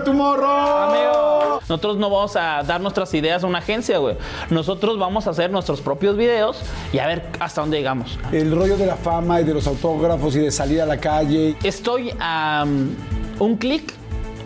[0.00, 0.46] Whatever Tomorrow.
[0.46, 4.16] Amigo, nosotros no vamos a dar nuestras ideas a una agencia, güey.
[4.50, 6.60] Nosotros vamos a hacer nuestros propios videos
[6.92, 8.18] y a ver hasta dónde llegamos.
[8.32, 11.56] El rollo de la fama y de los autógrafos y de salir a la calle.
[11.62, 12.94] Estoy a um,
[13.38, 13.94] un clic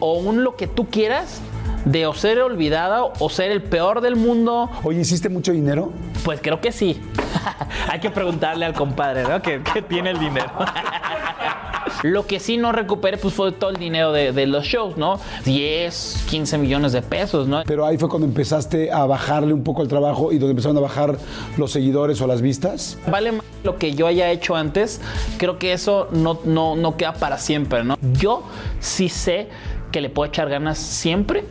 [0.01, 1.41] o un lo que tú quieras
[1.85, 4.71] de o ser olvidado o ser el peor del mundo.
[4.83, 5.93] Oye, ¿hiciste mucho dinero?
[6.25, 7.01] Pues creo que sí.
[7.91, 9.43] Hay que preguntarle al compadre, ¿no?
[9.43, 10.51] Que, que tiene el dinero.
[12.03, 15.19] Lo que sí no recuperé pues fue todo el dinero de, de, los shows, ¿no?
[15.45, 17.63] 10, 15 millones de pesos, ¿no?
[17.67, 20.81] Pero ahí fue cuando empezaste a bajarle un poco el trabajo y donde empezaron a
[20.81, 21.17] bajar
[21.57, 22.99] los seguidores o las vistas.
[23.07, 25.01] Vale más lo que yo haya hecho antes,
[25.39, 27.97] creo que eso no, no, no queda para siempre, ¿no?
[28.13, 28.43] Yo
[28.81, 29.49] sí sé
[29.95, 31.45] que le puedo echar ganas siempre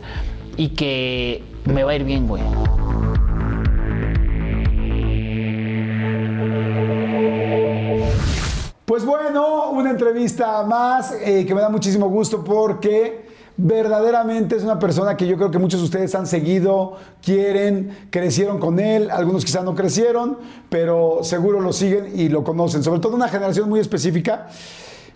[0.58, 2.42] y que me va a ir bien, güey.
[8.84, 14.78] Pues bueno, una entrevista más eh, que me da muchísimo gusto porque verdaderamente es una
[14.78, 19.42] persona que yo creo que muchos de ustedes han seguido, quieren, crecieron con él, algunos
[19.42, 20.36] quizás no crecieron,
[20.68, 24.48] pero seguro lo siguen y lo conocen, sobre todo una generación muy específica.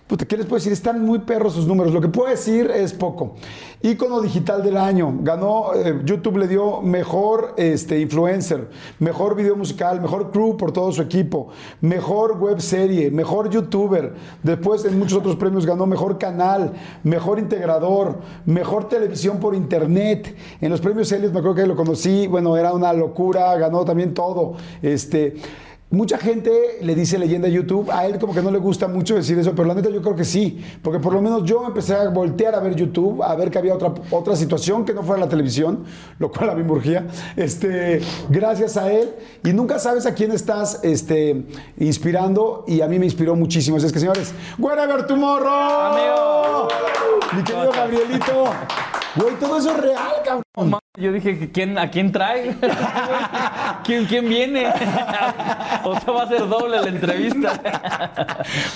[0.09, 0.73] Puta, ¿qué les puedo decir?
[0.73, 1.93] Están muy perros sus números.
[1.93, 3.35] Lo que puedo decir es poco.
[3.83, 5.15] Ícono digital del año.
[5.21, 8.71] Ganó, eh, YouTube le dio mejor este, influencer,
[9.01, 11.49] mejor video musical, mejor crew por todo su equipo,
[11.83, 14.15] mejor web serie, mejor youtuber.
[14.43, 16.73] Después en muchos otros premios ganó mejor canal,
[17.05, 20.35] mejor integrador, mejor televisión por internet.
[20.63, 22.27] En los premios Helios me acuerdo que lo conocí.
[22.29, 23.55] Bueno, era una locura.
[23.59, 24.55] Ganó también todo.
[24.81, 25.37] Este.
[25.91, 29.39] Mucha gente le dice leyenda YouTube, a él como que no le gusta mucho decir
[29.39, 32.11] eso, pero la neta yo creo que sí, porque por lo menos yo empecé a
[32.11, 35.31] voltear a ver YouTube, a ver que había otra, otra situación que no fuera la
[35.31, 35.85] televisión,
[36.19, 37.07] lo cual a mí me urgía,
[37.37, 41.47] este, gracias a él, y nunca sabes a quién estás este,
[41.79, 43.79] inspirando, y a mí me inspiró muchísimo.
[43.79, 46.69] Así es que señores, wherever tomorrow, amigo,
[47.35, 48.45] mi querido Gabrielito,
[49.17, 50.78] güey, todo eso es real, cabrón.
[50.99, 52.57] Yo dije, ¿quién, ¿a quién trae?
[53.85, 54.67] ¿Quién, ¿Quién viene?
[55.85, 57.61] o sea, va a ser doble la entrevista.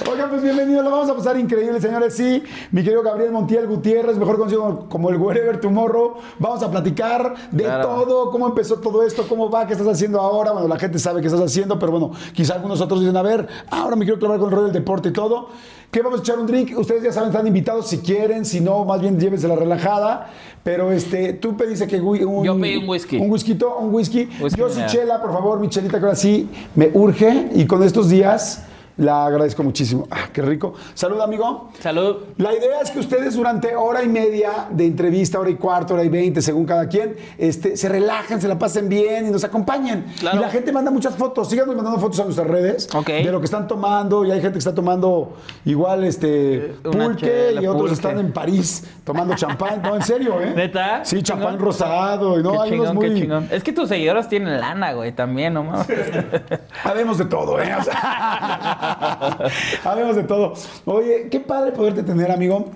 [0.09, 2.15] Oigan, pues bienvenido, lo vamos a pasar increíble, señores.
[2.15, 2.41] Sí,
[2.71, 6.19] mi querido Gabriel Montiel Gutiérrez, mejor conocido como el Wherever Tomorrow.
[6.39, 7.89] Vamos a platicar de claro.
[7.89, 10.53] todo, cómo empezó todo esto, cómo va, qué estás haciendo ahora.
[10.53, 13.49] Bueno, la gente sabe qué estás haciendo, pero bueno, quizá algunos otros dicen, a ver,
[13.69, 15.49] ahora me quiero clavar con el rollo del deporte y todo.
[15.93, 16.73] ¿Qué vamos a echar un drink?
[16.79, 20.31] Ustedes ya saben, están invitados si quieren, si no, más bien llévense la relajada.
[20.63, 23.17] Pero este, tú pediste que un, Yo pedí un whisky.
[23.17, 24.29] Un whisky, un whisky.
[24.41, 27.49] whisky Yo sí, chela, por favor, mi chelita, que ahora sí me urge.
[27.55, 28.65] Y con estos días
[28.97, 30.07] la agradezco muchísimo.
[30.11, 30.75] Ah, qué rico.
[30.95, 31.71] Salud, amigo.
[31.81, 32.17] Salud.
[32.37, 36.05] La idea es que ustedes durante hora y media de entrevista, hora y cuarto, hora
[36.05, 40.05] y veinte, según cada quien, este, se relajen, se la pasen bien y nos acompañen.
[40.21, 40.39] Claro.
[40.39, 41.49] Y la gente manda muchas fotos.
[41.49, 43.25] Síganos mandando fotos a nuestras redes okay.
[43.25, 44.25] de lo que están tomando.
[44.25, 47.95] Y hay gente que está tomando igual este pulque chela, y otros pulque.
[47.95, 49.83] están en París tomando champán.
[49.83, 50.53] No, en serio, ¿eh?
[50.55, 51.05] ¿Neta?
[51.05, 52.39] Sí, champán rosado.
[52.39, 53.09] Y no, qué hay chingón, unos muy...
[53.09, 53.49] qué chingón.
[53.51, 55.63] Es que tus seguidores tienen lana, güey, también, ¿no?
[56.85, 57.75] Habemos de todo, ¿eh?
[57.79, 58.79] O sea...
[59.85, 60.55] Habemos de todo.
[60.85, 62.71] Oye, qué padre poderte tener, amigo.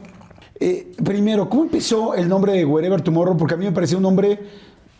[0.58, 3.36] Eh, primero, ¿cómo empezó el nombre de Wherever Tomorrow?
[3.36, 4.40] Porque a mí me parecía un nombre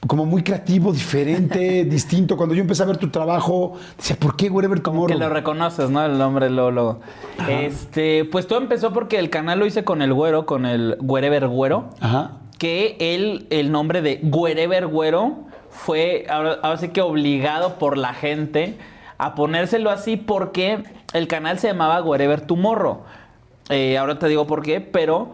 [0.07, 2.37] como muy creativo, diferente, distinto.
[2.37, 5.07] Cuando yo empecé a ver tu trabajo, decía, ¿por qué Wherever Tomorrow?
[5.07, 6.05] Que lo reconoces, ¿no?
[6.05, 7.01] El nombre Lolo.
[7.49, 11.49] Este, pues todo empezó porque el canal lo hice con el güero, con el Wherever
[11.49, 11.91] Güero.
[12.01, 12.39] Ajá.
[12.59, 18.15] Que él, el nombre de Wherever Güero fue ahora, ahora sí que obligado por la
[18.15, 18.79] gente
[19.19, 20.83] a ponérselo así porque
[21.13, 23.01] el canal se llamaba Wherever Tomorrow.
[23.69, 25.31] Eh, ahora te digo por qué, pero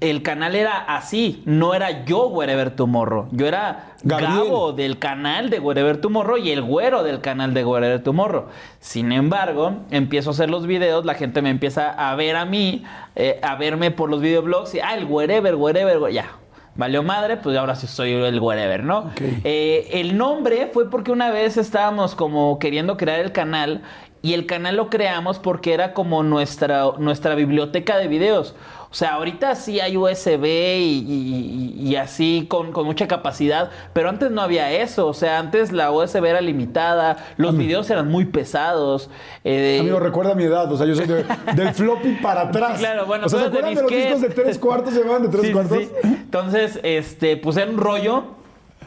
[0.00, 3.28] el canal era así, no era yo Wherever Tomorrow.
[3.30, 4.32] Yo era Gabriel.
[4.34, 8.46] Gabo del canal de Wherever Tomorrow y el güero del canal de Wherever Tomorrow.
[8.80, 12.84] Sin embargo, empiezo a hacer los videos, la gente me empieza a ver a mí,
[13.16, 16.26] eh, a verme por los videoblogs y, ah, el Wherever, Wherever, whe- ya.
[16.76, 19.10] Valió madre, pues ahora sí soy el wherever, ¿no?
[19.44, 23.82] Eh, el nombre fue porque una vez estábamos como queriendo crear el canal
[24.22, 28.56] y el canal lo creamos porque era como nuestra, nuestra biblioteca de videos.
[28.94, 30.44] O sea, ahorita sí hay USB
[30.78, 35.08] y, y- y así con, con mucha capacidad, pero antes no había eso.
[35.08, 39.10] O sea, antes la USB era limitada, los videos eran muy pesados.
[39.42, 41.24] eh, Amigo, recuerda mi edad, o sea, yo soy de-
[41.56, 42.78] del floppy para atrás.
[42.78, 44.94] Claro, bueno, o sea, ¿se acuerdan de los discos de tres cuartos?
[44.94, 45.78] ¿Se de tres Sí, sí, cuartos?
[45.78, 45.88] sí.
[46.04, 48.22] Entonces, este, pues era un rollo.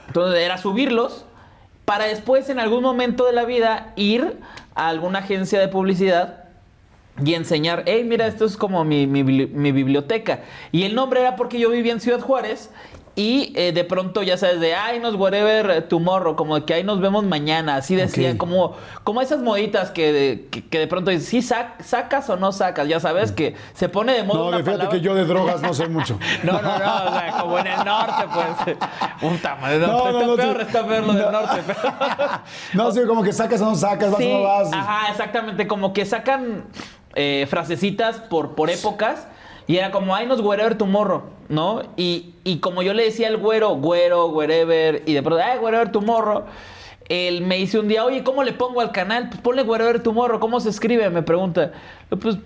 [0.07, 1.25] Entonces era subirlos
[1.83, 4.38] para después, en algún momento de la vida, ir
[4.74, 6.45] a alguna agencia de publicidad
[7.24, 10.42] y enseñar, hey, mira, esto es como mi, mi mi biblioteca.
[10.72, 12.69] Y el nombre era porque yo vivía en Ciudad Juárez
[13.19, 17.02] y eh, de pronto, ya sabes, de, ay, nos whatever tomorrow, como que ahí nos
[17.02, 18.38] vemos mañana, así decían, Ok.
[18.38, 22.36] como, como esas moditas que de, que, que de pronto dices, sí, sac- sacas o
[22.38, 24.90] no sacas, ya sabes, que se pone de moda No, una fíjate palabra.
[25.00, 26.19] que yo de drogas no sé mucho.
[26.44, 28.78] No, no, no, o sea, como en el norte, pues.
[29.19, 30.62] Puta madre, No, no, está no, peor, sí.
[30.68, 31.62] está peor lo del norte.
[31.66, 32.42] pero-
[32.75, 34.72] No, sí, como que sacas o no sacas, vas Sí, o no vas.
[34.72, 36.66] ajá, exactamente, como que sacan
[37.18, 39.28] eh, frasecitas por, por épocas.
[39.68, 41.81] Y era como, ay, nos wherever tomorrow, ¿no?
[41.98, 45.92] Y, y como yo le decía al güero, güero, wherever, y de pronto, ay, wherever
[45.92, 46.44] tomorrow,
[47.10, 49.28] él me dice un día, oye, ¿cómo le pongo al canal?
[49.28, 51.10] Pues ponle wherever tomorrow, ¿cómo se escribe?
[51.10, 51.74] Me pregunta.
[52.22, 52.38] Pues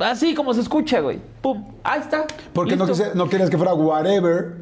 [0.00, 1.18] así como se escucha, güey.
[1.42, 2.24] Pum, ahí está.
[2.54, 4.54] Porque no, quise- no querías que fuera whatever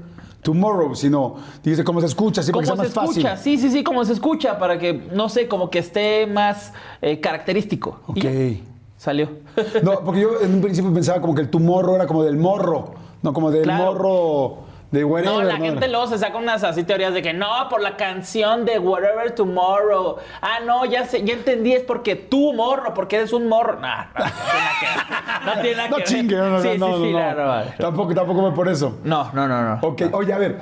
[0.43, 3.11] tomorrow, sino dice cómo se escucha, así sea ¿Cómo más se fácil.
[3.19, 3.37] escucha?
[3.37, 6.73] Sí, sí, sí, como se escucha, para que, no sé, como que esté más
[7.03, 8.01] eh, característico.
[8.09, 8.25] Ok.
[9.01, 9.31] Salió.
[9.83, 12.95] No, porque yo en un principio pensaba como que el tomorrow era como del morro,
[13.23, 13.85] no como del Claro.
[13.95, 14.59] morro
[14.91, 15.33] de whatever.
[15.39, 18.65] No, la gente luego se saca unas así teorías de que no, por la canción
[18.67, 20.17] de Whatever Tomorrow.
[20.43, 23.79] Ah, no, ya sé, ya entendí, es porque tú morro, porque eres un morro.
[23.81, 25.91] Nah, no, no tiene nada que ver.
[25.91, 27.35] No No chingue, no, no, sí, no, sí, no, sí, no.
[27.35, 27.71] no, no.
[27.79, 28.99] Tampoco, tampoco fue por eso.
[29.05, 29.79] No, no, no, no.
[29.83, 30.59] Ok, oye, a ver,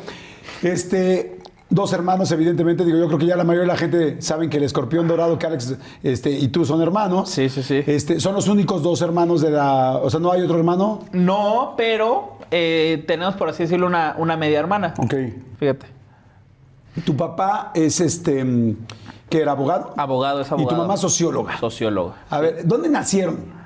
[0.63, 1.38] este,
[1.71, 4.57] dos hermanos, evidentemente, digo, yo creo que ya la mayoría de la gente saben que
[4.57, 7.29] el escorpión dorado, que Alex este, y tú son hermanos.
[7.31, 7.83] Sí, sí, sí.
[7.87, 9.97] Este, son los únicos dos hermanos de la.
[9.97, 11.01] O sea, no hay otro hermano.
[11.13, 14.95] No, pero eh, tenemos, por así decirlo, una, una media hermana.
[14.99, 15.15] Ok.
[15.59, 15.87] Fíjate.
[17.05, 18.75] Tu papá es este.
[19.29, 19.93] que era abogado.
[19.97, 20.71] Abogado es Y abogado.
[20.71, 21.59] tu mamá socióloga.
[21.59, 22.15] Socióloga.
[22.31, 23.58] A ver, ¿dónde nacieron?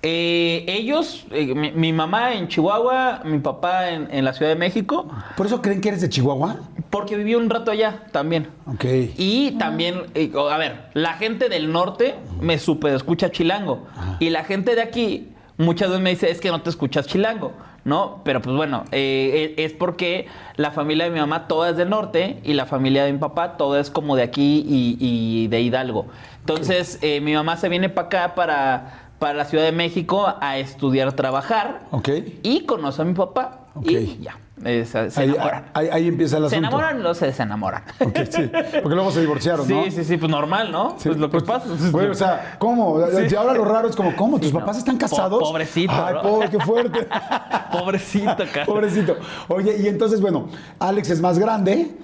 [0.00, 4.56] Eh, ellos, eh, mi, mi mamá en Chihuahua, mi papá en, en la Ciudad de
[4.56, 6.56] México, ¿Por eso creen que eres de Chihuahua?
[6.90, 8.48] porque viví un rato allá también.
[8.66, 8.84] Ok.
[9.18, 13.86] Y también, eh, a ver, la gente del norte me super escucha chilango.
[14.20, 15.28] Y la gente de aquí
[15.58, 17.52] muchas veces me dice, es que no te escuchas chilango,
[17.84, 18.22] ¿no?
[18.24, 22.54] Pero pues bueno, es porque la familia de mi mamá toda es del norte y
[22.54, 26.06] la familia de mi papá toda es como de aquí y, y de Hidalgo.
[26.40, 31.12] Entonces, mi mamá se viene para acá, para, para la Ciudad de México, a estudiar,
[31.14, 31.80] trabajar.
[31.90, 32.08] Ok.
[32.42, 33.60] Y conoce a mi papá.
[33.74, 33.90] Ok.
[33.90, 35.66] Y ya, se, se Ahí, enamoran.
[35.72, 36.68] ahí- ahí empieza el Se asunto.
[36.68, 37.82] enamoran y luego se desenamoran.
[38.00, 38.50] Ok, sí.
[38.82, 39.84] Porque luego se divorciaron, Sí, ¿no?
[39.90, 40.96] sí, sí, pues normal, ¿no?
[40.98, 41.66] Sí, pues lo que pues, pasa.
[41.92, 42.98] Güey, o sea, ¿cómo?
[43.00, 44.38] Y ahora lo raro es como, ¿cómo?
[44.40, 44.78] ¿Tus Sí, papás no.
[44.80, 45.38] están casados?
[45.40, 46.22] Po- pobrecito, Ay, ¿no?
[46.22, 47.06] pobre, qué fuerte.
[47.72, 48.66] Pobrecito, cara.
[48.66, 49.16] Pobrecito.
[49.48, 50.48] Oye, y entonces, bueno,
[50.78, 51.96] Alex es más grande.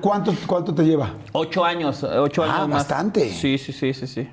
[0.00, 1.10] ¿cuánto, ¿cuánto te lleva?
[1.32, 2.78] Ocho años, ocho Ah, años más.
[2.78, 3.28] bastante.
[3.30, 4.28] Sí, sí, sí, sí, sí.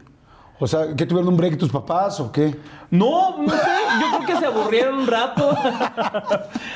[0.63, 2.55] O sea, ¿qué tuvieron un break tus papás o qué?
[2.91, 5.57] No, no sé, yo creo que se aburrieron un rato.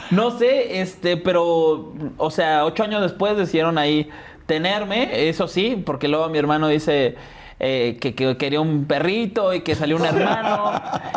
[0.10, 4.10] no sé, este, pero, o sea, ocho años después decidieron ahí
[4.48, 7.16] tenerme, eso sí, porque luego mi hermano dice
[7.60, 10.74] eh, que, que quería un perrito y que salió un hermano.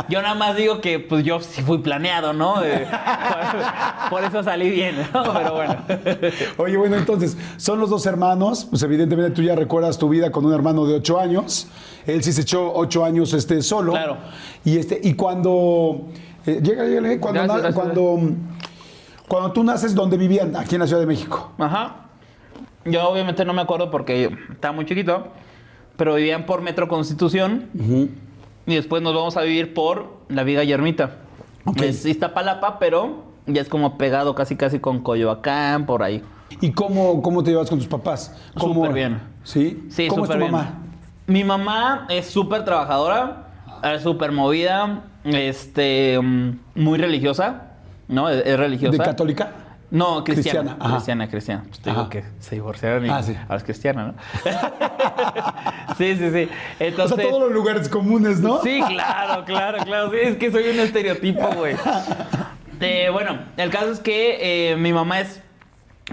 [0.09, 2.63] Yo nada más digo que, pues yo sí fui planeado, ¿no?
[2.63, 2.87] Eh,
[4.11, 5.33] por, por eso salí bien, ¿no?
[5.33, 5.77] Pero bueno.
[6.59, 8.67] Oye, bueno, entonces, son los dos hermanos.
[8.71, 11.69] Pues evidentemente tú ya recuerdas tu vida con un hermano de ocho años.
[12.07, 13.93] Él sí se echó ocho años este, solo.
[13.93, 14.17] Claro.
[14.65, 16.03] Y, este, y cuando...
[16.47, 17.75] eh, llega, llega, cuando, Gracias, na- gracias.
[17.75, 18.21] cuando,
[19.27, 20.55] cuando tú naces, ¿dónde vivían?
[20.57, 21.53] Aquí en la Ciudad de México.
[21.59, 21.97] Ajá.
[22.85, 25.29] Yo obviamente no me acuerdo porque estaba muy chiquito,
[25.99, 27.67] pero vivían por Metro Constitución
[28.67, 31.17] y después nos vamos a vivir por la Viga Yermita.
[31.67, 31.83] Ok.
[31.83, 36.23] Es Iztapalapa, pero ya es como pegado casi casi con Coyoacán, por ahí.
[36.61, 38.35] ¿Y cómo, cómo te llevas con tus papás?
[38.57, 39.21] ¿Cómo- Súper bien.
[39.43, 39.85] ¿Sí?
[39.91, 40.53] Sí, ¿Cómo es tu súper bien.
[40.53, 40.79] mamá?
[41.27, 43.49] Mi mamá es súper trabajadora,
[43.83, 47.73] es súper movida, este, mm, muy religiosa,
[48.07, 48.31] ¿no?
[48.31, 48.97] Es, es religiosa.
[48.97, 49.51] ¿De católica?
[49.91, 50.73] No, cristiana.
[50.73, 50.95] Cristiana.
[50.95, 51.63] Cristiana, cristiana.
[51.69, 52.11] Pues te digo Ajá.
[52.11, 53.35] que se divorciaron y Ah, sí.
[53.45, 54.15] ahora es cristiana, ¿no?
[55.99, 56.49] sí, sí, sí.
[56.81, 57.17] O Entonces.
[57.17, 58.61] sea, todos los lugares comunes, ¿no?
[58.63, 60.11] Sí, claro, claro, claro.
[60.11, 61.75] Sí, es que soy un estereotipo, güey.
[62.81, 65.43] Eh, bueno, el caso es que eh, mi mamá es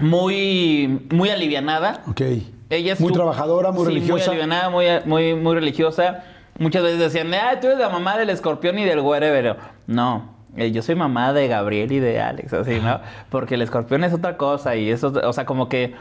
[0.00, 2.02] muy, muy alivianada.
[2.08, 2.20] Ok.
[2.68, 4.24] Ella es muy su- trabajadora, muy sí, religiosa.
[4.32, 6.24] Muy alivianada, muy, muy, muy religiosa.
[6.58, 9.56] Muchas veces decían, ah, tú eres la mamá del escorpión y del wherever.
[9.86, 13.00] No, eh, yo soy mamá de Gabriel y de Alex, así, ¿no?
[13.30, 15.94] Porque el escorpión es otra cosa y eso, o sea, como que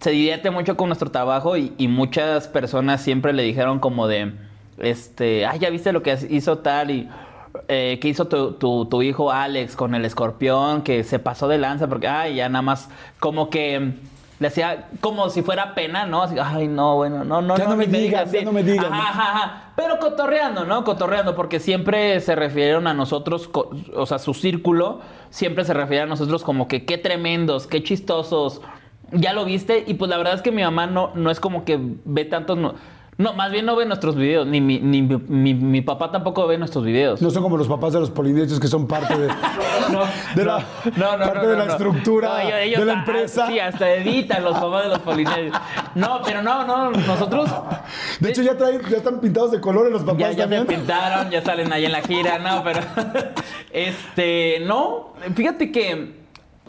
[0.00, 4.32] se divierte mucho con nuestro trabajo y, y muchas personas siempre le dijeron como de,
[4.78, 7.08] este, ah, ya viste lo que hizo tal y...
[7.68, 11.58] eh, que hizo tu, tu- tu hijo Alex con el escorpión, que se pasó de
[11.58, 12.88] lanza, porque, ay, ya nada más,
[13.18, 13.92] como que
[14.40, 16.22] le hacía como si fuera pena, ¿no?
[16.22, 18.86] Así, ay, no, bueno, no, no, Ya no me ni digas, ya no me digas,
[18.86, 19.02] Ajá, ¿no?
[19.02, 19.62] ajá, ajá.
[19.76, 20.82] Pero cotorreando, ¿no?
[20.82, 23.50] Cotorreando, porque siempre se refirieron a nosotros,
[23.94, 28.62] o sea, su círculo, siempre se refiere a nosotros como que qué tremendos, qué chistosos.
[29.12, 31.66] Ya lo viste, y pues la verdad es que mi mamá no, no es como
[31.66, 32.56] que ve tantos.
[32.56, 32.74] No,
[33.20, 36.46] no, más bien no ve nuestros videos, ni mi, ni mi, mi- mi papá tampoco
[36.46, 37.20] ve nuestros videos.
[37.20, 39.28] No son como los papás de los polinesios que son parte de,
[39.92, 40.00] No,
[40.34, 40.64] de la,
[40.96, 43.46] no, no, parte de la estructura No, ellos- ellos de la empresa.
[43.46, 45.56] Sí, hasta editan los papás de los polinesios.
[45.94, 47.50] No, pero no, no, nosotros.
[48.20, 50.66] De hecho, ya, traen, ya están pintados de colores los papás Ya, ya también.
[50.66, 52.80] pintaron, ya salen ahí en la gira, no, pero.
[53.72, 56.19] Este, no, fíjate que.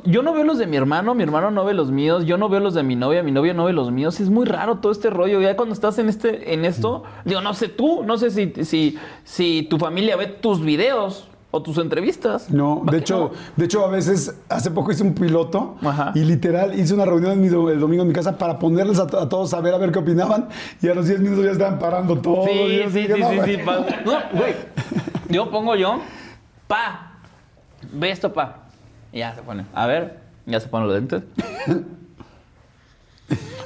[0.04, 2.50] Yo no veo los de mi hermano, mi hermano no ve los míos, yo no
[2.50, 4.20] veo los de mi novia, mi novia no ve los míos.
[4.20, 5.40] Es muy raro todo este rollo.
[5.42, 8.98] Ya cuando estás en este, en esto, digo, no sé tú, no sé si, si,
[9.24, 12.50] si tu familia ve tus videos o tus entrevistas.
[12.50, 13.40] No, ¿Va de hecho, no?
[13.58, 16.14] de hecho, a veces, hace poco hice un piloto Ajá.
[16.16, 19.00] y literal hice una reunión en mi do- el domingo en mi casa para ponerles
[19.00, 20.48] a, to- a todos a ver a ver qué opinaban
[20.82, 22.46] y a los 10 minutos ya estaban parando todo.
[22.48, 23.56] Sí, sí, sí, no, sí, güey.
[23.58, 23.76] sí, pa.
[24.06, 24.56] No, güey.
[25.30, 26.00] Yo pongo yo,
[26.68, 27.20] pa,
[27.94, 28.61] ve esto, pa.
[29.14, 29.66] Y ya se pone.
[29.74, 31.24] A ver, ya se ponen los lentes.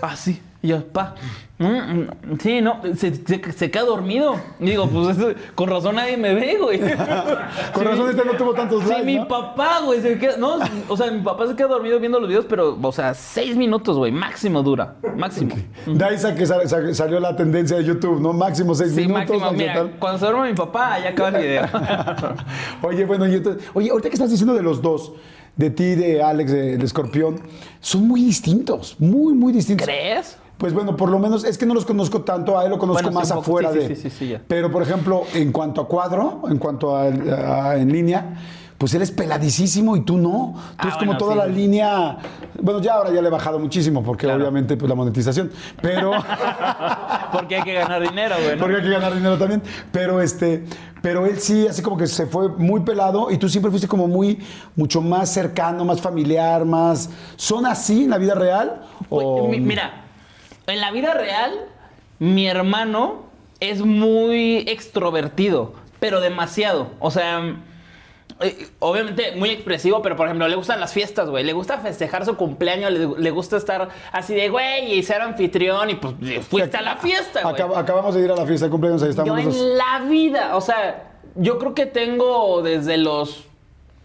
[0.01, 0.41] ah, sí.
[0.61, 1.13] Y yo, pa.
[1.59, 2.07] Mm, mm,
[2.41, 4.35] sí, no, se, se- se queda dormido.
[4.59, 6.79] Y digo, pues eso- con razón nadie me ve, güey.
[7.73, 9.27] Con razón este no tuvo tantos Sí, likes, mi ¿no?
[9.27, 10.37] papá, güey, se queda.
[10.37, 10.57] No,
[10.89, 13.95] o sea, mi papá se queda dormido viendo los videos, pero, o sea, seis minutos,
[13.95, 14.95] güey, máximo dura.
[15.15, 15.55] Máximo.
[15.85, 18.33] De ahí que sa- sa- salió la tendencia de YouTube, ¿no?
[18.33, 19.39] Máximo 6 Sí, minutos.
[19.39, 19.51] máximo.
[19.51, 21.65] Mira, cuando se duerme mi papá, ya acaba el video.
[22.81, 25.13] Oye, bueno, y entonces, oye, ahorita que estás diciendo de los dos,
[25.57, 27.39] de ti, de Alex, de, de Escorpión,
[27.79, 29.85] son muy distintos, muy, muy distintos.
[29.87, 30.37] ¿Crees?
[30.57, 33.03] Pues bueno, por lo menos es que no los conozco tanto, a él lo conozco
[33.03, 33.87] Bueno, más afuera sí, de.
[33.89, 34.41] sí, sí, sí, ya.
[34.47, 38.35] Pero por ejemplo, en cuanto a cuadro, en cuanto a, a- en línea,
[38.77, 40.53] pues él es peladísimo y tú no.
[40.79, 41.37] Tú Ah, es como toda sí.
[41.39, 42.17] la línea.
[42.61, 44.41] Bueno, ya ahora ya le he bajado muchísimo porque Claro.
[44.41, 45.51] obviamente pues la monetización.
[45.81, 46.11] Pero.
[47.31, 48.55] Porque hay que ganar dinero, güey.
[48.55, 48.61] ¿no?
[48.61, 49.61] Porque hay que ganar dinero también.
[49.91, 50.63] Pero este,
[51.01, 54.07] pero él sí, así como que se fue muy pelado y tú siempre fuiste como
[54.07, 54.39] muy,
[54.75, 57.09] mucho más cercano, más familiar, más.
[57.35, 58.83] ¿Son así en la vida real?
[59.09, 60.05] O- mi- Mira,
[60.67, 61.51] en la vida real,
[62.19, 63.23] mi hermano
[63.59, 66.91] es muy extrovertido, pero demasiado.
[66.99, 67.41] O sea,
[68.79, 71.43] obviamente muy expresivo, pero por ejemplo, le gustan las fiestas, güey.
[71.43, 75.89] Le gusta festejar su cumpleaños, le, le gusta estar así de, güey, y ser anfitrión,
[75.89, 76.13] y pues
[76.47, 77.55] fuiste a la fiesta, güey.
[77.55, 80.55] Acab- acabamos de ir a la fiesta de cumpleaños, ahí estamos Yo en la vida,
[80.57, 83.45] o sea, yo creo que tengo desde los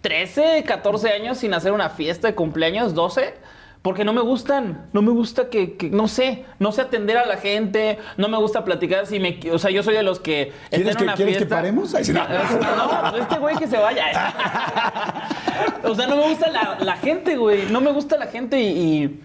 [0.02, 3.34] 13, 14 años sin hacer una fiesta de cumpleaños, 12,
[3.82, 7.24] porque no me gustan, no me gusta que, que- no sé, no sé atender a
[7.24, 10.52] la gente, no me gusta platicar, si me, o sea, yo soy de los que
[10.68, 11.94] ¿Quieres que- una quieres que fiesta- paremos?
[11.94, 12.20] Ay, sí, no.
[12.28, 14.04] no, este güey que se vaya.
[15.84, 18.66] o sea, no me gusta la, la gente, güey, no me gusta la gente y-
[19.04, 19.20] y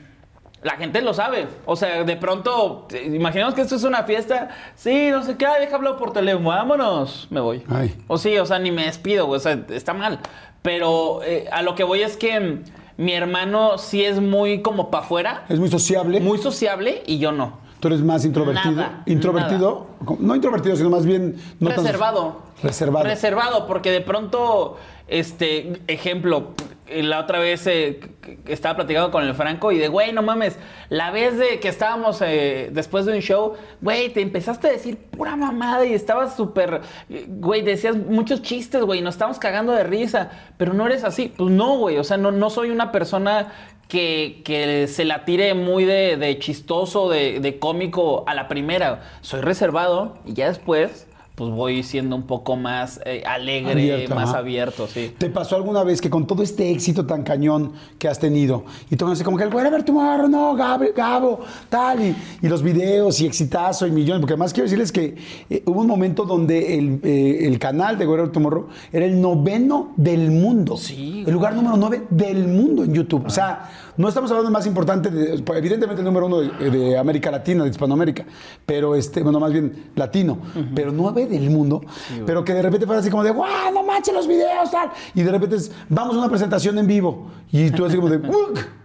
[0.63, 1.47] la gente lo sabe.
[1.65, 4.49] O sea, de pronto, eh, imaginemos que esto es una fiesta.
[4.75, 7.63] Sí, no sé qué, deja hablar por teléfono, vámonos, me voy.
[7.69, 7.95] Ay.
[8.07, 10.19] O sí, o sea, ni me despido, güey, o sea, está mal.
[10.61, 12.61] Pero eh, a lo que voy es que
[12.97, 16.19] mi hermano sí es muy como para afuera, Es muy sociable.
[16.21, 17.63] muy sociable y yo no.
[17.79, 18.75] Tú eres más introvertido.
[18.75, 19.87] Nada, introvertido.
[20.19, 21.35] No introvertido, sino más bien.
[21.59, 22.41] No tan- reservado.
[22.63, 23.05] reservado.
[23.05, 26.53] Reservado, porque de pronto, este, ejemplo,
[26.87, 27.99] la otra vez eh,
[28.47, 30.57] estaba platicando con el Franco y de, güey, no mames,
[30.89, 34.97] la vez de que estábamos eh, después de un show, güey, te empezaste a decir
[34.97, 36.81] pura mamada y estabas súper,
[37.27, 41.33] güey, decías muchos chistes, güey, nos estamos cagando de risa, pero no eres así.
[41.35, 43.53] Pues no, güey, o sea, no, no soy una persona
[43.87, 49.01] que, que se la tire muy de, chistoso, de cómico a la primera.
[49.21, 54.29] Soy reservado y ya después, pues voy siendo un poco más eh, alegre, Abierto, más
[54.29, 54.37] ajá.
[54.39, 55.13] abierto, sí.
[55.17, 58.95] ¿Te pasó alguna vez que con todo este éxito tan cañón que has tenido, y
[58.95, 62.15] tú así como que el güey, a ver tu morro, no, Gabo, Gabo, tal, y,
[62.41, 65.15] y los videos, y exitazo, y millones, porque además quiero decirles que
[65.49, 69.93] eh, hubo un momento donde el, eh, el canal de Güero Tomorrow era el noveno
[69.97, 70.77] del mundo.
[70.77, 73.25] Sí, El lugar número nueve del mundo en YouTube.
[73.25, 76.97] O sea, no estamos hablando del más importante, de- evidentemente el número uno de, de
[76.97, 78.25] América Latina, de Hispanoamérica,
[78.65, 80.37] pero este, bueno, más bien latino,
[80.75, 81.81] pero nueve del mundo,
[82.25, 84.89] pero que de repente fuera así como de, ¡guau, no manches los videos, tal!
[85.13, 88.19] Y de repente es, vamos a una presentación en vivo, y tú así como de.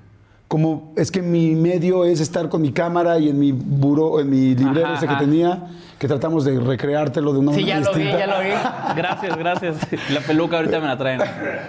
[0.51, 4.29] Como es que mi medio es estar con mi cámara y en mi buró, en
[4.31, 5.21] mi librero Ajá, ese que ajá.
[5.21, 5.63] tenía,
[5.97, 8.19] que tratamos de recreártelo de una Sí, manera ya lo vi, distinta.
[8.19, 8.97] ya lo vi.
[8.97, 9.77] Gracias, gracias.
[10.11, 11.21] La peluca ahorita me la traen.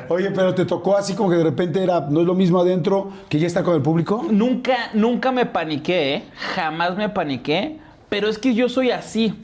[0.09, 3.11] Oye, pero te tocó así como que de repente era, no es lo mismo adentro
[3.29, 4.25] que ya está con el público.
[4.31, 6.23] Nunca, nunca me paniqué, ¿eh?
[6.55, 7.77] jamás me paniqué,
[8.09, 9.35] pero es que yo soy así.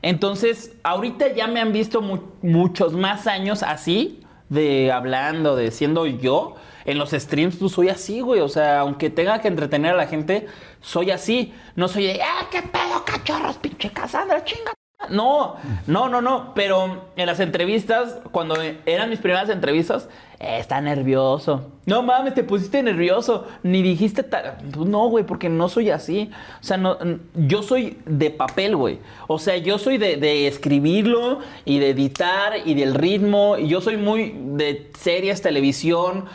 [0.00, 6.06] Entonces, ahorita ya me han visto mu- muchos más años así, de hablando, de siendo
[6.06, 6.54] yo.
[6.84, 8.40] En los streams, pues soy así, güey.
[8.40, 10.46] O sea, aunque tenga que entretener a la gente,
[10.80, 11.52] soy así.
[11.76, 14.72] No soy de, ¡ah, qué pedo, cachorros, pinche Cassandra, chinga!
[15.08, 15.56] No,
[15.86, 16.52] no, no, no.
[16.54, 20.08] Pero en las entrevistas, cuando eran mis primeras entrevistas,
[20.38, 21.72] eh, está nervioso.
[21.86, 23.46] No mames, te pusiste nervioso.
[23.62, 24.58] Ni dijiste tal.
[24.72, 26.30] Pues no, güey, porque no soy así.
[26.60, 26.98] O sea, no,
[27.34, 28.98] yo soy de papel, güey.
[29.26, 33.56] O sea, yo soy de, de escribirlo y de editar y del ritmo.
[33.56, 36.26] Y yo soy muy de series, televisión.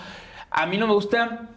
[0.58, 1.50] A mí no me gusta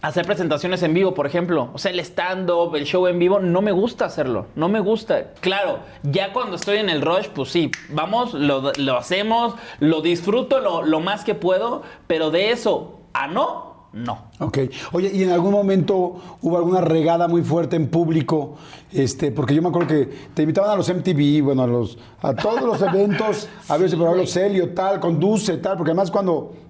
[0.00, 1.68] hacer presentaciones en vivo, por ejemplo.
[1.74, 4.46] O sea, el stand-up, el show en vivo, no me gusta hacerlo.
[4.56, 5.32] No me gusta.
[5.40, 10.60] Claro, ya cuando estoy en el rush, pues sí, vamos, lo, lo hacemos, lo disfruto
[10.60, 14.22] lo, lo más que puedo, pero de eso a no, no.
[14.38, 14.58] Ok.
[14.92, 18.56] Oye, ¿y en algún momento hubo alguna regada muy fuerte en público?
[18.90, 22.34] Este, porque yo me acuerdo que te invitaban a los MTV, bueno, a los a
[22.34, 26.69] todos los eventos, a ver si por ejemplo Celio, tal, conduce, tal, porque además cuando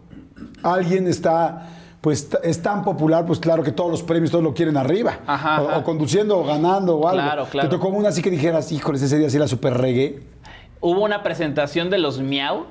[0.63, 1.69] alguien está
[2.01, 5.19] pues es tan popular, pues claro que todos los premios todos lo quieren arriba.
[5.27, 5.79] Ajá, o, ajá.
[5.79, 7.23] o conduciendo o ganando o algo.
[7.23, 7.69] Claro, claro.
[7.69, 10.21] Te tocó una así que dijeras, híjoles, ese día sí la super regué.
[10.81, 12.65] hubo una presentación de los Miau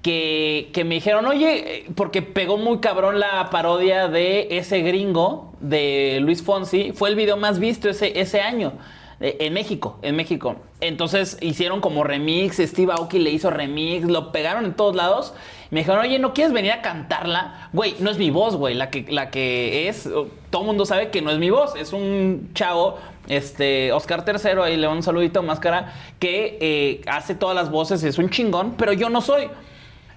[0.00, 6.18] que, que me dijeron, oye, porque pegó muy cabrón la parodia de ese gringo de
[6.22, 8.72] Luis Fonsi, fue el video más visto ese, ese año.
[9.20, 10.56] eh, En México, en México.
[10.80, 15.34] Entonces hicieron como remix, Steve Aoki le hizo remix, lo pegaron en todos lados.
[15.72, 17.70] Me dijeron, oye, ¿no quieres venir a cantarla?
[17.72, 20.06] Güey, no es mi voz, güey, la que, la que es.
[20.50, 21.74] Todo el mundo sabe que no es mi voz.
[21.76, 27.56] Es un chavo, este, Oscar III, ahí le un saludito, máscara, que eh, hace todas
[27.56, 29.48] las voces, es un chingón, pero yo no soy.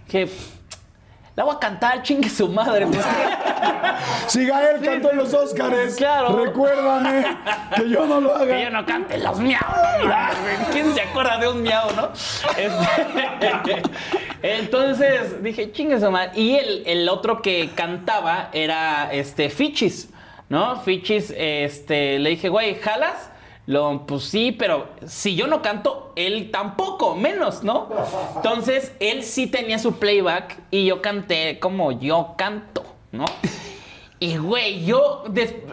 [0.10, 0.28] Que
[1.38, 2.88] la voy a cantar, chingue su madre.
[2.88, 3.06] pues,
[4.28, 6.36] Si Gael cantó en los Óscares, Claro.
[6.46, 7.26] recuérdame
[7.78, 8.46] que yo no lo haga.
[8.58, 9.62] que yo no cante los miau.
[10.74, 12.10] ¿Quién se acuerda de un miau, no?
[12.58, 13.82] Este,
[14.54, 16.32] entonces dije, chingue su.
[16.36, 20.10] Y el, el otro que cantaba era este Fichis,
[20.50, 20.82] ¿no?
[20.82, 23.32] Fichis, este, le dije, güey, ¿jalas?
[23.68, 27.90] Lo, pues sí, pero si yo no canto, él tampoco, menos, ¿no?
[28.36, 33.26] Entonces, él sí tenía su playback y yo canté como yo canto, ¿no?
[34.20, 35.26] Y, güey, yo.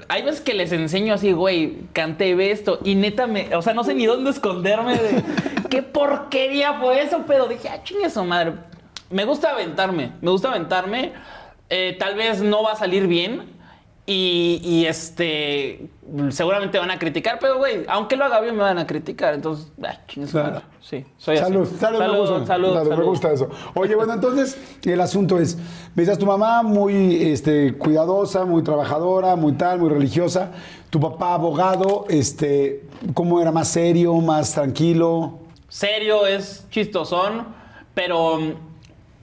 [0.09, 2.81] Hay veces que les enseño así, güey, canté esto.
[2.85, 3.55] Y neta, me.
[3.55, 5.23] O sea, no sé ni dónde esconderme de.
[5.71, 7.25] ¿Qué porquería fue eso?
[7.27, 8.55] Pero dije, ah, chingue su madre.
[9.11, 10.13] Me gusta aventarme.
[10.21, 11.13] Me gusta aventarme.
[11.71, 13.62] Eh, tal vez no va a salir bien.
[14.05, 15.88] Y, y, este.
[16.31, 17.38] Seguramente van a criticar.
[17.41, 19.33] Pero, güey, aunque lo haga bien, me van a criticar.
[19.35, 20.61] Entonces, ah, chingue su Claro.
[20.81, 21.77] Sí, soy Salud, así.
[21.77, 23.05] salud, me gusta, salud, salud, me salud.
[23.07, 23.49] gusta eso.
[23.75, 25.57] Oye, bueno, entonces el asunto es,
[25.95, 30.51] me dices tu mamá muy este, cuidadosa, muy trabajadora, muy tal, muy religiosa.
[30.91, 32.85] Tu papá abogado, este,
[33.15, 35.38] ¿cómo era más serio, más tranquilo?
[35.69, 37.47] serio, es chistosón,
[37.95, 38.53] pero mm,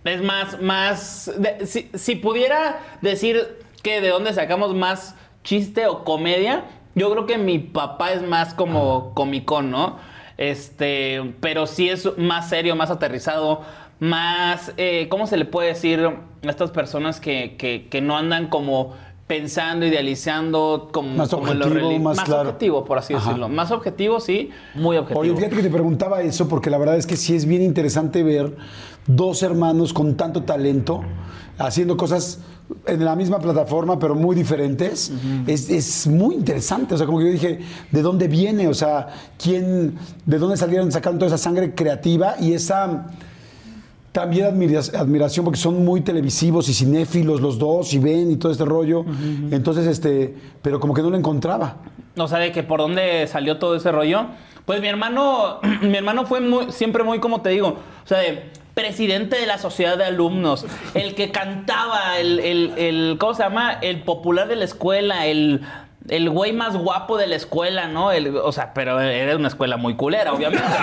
[0.05, 6.03] es más, más, de- si, si pudiera decir que de dónde sacamos más chiste o
[6.03, 6.65] comedia,
[6.95, 9.97] yo creo que mi papá es más como comicón, ¿no?
[10.37, 13.61] Este, pero sí es más serio, más aterrizado,
[13.99, 18.47] más, eh, ¿cómo se le puede decir a estas personas que, que- que no andan
[18.47, 18.93] como
[19.27, 22.41] pensando, idealizando, como, Más como lo objetivo, reli- más claro.
[22.49, 23.25] objetivo, por así Ajá.
[23.25, 23.47] decirlo.
[23.49, 25.19] Más objetivo, sí, muy objetivo.
[25.19, 28.23] Oye, fíjate que te preguntaba eso porque la verdad es que sí es bien interesante
[28.23, 28.55] ver
[29.05, 31.01] dos hermanos con tanto talento
[31.59, 32.41] haciendo cosas
[32.85, 35.11] en la misma plataforma pero muy diferentes.
[35.47, 37.59] es, es muy interesante, o sea, como que yo dije,
[37.91, 38.67] ¿de dónde viene?
[38.67, 39.07] O sea,
[39.41, 43.07] ¿quién, de dónde salieron sacando toda esa sangre creativa y esa...
[44.11, 48.51] También admira- admiración porque son muy televisivos y cinéfilos los dos y ven y todo
[48.51, 49.05] este rollo.
[49.51, 51.77] Entonces, este, pero como que no lo encontraba.
[52.17, 54.25] O sea, de que por dónde salió todo ese rollo.
[54.65, 58.49] Pues mi hermano, mi hermano fue muy, siempre muy, como te digo, o sea, de
[58.79, 63.77] presidente de la sociedad de alumnos, el que cantaba, el, el, el- ¿cómo se llama?
[63.81, 65.61] El popular de la escuela, el,
[66.09, 68.11] el güey más guapo de la escuela, ¿no?
[68.11, 70.63] El- o sea, pero era una escuela muy culera, obviamente.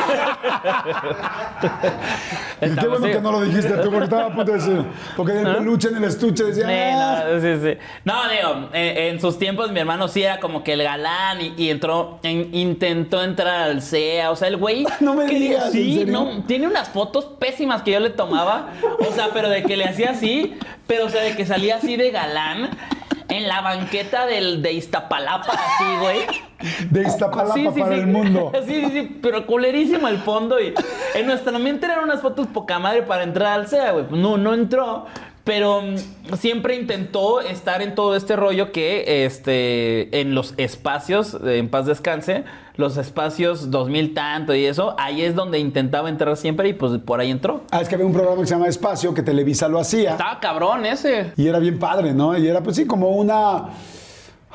[2.63, 4.83] Y qué bueno que no lo dijiste tú, porque estaba a punto de decir.
[5.17, 6.67] Porque en el peluche, en el estuche, decía.
[6.67, 7.25] Sí, "Ah".
[7.35, 7.79] no, sí, sí.
[8.05, 11.55] No, digo, en, en sus tiempos mi hermano sí era como que el galán y,
[11.57, 14.31] y entró, en- intentó entrar al CEA.
[14.31, 14.87] O sea, el güey.
[15.01, 18.71] No me que- digas, ¿en Sí, no, tiene unas fotos pésimas que yo le tomaba.
[19.07, 21.97] O sea, pero de que le hacía así, pero o sea, de que salía así
[21.97, 22.71] de galán
[23.29, 26.21] en la banqueta del, de Iztapalapa, así, güey.
[26.91, 28.01] De Iztapalapa Sí, sí, para sí.
[28.01, 28.53] el mundo.
[28.67, 30.61] Sí, sí, sí, pero culerísimo el fondo.
[30.61, 30.75] Y
[31.15, 34.07] en nuestra mente eran unas fotos poca madre para entrar al SEA, güey.
[34.11, 35.07] No, no entró.
[35.47, 41.69] Pero mm, siempre intentó estar en todo este rollo que este en los espacios, en
[41.69, 42.43] paz descanse,
[42.75, 47.21] los espacios 2000 tanto y eso, ahí es donde intentaba entrar siempre y pues por
[47.21, 47.63] ahí entró.
[47.71, 50.11] Ah, es que había un programa que se llama Espacio que Televisa lo hacía.
[50.11, 51.33] Estaba cabrón ese.
[51.37, 52.37] Y era bien padre, ¿no?
[52.37, 53.67] Y era, pues sí, como una.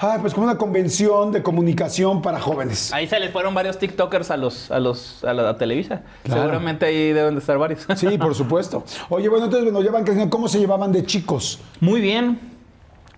[0.03, 2.91] Ay, pues como una convención de comunicación para jóvenes.
[2.91, 6.01] Ahí se les fueron varios TikTokers a los a los a la a Televisa.
[6.23, 6.41] Claro.
[6.41, 7.85] Seguramente ahí deben de estar varios.
[7.95, 8.83] Sí, por supuesto.
[9.09, 10.31] Oye, bueno, entonces, bueno, ya van creciendo.
[10.31, 11.59] ¿Cómo se llevaban de chicos?
[11.79, 12.39] Muy bien.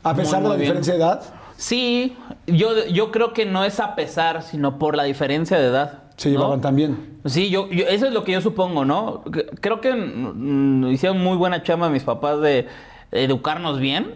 [0.03, 0.61] A pesar Muy, de la bien.
[0.61, 1.21] diferencia de edad.
[1.55, 2.17] Sí,
[2.47, 5.99] yo, yo creo que no es a pesar, sino por la diferencia de edad.
[6.17, 6.35] Se ¿no?
[6.35, 7.19] llevaban también.
[7.25, 9.23] Sí, yo, yo- eso es lo que yo supongo, ¿no?
[9.61, 12.67] Creo que mm, hicieron muy buena chamba mis papás de
[13.11, 14.15] educarnos bien.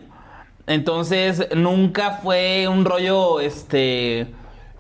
[0.67, 4.27] Entonces, nunca fue un rollo, este,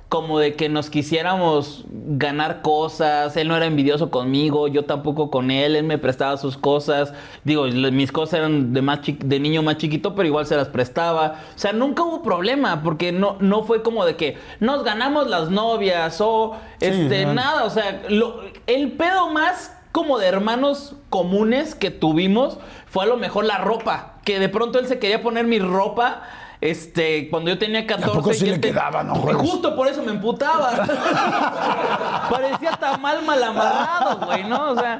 [0.09, 3.35] como de que nos quisiéramos ganar cosas.
[3.37, 5.75] Él no era envidioso conmigo, yo tampoco con él.
[5.77, 7.13] Él me prestaba sus cosas.
[7.45, 10.67] Digo, mis cosas eran de, más chi- de niño más chiquito, pero igual se las
[10.67, 11.39] prestaba.
[11.55, 15.49] O sea, nunca hubo problema, porque no, no fue como de que nos ganamos las
[15.49, 17.63] novias o este, nada.
[17.63, 23.17] O sea, lo- el pedo más como de hermanos comunes que tuvimos fue a lo
[23.17, 24.13] mejor la ropa.
[24.27, 26.21] Que de pronto él se quería poner mi ropa.
[26.59, 29.41] Este, cuando yo tenía 14 poco sí y él le te- quedaba, no Y juegues?
[29.49, 30.71] Justo por eso me emputaba.
[32.29, 34.71] Parecía tan mal mal amarrado, güey, ¿no?
[34.71, 34.99] O sea,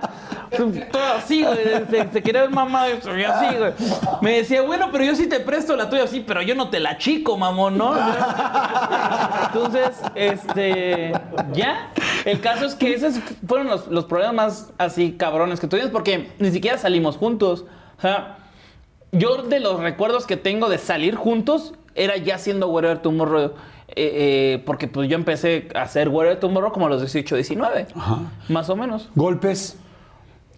[0.92, 1.58] todo así, güey.
[1.90, 2.92] Se, se quería ver mamá y
[3.24, 3.74] así, güey.
[4.22, 6.80] Me decía, bueno, pero yo sí te presto la tuya, sí, pero yo no te
[6.80, 7.96] la chico, mamón, ¿no?
[9.48, 11.12] Entonces, este,
[11.54, 11.90] ya.
[12.24, 13.16] El caso es que esos
[13.48, 17.66] fueron los, los problemas más así cabrones que tuvimos porque ni siquiera salimos juntos.
[17.98, 18.38] O sea,
[19.12, 23.46] yo de los recuerdos que tengo de salir juntos era ya siendo Whatever Tomorrow.
[23.46, 23.52] eh,
[23.96, 27.88] eh, porque pues yo empecé a hacer Whatever Tomorrow como a los 18, 19.
[28.50, 29.10] Más o menos.
[29.16, 29.80] Golpes.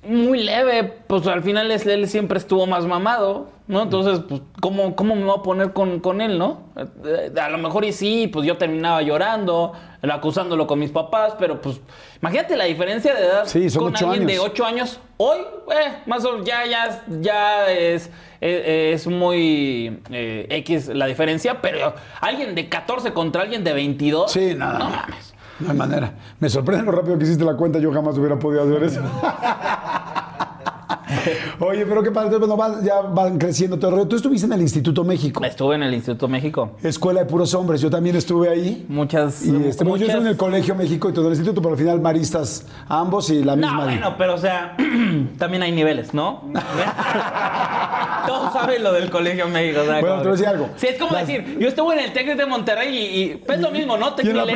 [0.08, 3.84] Muy leve, pues al final él siempre estuvo más mamado, ¿no?
[3.84, 6.62] Entonces, pues, ¿cómo, cómo me voy a poner con, con él, no?
[7.06, 11.62] Eh, A lo mejor y sí, pues yo terminaba llorando, acusándolo con mis papás, pero
[11.62, 11.80] pues,
[12.22, 14.46] imagínate la diferencia de edad Sí, son con ocho alguien de años.
[14.46, 15.00] 8 años.
[15.18, 15.40] Hoy,
[15.72, 18.10] eh, más o menos, ya, ya, ya es,
[18.40, 24.32] es, es muy eh, X la diferencia, pero alguien de 14 contra alguien de 22.
[24.32, 24.80] Sí, nada.
[24.80, 25.34] No mames.
[25.60, 26.14] No hay manera.
[26.40, 27.80] Me sorprende lo rápido que hiciste la cuenta.
[27.80, 29.02] Yo jamás hubiera podido hacer eso.
[31.60, 32.38] Oye, pero qué padre.
[32.38, 34.08] Bueno, ya van creciendo todo el rollo.
[34.08, 35.44] Tú estuviste en el Instituto México.
[35.44, 36.72] Estuve en el Instituto México.
[36.84, 37.82] Escuela de puros hombres.
[37.82, 38.86] Yo también estuve ahí.
[38.88, 39.46] Muchas.
[39.46, 41.80] Y este, bueno, yo estuve en el Colegio México y todo el instituto, pero al
[41.80, 43.84] final maristas ambos y la No, misma.
[43.86, 44.76] bueno, pero o sea,
[45.38, 46.44] también hay niveles, ¿no?
[48.28, 49.82] Todos saben lo del Colegio México.
[49.82, 50.70] o sea, Bueno, te voy a decir algo.
[50.76, 53.60] Sí, es como Las- decir, yo estuve en el Tec de Monterrey y, y es
[53.60, 54.16] lo mismo, ¿no?
[54.16, 54.30] Prepa.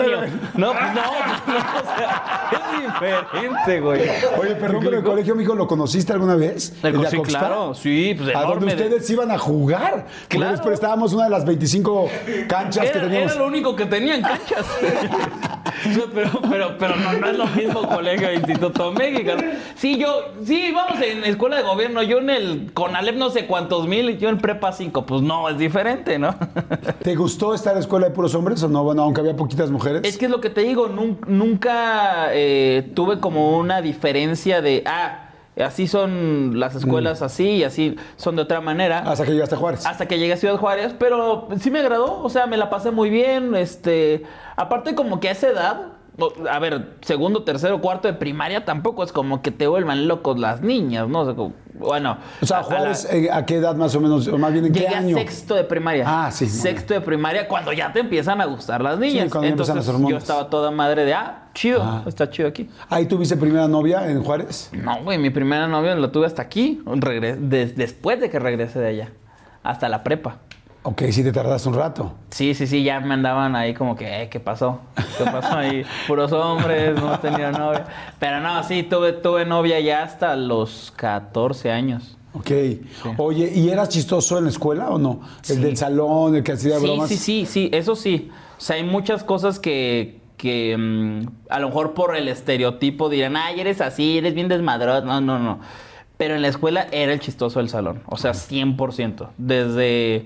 [0.55, 4.01] No, pues no, no, o sea, es diferente, güey.
[4.39, 6.42] Oye, perdón, pero el Colegio México lo conociste alguna vez?
[6.83, 8.75] El de sí, claro, sí, pues A donde enorme.
[8.75, 10.05] de- ustedes iban a jugar.
[10.21, 10.51] Porque Claro.
[10.51, 12.09] les prestábamos una de las 25
[12.47, 13.31] canchas que Era, teníamos.
[13.31, 14.65] era lo único que tenían canchas.
[16.13, 19.31] Pero pero, pero no, no es lo mismo colegio e Instituto México.
[19.75, 22.01] Sí, yo, sí, vamos en escuela de gobierno.
[22.03, 25.05] Yo en el Conalep no sé cuántos mil y yo en prepa 5.
[25.05, 26.35] Pues no, es diferente, ¿no?
[27.01, 28.83] ¿Te gustó estar en escuela de puros hombres o no?
[28.83, 30.01] Bueno, aunque había poquitas mujeres.
[30.05, 34.83] Es que es lo que te digo, nun- nunca eh, tuve como una diferencia de,
[34.85, 35.22] ah,
[35.61, 38.99] así son las escuelas así y así son de otra manera.
[38.99, 39.85] Hasta que llegaste a Juárez.
[39.85, 42.91] Hasta que llegué a Ciudad Juárez, pero sí me agradó, o sea, me la pasé
[42.91, 44.23] muy bien, este,
[44.55, 45.87] aparte como que a esa edad,
[46.49, 50.61] a ver, segundo, tercero, cuarto de primaria tampoco es como que te vuelvan locos las
[50.61, 51.21] niñas, ¿no?
[51.21, 52.17] O sea, como- bueno.
[52.41, 54.27] O sea, a- a la- Juárez, eh, ¿a qué edad más o menos?
[54.27, 55.17] O más bien, ¿en qué año?
[55.17, 56.05] sexto de primaria.
[56.07, 59.31] Ah, sí, Sexto de primaria, cuando ya te empiezan a gustar las niñas.
[59.31, 62.03] cuando ya empiezan Entonces las yo estaba toda madre de, ah, chido, Ah.
[62.05, 62.69] está chido aquí.
[62.89, 64.69] ¿Ahí tuviste primera novia en Juárez?
[64.71, 68.87] No, güey, mi primera novia la tuve hasta aquí, regre- después de que regresé de
[68.89, 69.09] allá,
[69.63, 70.37] hasta la prepa.
[70.85, 72.13] Ok, sí te tardaste un rato.
[72.29, 74.81] Sí, sí, sí, ya me andaban ahí como que, eh, ¿qué pasó?
[75.17, 75.83] ¿Qué pasó ahí?
[76.07, 77.85] Puros hombres, no tenía novia.
[78.19, 82.17] Pero no, sí, tuve, tuve novia ya hasta los 14 años.
[82.33, 82.51] Ok.
[83.17, 85.21] Oye, ¿y eras chistoso en la escuela o no?
[85.47, 87.07] El del salón, el que hacía Sí, bromas.
[87.07, 88.29] sí, sí, sí, eso sí.
[88.57, 93.37] O sea, hay muchas cosas que, que mm, a lo mejor por el estereotipo dirán,
[93.37, 95.05] ay, eres así, eres bien desmadroso.
[95.05, 95.59] No, no, no.
[96.17, 98.01] Pero en la escuela era el chistoso del salón.
[98.07, 99.29] O sea, 100%.
[99.37, 100.25] Desde,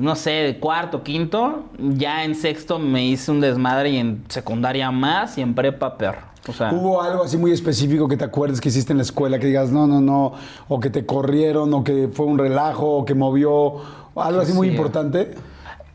[0.00, 4.90] no sé, de cuarto, quinto, ya en sexto me hice un desmadre y en secundaria
[4.90, 6.16] más y en prepa peor.
[6.48, 9.38] O sea, ¿Hubo algo así muy específico que te acuerdes que hiciste en la escuela
[9.38, 10.32] que digas, no, no, no,
[10.68, 13.76] o que te corrieron, o que fue un relajo, o que movió,
[14.16, 15.34] algo así muy importante?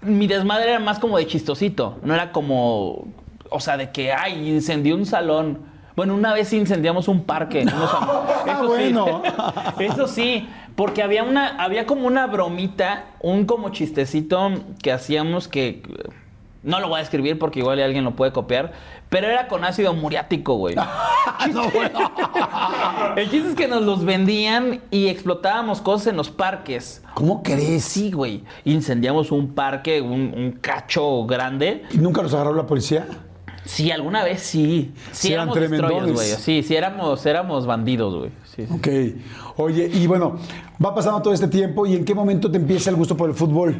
[0.06, 1.98] mi desmadre era más como de chistosito.
[2.04, 3.08] No era como,
[3.50, 5.75] o sea, de que, ay, incendió un salón.
[5.96, 7.62] Bueno, una vez incendiamos un parque.
[7.62, 8.10] unos am-
[8.50, 9.22] Eso bueno.
[9.78, 9.84] sí.
[9.86, 10.50] Eso sí.
[10.76, 14.50] Porque había una, había como una bromita, un como chistecito
[14.82, 15.84] que hacíamos que.
[16.64, 18.74] No lo voy a escribir porque igual alguien lo puede copiar.
[19.10, 20.76] Pero era con ácido muriático, güey.
[23.16, 27.04] El chiste es que nos los vendían y explotábamos cosas en los parques.
[27.14, 27.84] ¿Cómo crees?
[27.86, 28.44] Sí, güey.
[28.66, 31.84] Incendiamos un parque, un, un cacho grande.
[31.92, 33.06] ¿Y nunca los agarró la policía?
[33.66, 34.94] Sí, alguna vez sí.
[35.12, 36.16] Sí, Sí, eran güey.
[36.16, 38.32] Sí, sí, éramos, éramos bandidos, güey.
[38.46, 38.74] Sí, sí.
[38.74, 39.58] Ok.
[39.58, 40.38] Oye, y bueno,
[40.84, 43.36] va pasando todo este tiempo, ¿y en qué momento te empieza el gusto por el
[43.36, 43.76] fútbol?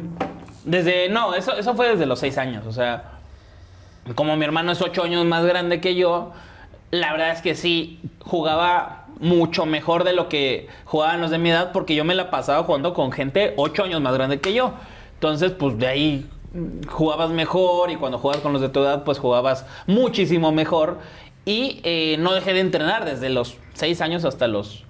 [0.64, 2.66] Desde, no, eso, eso fue desde los seis años.
[2.66, 3.12] O sea,
[4.14, 6.32] como mi hermano es ocho años más grande que yo,
[6.90, 11.50] la verdad es que sí, jugaba mucho mejor de lo que jugaban los de mi
[11.50, 14.74] edad, porque yo me la pasaba jugando con gente ocho años más grande que yo.
[15.14, 16.30] Entonces, pues de ahí
[16.88, 20.98] jugabas mejor y cuando jugabas con los de tu edad, pues jugabas muchísimo mejor.
[21.44, 24.84] Y eh, no dejé de entrenar desde los seis años hasta los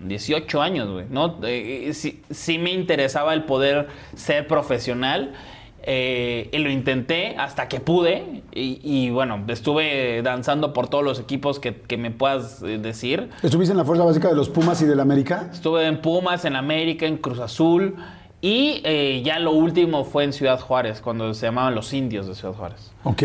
[0.00, 1.36] 18 años, güey, ¿no?
[1.44, 5.34] Eh, sí, sí me interesaba el poder ser profesional.
[5.82, 8.42] eh, y lo intenté hasta que pude.
[8.52, 13.30] Y, y, bueno, estuve danzando por todos los equipos que, que me puedas eh, decir.
[13.42, 15.48] ¿Estuviste en la fuerza básica de los Pumas y del América?
[15.52, 17.96] Estuve en Pumas, en América, en Cruz Azul.
[18.42, 22.34] Y eh, ya lo último fue en Ciudad Juárez, cuando se llamaban los indios de
[22.34, 22.90] Ciudad Juárez.
[23.04, 23.22] Ok.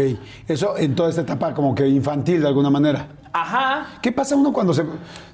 [0.48, 3.08] Eso en toda esta etapa como que infantil de alguna manera.
[3.32, 3.88] Ajá.
[4.02, 4.86] ¿Qué pasa uno cuando se...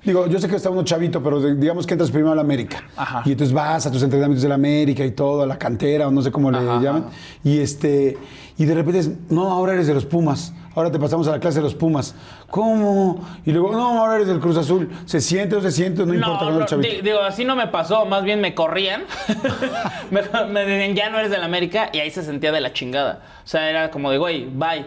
[0.04, 2.84] Digo, yo sé que está uno chavito, pero digamos que entras primero a la América.
[2.96, 3.22] Ajá.
[3.26, 6.12] Y entonces vas a tus entrenamientos de la América y todo, a la cantera, o
[6.12, 7.04] no sé cómo le Ajá, llaman.
[7.08, 7.12] ajá.
[7.44, 8.18] Y este...
[8.58, 10.54] Y de repente es, no, ahora eres de los Pumas.
[10.74, 12.16] Ahora te pasamos a la clase de los Pumas.
[12.50, 13.28] ¿Cómo?
[13.46, 14.90] Y luego, no, ahora eres del Cruz Azul.
[15.06, 16.06] ¿Se siente o se siente?
[16.06, 19.04] No, importa no, di- digo, así no me pasó, más bien me corrían.
[20.12, 23.22] me, me decían, ya no eres del América, y ahí se sentía de la chingada.
[23.44, 24.86] O sea, era como de, güey, bye.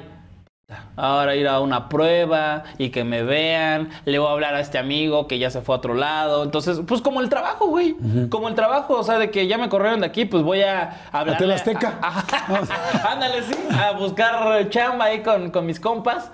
[0.97, 4.79] Ahora ir a una prueba y que me vean, le voy a hablar a este
[4.79, 6.43] amigo que ya se fue a otro lado.
[6.43, 7.95] Entonces, pues como el trabajo, güey.
[8.31, 11.09] Como el trabajo, o sea, de que ya me corrieron de aquí, pues voy a
[11.13, 11.37] hablar.
[11.37, 11.99] TV Azteca.
[13.11, 16.31] Ándale, sí, a buscar chamba ahí con, con mis compas.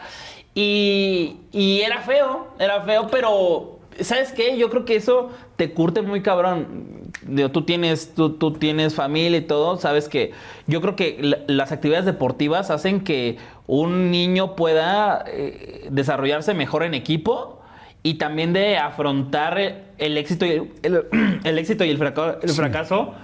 [0.54, 4.56] Y, y era feo, era feo, pero ¿sabes qué?
[4.56, 6.99] Yo creo que eso te curte muy cabrón.
[7.22, 10.32] Digo, tú tienes, tú, tú tienes familia y todo, sabes que
[10.66, 16.82] yo creo que la- las actividades deportivas hacen que un niño pueda eh, desarrollarse mejor
[16.82, 17.60] en equipo
[18.02, 22.50] y también de afrontar el éxito y el, el- el éxito y el, fraca- el
[22.50, 23.14] fracaso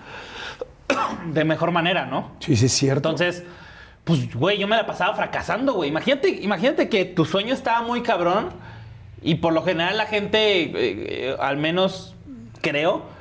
[1.33, 2.33] de mejor manera, ¿no?
[2.41, 3.09] Sí, sí, es cierto.
[3.11, 3.45] Entonces,
[4.05, 5.89] pues, güey, yo me la pasaba fracasando, güey.
[5.91, 8.51] Imagínate, imagínate que tu sueño estaba muy cabrón
[9.23, 12.15] y por lo general la gente, eh, eh, al menos
[12.61, 13.16] creo,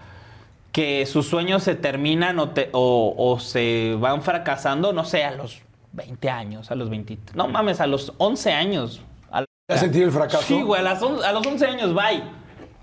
[0.76, 5.32] que sus sueños se terminan o, te- o- o se van fracasando, no sé, a
[5.32, 5.62] los
[5.94, 7.18] 20 años, a los 20...
[7.34, 9.02] No mames, a los 11 años.
[9.32, 10.44] La- ¿Has sentido el fracaso?
[10.44, 12.24] Sí, güey, a, las on- a los 11 años, bye.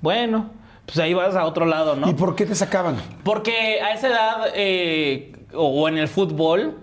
[0.01, 0.49] Bueno,
[0.87, 2.09] pues ahí vas a otro lado, ¿no?
[2.09, 2.97] ¿Y por qué te sacaban?
[3.25, 6.79] Porque a esa edad, eh, o, o en el fútbol,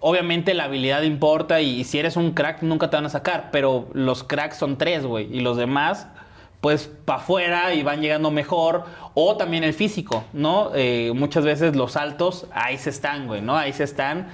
[0.00, 3.88] obviamente la habilidad importa y, si eres un crack nunca te van a sacar, pero
[3.94, 6.08] los cracks son tres, güey, y los demás,
[6.62, 10.70] pues para afuera y van llegando mejor, o también el físico, ¿no?
[10.76, 13.56] Eh, muchas veces los altos, ahí se están, güey, ¿no?
[13.56, 14.28] Ahí se están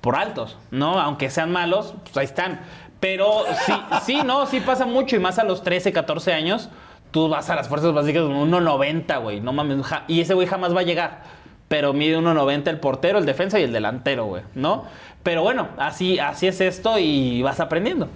[0.00, 0.98] por altos, ¿no?
[0.98, 2.62] Aunque sean malos, pues ahí están.
[3.00, 3.74] Pero sí,
[4.06, 6.70] sí, no, sí pasa mucho y más a los 13, 14 años.
[7.10, 9.42] Tú vas a las fuerzas básicas con 1.90, güey.
[9.42, 9.86] No mames.
[10.08, 11.22] y ese güey jamás va a llegar.
[11.68, 14.42] Pero mide 1.90 el portero, el defensa y el delantero, güey.
[14.54, 14.84] ¿No?
[15.22, 18.08] Pero bueno, así, así es esto y vas aprendiendo.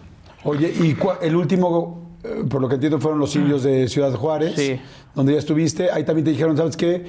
[0.42, 2.07] Oye, y el último,
[2.48, 4.78] por lo que entiendo, fueron los indios de Ciudad Juárez, Sí.
[5.14, 5.90] donde ya estuviste.
[5.90, 7.06] Ahí también te dijeron, ¿sabes qué?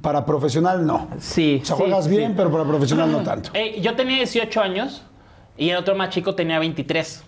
[0.00, 1.08] Para profesional no.
[1.18, 1.60] Sí.
[1.62, 2.10] O sea, sí, juegas sí.
[2.10, 3.50] bien, pero para profesional no tanto.
[3.54, 5.02] Eh, yo tenía 18 años
[5.58, 7.22] y el otro más chico tenía 23.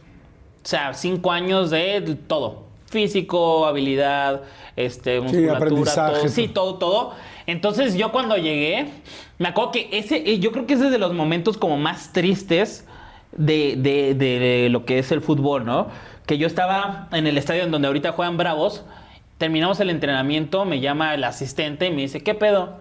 [0.65, 2.65] O sea, 5 años de todo.
[2.87, 4.43] Físico, habilidad,
[4.77, 6.29] este, musculatura, aprendizaje, todo.
[6.29, 6.75] Sí, todo.
[6.77, 7.11] todo, todo.
[7.47, 8.87] Entonces yo cuando llegué,
[9.39, 12.13] me acuerdo que ese, eh, yo creo que ese es de los momentos como más
[12.13, 12.87] tristes
[13.37, 15.89] de, de- de- de lo que es el fútbol, ¿no?
[16.27, 18.85] Que yo estaba en el estadio en donde ahorita juegan Bravos.
[19.39, 22.79] terminamos el entrenamiento, me llama el asistente y me dice, ¿qué pedo?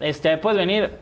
[0.00, 0.92] Este, ¿puedes venir?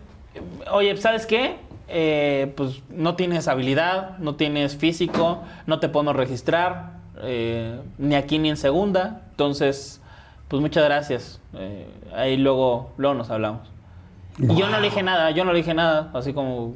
[0.73, 1.57] Oye, ¿sabes qué?
[1.89, 8.39] Eh, pues no tienes habilidad, no tienes físico, no te podemos registrar, eh, ni aquí
[8.39, 9.23] ni en segunda.
[9.31, 10.01] Entonces,
[10.49, 11.41] pues muchas gracias.
[11.55, 13.69] Eh, ahí luego, luego nos hablamos.
[14.39, 16.75] Y yo no le dije nada, yo no le dije nada, así como,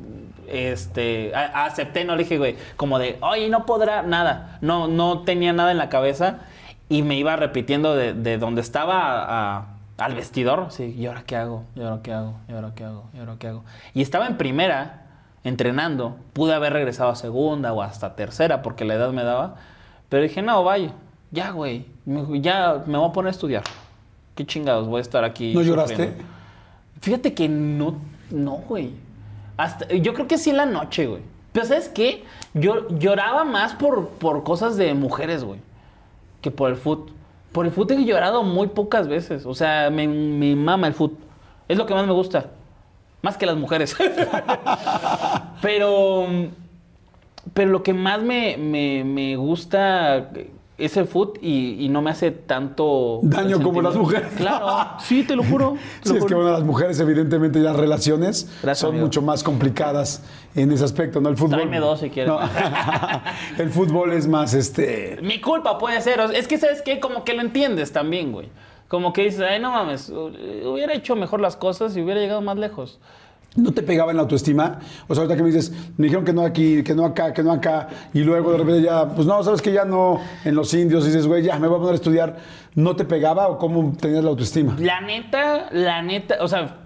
[0.48, 5.20] este, a- acepté, no le dije, güey, como de, oye, no podrá, nada, no, no
[5.22, 6.38] tenía nada en la cabeza
[6.88, 11.22] y me iba repitiendo de, de donde estaba a- a- al vestidor, sí, ¿y ahora
[11.26, 11.64] qué hago?
[11.76, 12.34] ¿Y ahora qué hago?
[12.48, 13.04] ¿Y ahora qué hago?
[13.14, 13.64] ¿Y ahora qué hago?
[13.94, 15.02] Y estaba en primera,
[15.44, 19.56] entrenando, pude haber regresado a segunda o hasta tercera porque la edad me daba,
[20.08, 20.90] pero dije, no, vaya,
[21.30, 23.62] ya, güey, ya me voy a poner a estudiar.
[24.34, 24.88] ¿Qué chingados?
[24.88, 25.54] Voy a estar aquí.
[25.54, 25.94] ¿No lloraste?
[25.94, 26.24] sufriendo.
[27.00, 27.96] Fíjate que no,
[28.30, 28.92] no, güey.
[29.56, 31.22] Hasta, yo creo que sí en la noche, güey.
[31.52, 32.24] Pero ¿sabes qué?
[32.52, 35.60] Yo lloraba más por, por cosas de mujeres, güey,
[36.40, 37.12] que por el fútbol.
[37.52, 39.46] Por el fútbol he llorado muy pocas veces.
[39.46, 41.18] O sea, me, me mama el fútbol.
[41.68, 42.50] Es lo que más me gusta.
[43.22, 43.96] Más que las mujeres.
[45.62, 46.26] pero,
[47.54, 50.30] pero lo que más me, me, me gusta
[50.76, 54.32] es el fútbol y, y no me hace tanto Daño como las mujeres.
[54.36, 54.66] Claro,
[55.00, 55.76] sí, te lo juro.
[56.02, 59.06] te Sí, lo es que bueno, las mujeres evidentemente las relaciones Gracias, son amigo.
[59.06, 60.22] mucho más complicadas
[60.56, 61.28] en ese aspecto, ¿no?
[61.28, 61.58] El fútbol.
[61.58, 62.32] Tráeme dos si quieres.
[62.32, 62.40] No.
[63.58, 65.18] el fútbol es más este.
[65.22, 66.20] Mi culpa puede ser.
[66.34, 67.00] Es que, ¿sabes qué?
[67.00, 68.48] Como que lo entiendes también, güey.
[68.88, 72.40] Como que dices, ay, no mames, hu- hubiera hecho mejor las cosas y hubiera llegado
[72.42, 73.00] más lejos.
[73.56, 74.80] ¿No te pegaba en la autoestima?
[75.06, 77.42] O sea, ahorita que me dices, me dijeron que no aquí, que no acá, que
[77.42, 80.74] no acá, y luego de repente ya, pues no, sabes que ya no en los
[80.74, 82.36] indios, y dices, güey, ya me voy a poner a estudiar.
[82.74, 84.76] ¿No te pegaba o cómo tenías la autoestima?
[84.80, 86.78] La neta, la neta, o sea,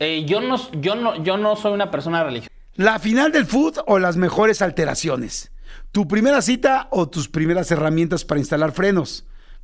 [0.00, 2.50] eh, yo, no, yo, no, yo no soy una persona religiosa.
[2.74, 5.52] La final del food o las mejores alteraciones.
[5.92, 9.26] Tu primera cita o tus primeras herramientas para instalar frenos.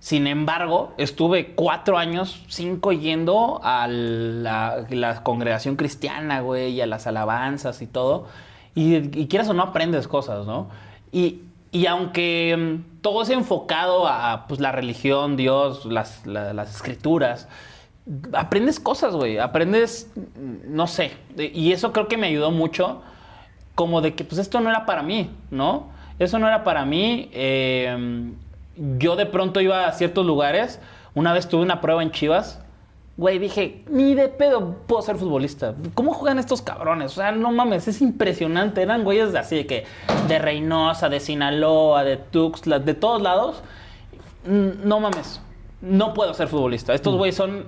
[0.00, 7.06] Sin embargo, estuve cuatro años, cinco yendo a la, congregación cristiana, güey, y a las
[7.06, 8.26] alabanzas y todo.
[8.74, 10.68] Y, quieras o no, aprendes cosas, ¿no?
[11.12, 16.74] Y, y aunque mm, todo es enfocado a pues, la religión, Dios, las, la- las
[16.74, 17.46] escrituras,
[18.32, 19.36] aprendes cosas, güey.
[19.38, 21.12] Aprendes, mm, no sé.
[21.36, 23.02] Y eso creo que me ayudó mucho
[23.74, 25.88] como de que pues esto no era para mí, ¿no?
[26.18, 27.28] Eso no era para mí.
[27.34, 28.32] Eh,
[28.76, 30.80] yo de pronto iba a ciertos lugares.
[31.14, 32.60] Una vez tuve una prueba en Chivas.
[33.16, 35.74] Güey, dije, ni de pedo puedo ser futbolista.
[35.94, 37.12] ¿Cómo juegan estos cabrones?
[37.12, 38.80] O sea, no mames, es impresionante.
[38.80, 39.84] Eran güeyes de así de que
[40.26, 43.62] de Reynosa, de Sinaloa, de Tuxtla, de todos lados.
[44.46, 45.42] Mm, No mames,
[45.82, 46.94] no puedo ser futbolista.
[46.94, 47.66] Estos güeyes son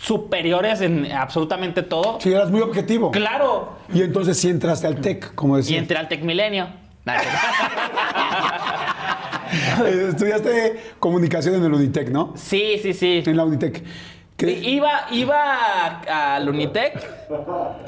[0.00, 2.18] superiores en absolutamente todo.
[2.20, 3.10] Sí, eras muy objetivo.
[3.10, 5.78] Claro, Y entonces sí entraste al TEC, como y decía.
[5.78, 6.68] entré al Tec Milenio.
[10.10, 12.32] Estudiaste comunicación en el Unitec, ¿no?
[12.36, 13.22] Sí, sí, sí.
[13.26, 13.82] En la Unitec.
[14.36, 16.00] ¿Qué- Iba, iba
[16.36, 16.96] al Unitec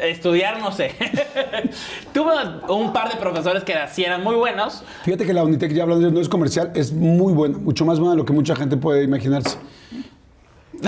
[0.00, 0.92] a estudiar, no sé.
[2.14, 2.32] Tuve
[2.68, 4.84] un par de profesores que sí eran muy buenos.
[5.04, 8.12] Fíjate que la Unitec, ya hablando, no es comercial, es muy buena, mucho más buena
[8.12, 9.58] de lo que mucha gente puede imaginarse.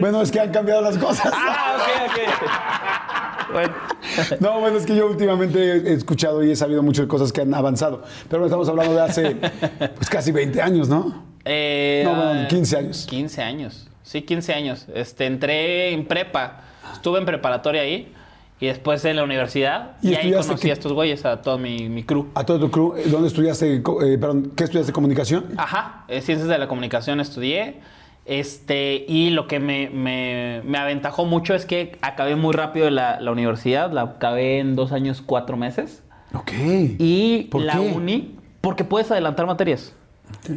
[0.00, 1.30] Bueno, es que han cambiado las cosas.
[1.34, 3.23] Ah, ok, ok.
[3.52, 3.72] Bueno.
[4.40, 7.54] No, bueno, es que yo últimamente he escuchado y he sabido muchas cosas que han
[7.54, 8.02] avanzado.
[8.28, 9.36] Pero estamos hablando de hace
[9.96, 11.24] pues casi 20 años, ¿no?
[11.44, 13.06] Eh, No, bueno, 15 años.
[13.08, 13.88] 15 años.
[14.02, 14.86] Sí, 15 años.
[14.94, 16.60] Este, entré en prepa.
[16.92, 18.12] Estuve en preparatoria ahí.
[18.60, 19.96] Y después en la universidad.
[20.00, 22.28] ¿Y Y, ahí conocí a estos güeyes, a todo mi, mi crew.
[22.34, 23.74] A todo tu crew, ¿dónde estudiaste?
[23.76, 23.82] eh,
[24.18, 24.92] perdón, ¿qué estudiaste?
[24.92, 25.46] ¿Comunicación?
[25.56, 27.80] Ajá, eh, ciencias de la comunicación estudié.
[28.26, 33.20] Este, y lo que me, me- me aventajó mucho es que acabé muy rápido la,
[33.20, 33.92] la universidad.
[33.92, 36.02] La acabé en dos años, cuatro meses.
[36.32, 36.52] Ok.
[36.98, 37.78] Y ¿Por la qué?
[37.80, 39.94] uni, porque puedes adelantar materias.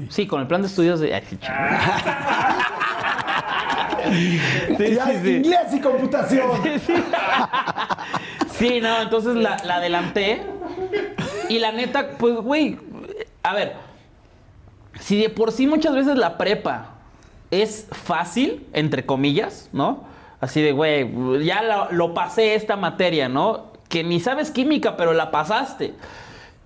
[0.10, 1.22] Sí, con el plan de estudios de.
[4.78, 5.30] Sí, Ya, sí, sí.
[5.38, 6.50] Inglés y computación.
[8.52, 10.42] Sí, no, entonces la, la adelanté.
[11.50, 12.78] Y la neta, pues, güey,
[13.44, 13.74] a ver,
[15.00, 16.96] si de por sí muchas veces la prepa
[17.52, 20.04] es fácil, entre comillas, ¿no?
[20.40, 23.72] Así de, güey, ya lo, lo pasé esta materia, ¿no?
[23.90, 25.94] Que ni sabes química, pero la pasaste.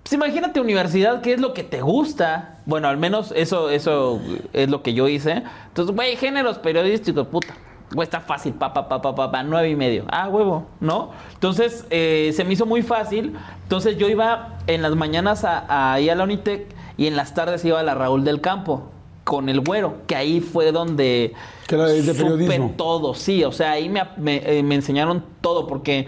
[0.04, 2.58] Pues imagínate universidad, ¿qué es lo que te gusta?
[2.66, 4.20] Bueno, al menos eso, eso
[4.52, 5.44] es lo que yo hice.
[5.68, 7.54] Entonces, güey, géneros periodísticos, puta.
[7.94, 10.06] Güey, está fácil, pa, pa, pa, pa, pa, nueve y medio.
[10.10, 11.12] Ah, huevo, ¿no?
[11.34, 13.36] Entonces, eh, se me hizo muy fácil.
[13.64, 16.66] Entonces, yo iba en las mañanas a, a- a la Unitec
[16.98, 18.90] y en las tardes iba a la Raúl del Campo
[19.32, 21.32] con el güero, que ahí fue donde
[21.66, 22.74] Que era de supe periodismo.
[22.76, 26.06] todo, sí, o sea, ahí me, me- eh, me enseñaron todo porque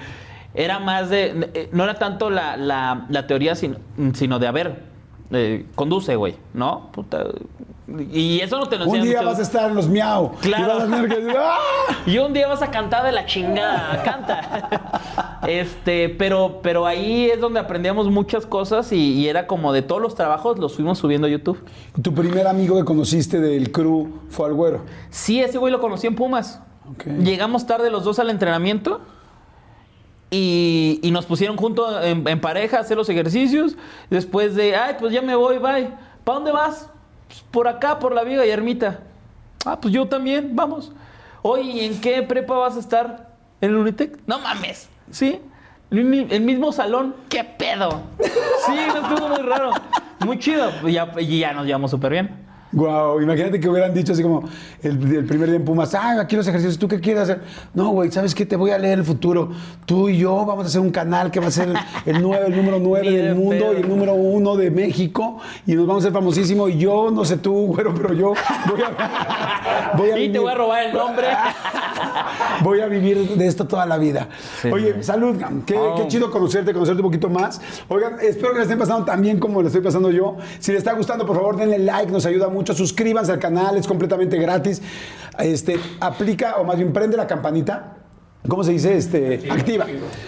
[0.54, 3.78] era más de, eh, no era tanto la, la- la teoría, sino,
[4.14, 4.84] sino de, a ver,
[5.32, 6.90] eh, conduce, güey, ¿no?
[6.92, 7.24] Puta,
[7.88, 10.32] y eso no te lo Un día vas a estar en los miau.
[10.40, 10.64] Claro.
[10.64, 11.58] Y vas a tener que decir, ¡ah!
[12.06, 15.40] y un día vas a cantar de la chingada, canta.
[15.48, 20.02] Este, pero, pero ahí es donde aprendíamos muchas cosas y, y era como de todos
[20.02, 21.62] los trabajos los fuimos subiendo a YouTube.
[22.02, 24.86] Tu primer amigo que conociste del crew fue al güero.
[25.10, 26.62] Sí, ese güey lo conocí en Pumas.
[27.06, 29.02] Llegamos tarde los dos al entrenamiento
[30.30, 33.76] y, y nos pusieron juntos en, en pareja a hacer los ejercicios.
[34.10, 35.90] Después de, ay, pues ya me voy, bye.
[36.24, 36.90] ¿Para dónde vas?
[37.34, 39.00] "Pues por acá, por la Viga y Ermita.
[39.66, 40.92] Ah, pues yo también, vamos.
[41.42, 43.30] Oye, ¿y en qué prepa vas a estar?
[43.60, 44.18] ¿En el?
[44.28, 45.40] No mames, ¿sí?
[45.90, 48.02] El mi- el mismo salón, ¿qué pedo?
[48.66, 49.72] Sí, no estuvo muy raro.
[50.20, 50.70] Muy chido.
[50.88, 52.43] Y ya, ya nos llevamos súper bien.
[52.74, 54.44] Wow, imagínate que hubieran dicho así como
[54.82, 57.42] el, el primer día en Pumas, ah, aquí los ejercicios, ¿tú qué quieres hacer?
[57.74, 58.46] No, güey, ¿sabes qué?
[58.46, 59.52] Te voy a leer el futuro.
[59.86, 61.70] Tú y yo vamos a hacer un canal que va a ser
[62.06, 63.74] el, nueve, el número 9 Ni de del mundo pedo.
[63.74, 66.72] y el número uno de México y nos vamos a hacer famosísimos.
[66.72, 68.34] Y yo, no sé tú, güero, pero yo
[68.68, 71.28] voy a, voy a Y te voy a robar el nombre.
[72.62, 74.28] Voy a vivir de esto toda la vida.
[74.62, 74.70] Sí.
[74.70, 75.96] Oye, salud, qué, Oh.
[75.96, 77.60] qué chido conocerte, conocerte un poquito más.
[77.90, 80.38] Oigan, espero que le estén pasando tan bien como le estoy pasando yo.
[80.60, 82.63] Si les está gustando, por favor, denle like, nos ayuda mucho.
[82.72, 84.82] Suscríbanse al canal, es completamente gratis.
[85.40, 87.98] Este, aplica, o más bien prende la campanita.
[88.48, 88.98] ¿Cómo se dice?
[88.98, 89.86] Este, activa.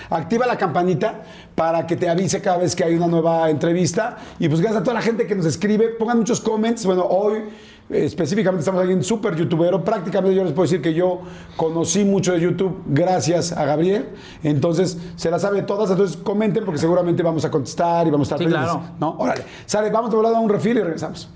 [0.09, 1.23] Activa la campanita
[1.53, 4.17] para que te avise cada vez que hay una nueva entrevista.
[4.39, 5.89] Y pues gracias a toda la gente que nos escribe.
[5.89, 6.85] Pongan muchos comments.
[6.85, 7.43] Bueno, hoy
[7.89, 9.83] específicamente estamos aquí en Super Youtubero.
[9.83, 11.21] Prácticamente yo les puedo decir que yo
[11.55, 14.09] conocí mucho de YouTube gracias a Gabriel.
[14.43, 15.91] Entonces, se las sabe todas.
[15.91, 18.81] Entonces, comenten porque seguramente vamos a contestar y vamos a estar Sí, claro.
[18.99, 19.15] ¿No?
[19.17, 19.43] Órale.
[19.65, 21.29] Sale, vamos de volada a un refil y regresamos.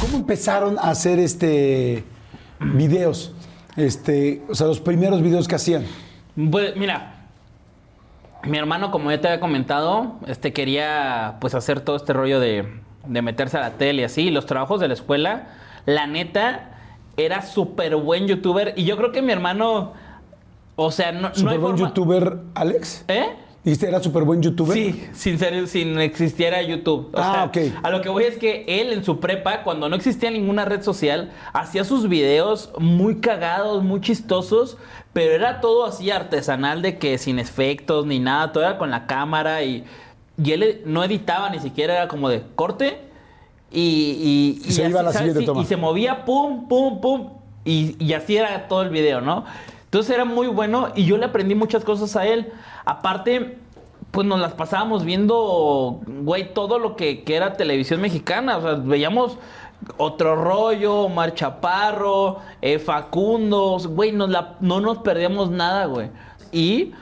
[0.00, 2.04] ¿Cómo empezaron a hacer este
[2.60, 3.32] videos?
[3.76, 5.84] Este, o sea, los primeros videos que hacían.
[6.50, 7.14] Pues mira,
[8.44, 12.68] mi hermano, como ya te había comentado, este quería pues hacer todo este rollo de,
[13.06, 14.22] de meterse a la tele y así.
[14.22, 15.48] Y los trabajos de la escuela,
[15.88, 16.70] la neta,
[17.16, 18.74] era súper buen youtuber.
[18.76, 19.94] Y yo creo que mi hermano,
[20.76, 23.04] o sea, no, no Súper hay buen forma- youtuber, Alex.
[23.08, 23.24] ¿Eh?
[23.64, 24.72] ¿Dijiste era súper buen youtuber?
[24.74, 27.10] Sí, sin, ser, sin existiera YouTube.
[27.12, 27.74] O Ah, sea, ok.
[27.82, 30.82] A lo que voy es que él en su prepa, cuando no existía ninguna red
[30.82, 34.76] social, hacía sus videos muy cagados, muy chistosos,
[35.12, 39.06] pero era todo así artesanal de que sin efectos ni nada, todo era con la
[39.06, 39.84] cámara y,
[40.42, 43.07] y él no editaba ni siquiera, era como de corte
[43.70, 45.18] y, y, Y se iba a la ¿sabes?
[45.34, 45.62] siguiente Sí, toma.
[45.62, 47.28] Y se movía pum, pum, pum
[47.64, 49.44] y, y así era todo el video, ¿no?
[49.84, 52.52] Entonces era muy bueno y yo le aprendí muchas cosas a él.
[52.84, 53.58] Aparte,
[54.10, 58.56] pues nos las pasábamos viendo, güey, todo lo que, que era televisión mexicana.
[58.58, 59.38] O sea, veíamos
[59.96, 66.08] otro rollo, Omar Chaparro, eh, Facundo, güey, nos la- no nos perdíamos nada, güey.
[66.52, 66.92] Y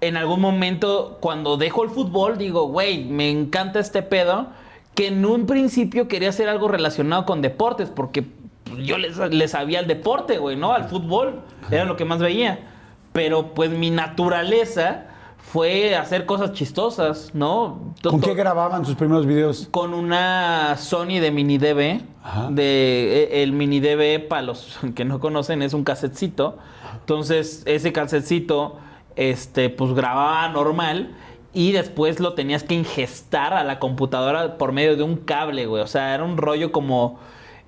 [0.00, 4.46] en algún momento, cuando dejo el fútbol, digo, güey, me encanta este pedo,
[5.00, 8.26] que en un principio quería hacer algo relacionado con deportes, porque
[8.82, 10.74] yo le, le sabía al deporte, güey, ¿no?
[10.74, 11.40] Al fútbol,
[11.70, 12.68] era lo que más veía.
[13.14, 15.06] Pero pues mi naturaleza
[15.38, 17.94] fue hacer cosas chistosas, ¿no?
[18.02, 19.68] ¿Con qué grababan sus primeros videos?
[19.70, 22.02] con una Sony de mini DV.
[22.22, 22.48] Ajá.
[22.50, 26.58] De, e- el mini DV, para los que no conocen, es un casetcito.
[26.98, 28.76] Entonces, ese casetcito,
[29.16, 31.16] este, pues grababa normal.
[31.52, 35.82] Y después lo tenías que ingestar a la computadora por medio de un cable, güey.
[35.82, 37.18] O sea, era un rollo como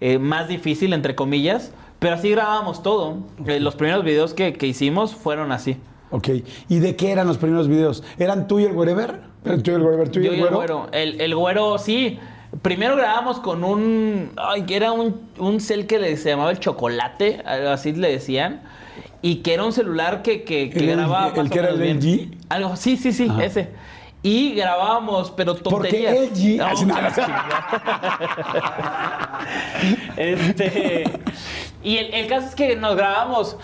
[0.00, 1.72] eh, más difícil, entre comillas.
[1.98, 3.18] Pero así grabábamos todo.
[3.46, 5.76] Eh, los primeros videos que, que hicimos fueron así.
[6.10, 6.28] Ok.
[6.68, 8.04] ¿Y de qué eran los primeros videos?
[8.18, 9.20] ¿Eran tú y el wherever?
[9.44, 10.08] ¿Eran tú y el wherever?
[10.10, 10.88] ¿Tú y Yo el y el güero?
[10.92, 12.18] El, el güero, sí.
[12.60, 14.30] Primero grabamos con un.
[14.36, 18.62] Ay, que era un, un cel que le- se llamaba el chocolate, así le decían.
[19.20, 21.32] Y que era un celular que, que, grababa.
[21.34, 21.98] ¿El que era el bien.
[21.98, 22.36] LG?
[22.48, 23.44] Algo, sí, sí, sí, Ajá.
[23.44, 23.70] ese.
[24.22, 26.14] Y grabábamos, pero tonterías.
[26.14, 26.58] Porque LG.
[26.58, 27.12] No, Así, nada.
[30.16, 31.04] este.
[31.82, 33.56] Y el, el caso es que nos grabamos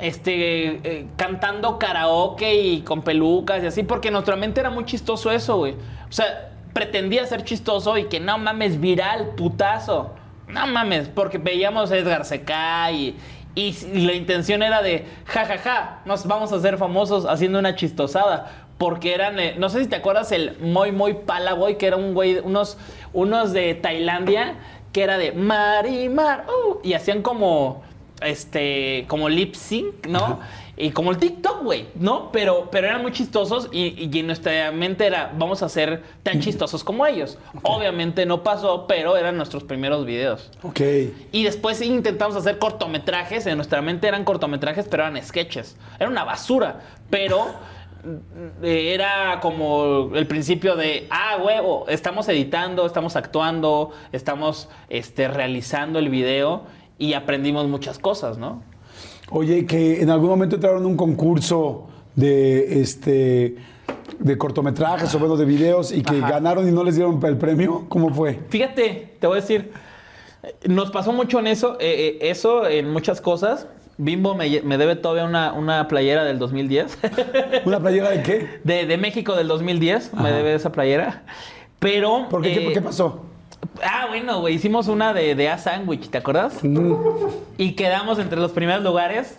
[0.00, 5.30] este, eh, cantando karaoke y con pelucas y así, porque nuestra mente era muy chistoso
[5.30, 5.74] eso, güey.
[6.08, 10.10] O sea, pretendía ser chistoso y que no mames, viral, putazo.
[10.48, 13.16] No mames, porque veíamos a Edgar Seca y,
[13.54, 13.72] y
[14.04, 18.50] la intención era de, jajaja, ja, ja, nos vamos a hacer famosos haciendo una chistosada.
[18.78, 22.12] Porque eran, eh, no sé si te acuerdas el Muy Muy Palaboy, que era un
[22.12, 22.76] güey, unos,
[23.12, 24.56] unos de Tailandia,
[24.92, 27.82] que era de Marimar, uh, y hacían como,
[28.20, 30.40] este, como lip sync, ¿no?
[30.76, 32.32] Y como el TikTok, güey, ¿no?
[32.32, 36.40] Pero, pero eran muy chistosos y, y en nuestra mente era, vamos a ser tan
[36.40, 37.38] chistosos como ellos.
[37.62, 40.50] Obviamente no pasó, pero eran nuestros primeros videos.
[40.62, 40.80] Ok.
[41.30, 43.46] Y después intentamos hacer cortometrajes.
[43.46, 45.76] En nuestra mente eran cortometrajes, pero eran sketches.
[45.98, 46.80] Era una basura.
[47.08, 47.54] Pero
[48.62, 55.98] eh, era como el principio de, ah, huevo, estamos editando, estamos actuando, estamos este, realizando
[55.98, 56.64] el video
[56.98, 58.62] y aprendimos muchas cosas, ¿no?
[59.30, 63.56] Oye, que en algún momento entraron en un concurso de este
[64.18, 66.30] de cortometrajes o bueno, de videos y que Ajá.
[66.32, 67.86] ganaron y no les dieron el premio.
[67.88, 68.40] ¿Cómo fue?
[68.48, 69.72] Fíjate, te voy a decir,
[70.66, 73.66] nos pasó mucho en eso, eh, eh, eso en muchas cosas.
[73.96, 76.98] Bimbo me, me debe todavía una, una playera del 2010.
[77.64, 78.48] ¿Una playera de qué?
[78.64, 80.32] De, de México del 2010, me Ajá.
[80.32, 81.22] debe esa playera.
[81.78, 82.26] Pero.
[82.28, 82.52] ¿Por qué?
[82.54, 83.22] ¿Qué- eh, ¿Qué pasó?
[83.82, 86.58] Ah, bueno, güey, hicimos una de, de A Sandwich, ¿te acuerdas?
[87.58, 89.38] Y quedamos entre los primeros lugares.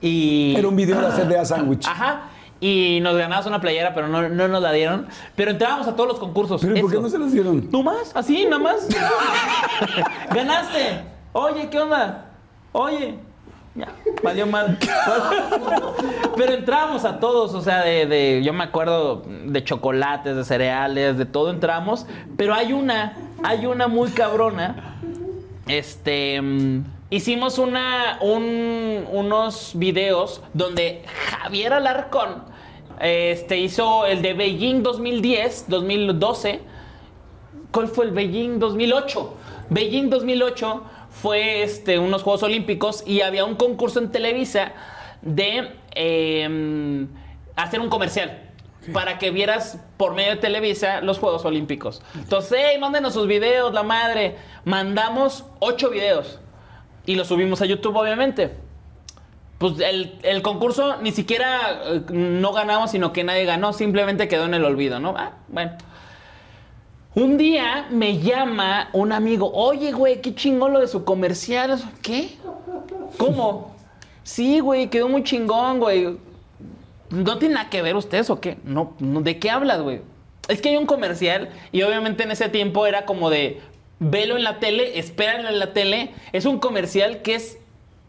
[0.00, 0.54] Y.
[0.56, 1.86] Era un video de hacer de a sándwich.
[1.86, 2.22] Ajá.
[2.62, 5.06] Y nos ganabas una playera, pero no, no nos la dieron.
[5.34, 6.60] Pero entrábamos a todos los concursos.
[6.60, 7.70] ¿Pero ¿y por qué no se las dieron?
[7.70, 8.12] ¿Tú más?
[8.14, 8.44] ¿Así?
[8.44, 8.86] ¿Nada más?
[10.34, 11.00] ¿Ganaste?
[11.32, 12.26] Oye, ¿qué onda?
[12.72, 13.14] Oye.
[13.74, 13.86] Ya,
[14.24, 14.76] valió mal.
[16.36, 21.16] Pero entramos a todos, o sea, de, de- yo me acuerdo de chocolates, de cereales,
[21.18, 22.04] de todo entramos.
[22.36, 24.96] Pero hay una, hay una muy cabrona.
[25.68, 26.40] Este.
[26.40, 32.44] mm, Hicimos una, un- unos videos donde Javier Alarcón
[33.00, 36.60] este, hizo el de Beijing 2010, 2012.
[37.72, 39.34] ¿Cuál fue el Beijing 2008?
[39.70, 44.70] Beijing 2008 fue este, unos Juegos Olímpicos y había un concurso en Televisa
[45.22, 47.06] de eh,
[47.56, 48.49] hacer un comercial.
[48.92, 52.02] Para que vieras por medio de Televisa los Juegos Olímpicos.
[52.14, 54.36] Entonces, hey, mándenos sus videos, la madre.
[54.64, 56.38] Mandamos ocho videos.
[57.06, 58.54] Y los subimos a YouTube, obviamente.
[59.58, 63.72] Pues el, el concurso ni siquiera eh, no ganamos, sino que nadie ganó.
[63.72, 65.14] Simplemente quedó en el olvido, ¿no?
[65.16, 65.72] Ah, bueno.
[67.14, 71.78] Un día me llama un amigo, oye, güey, qué chingón lo de su comercial.
[72.02, 72.38] ¿Qué?
[73.18, 73.74] ¿Cómo?
[74.22, 76.16] Sí, güey, quedó muy chingón, güey.
[77.10, 78.58] ¿No tiene nada que ver ustedes o qué?
[78.64, 80.00] No, no, ¿de qué hablas, güey?
[80.48, 83.60] Es que hay un comercial y obviamente en ese tiempo era como de,
[83.98, 86.12] velo en la tele, espéralo en la tele.
[86.32, 87.58] Es un comercial que es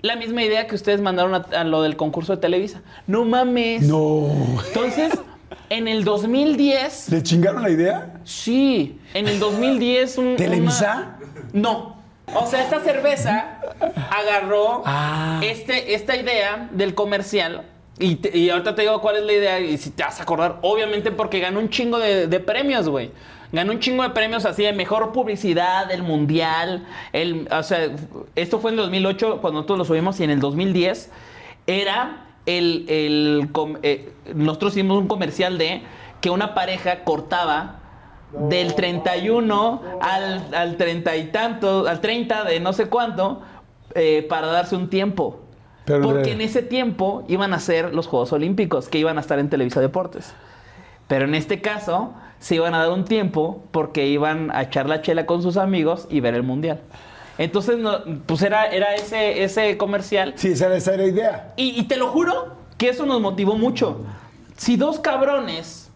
[0.02, 2.82] la misma idea que ustedes mandaron a, a lo del concurso de Televisa.
[3.08, 3.84] No mames.
[3.84, 4.28] No.
[4.68, 5.14] Entonces,
[5.70, 7.10] en el 2010...
[7.10, 8.14] ¿Le chingaron la idea?
[8.24, 11.18] Sí, en el 2010 un, ¿Televisa?
[11.54, 12.02] una- No.
[12.34, 13.60] O sea, esta cerveza
[14.10, 15.41] agarró Ah.
[15.43, 17.64] este, esta idea del comercial
[18.00, 20.24] y, te- y ahorita te digo cuál es la idea y si te vas a
[20.24, 23.12] acordar, obviamente porque ganó un chingo de, de premios, güey.
[23.52, 26.86] Ganó un chingo de premios así de mejor publicidad, del mundial.
[27.12, 27.89] El, o sea,
[28.36, 31.12] esto fue en el 2008 cuando nosotros lo subimos y en el 2010
[31.68, 32.86] era el...
[32.88, 33.50] el
[33.84, 35.84] eh, nosotros hicimos un comercial de
[36.22, 37.80] que una pareja cortaba
[38.32, 43.42] del 31 al, al 30 y tanto, al 30 de no sé cuánto,
[43.96, 45.42] eh, para darse un tiempo.
[45.86, 49.22] Pero Porque de- en ese tiempo iban a ser los Juegos Olímpicos, que iban a
[49.22, 50.34] estar en Televisa Deportes.
[51.08, 55.02] Pero en este caso, se iban a dar un tiempo porque iban a echar la
[55.02, 56.82] chela con sus amigos y ver el Mundial.
[57.38, 61.54] Entonces, no, pues era, era ese, ese comercial Sí, esa era, esa era la idea.
[61.58, 64.02] y, y te lo juro que eso nos motivó mucho.
[64.58, 65.90] si dos cabrones,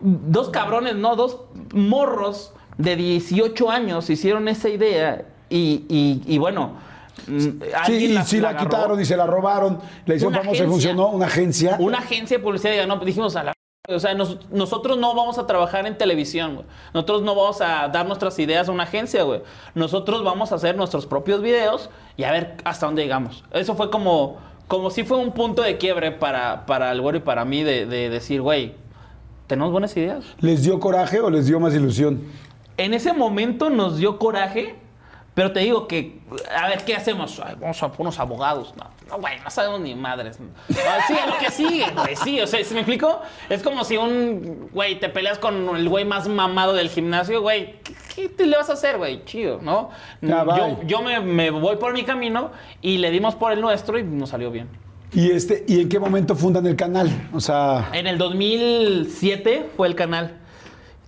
[0.00, 1.40] dos cabrones, no, dos
[1.72, 6.72] morros de 18 años hicieron esa idea y, y- y bueno,
[7.26, 7.58] Sí,
[8.12, 9.78] y sí la, quitaron y se la robaron.
[10.06, 10.66] Le hicieron y agencia.
[10.66, 11.08] funcionó.
[11.08, 11.76] Una agencia.
[11.78, 13.52] Una agencia de publicidad no, dijimos a la...
[13.88, 16.66] O sea, nos- nosotros no vamos a trabajar en televisión, güey.
[16.94, 19.42] Nosotros no vamos a dar nuestras ideas a una agencia, güey.
[19.74, 23.44] Nosotros vamos a hacer nuestros propios videos y a ver hasta dónde llegamos.
[23.52, 24.38] Eso fue como,
[24.68, 27.84] como si fue un punto de quiebre para, para el güero y para mí de,
[27.84, 28.74] de decir, güey,
[29.46, 30.24] tenemos buenas ideas.
[30.40, 32.22] ¿Les dio coraje o les dio más ilusión?
[32.78, 34.76] En ese momento nos dio coraje,
[35.34, 36.20] pero te digo que,
[36.56, 37.40] a ver, ¿qué hacemos?
[37.44, 38.72] Ay, vamos a poner unos abogados.
[38.76, 40.38] No, no, güey, no sabemos ni madres.
[40.68, 42.40] Sí, a lo que sigue, güey, sí.
[42.40, 43.20] O sea, ¿sí me explico?
[43.48, 47.80] Es como si un, güey, te peleas con el güey más mamado del gimnasio, güey.
[47.82, 49.24] ¿Qué, qué te le vas a hacer, güey?
[49.24, 49.90] Chido, ¿no?
[50.20, 50.44] Ya,
[50.86, 54.30] yo me, me voy por mi camino y le dimos por el nuestro y nos
[54.30, 54.68] salió bien.
[55.12, 57.10] ¿Y, este, ¿Y en qué momento fundan el canal?
[57.32, 60.38] O sea, En el 2007 fue el canal.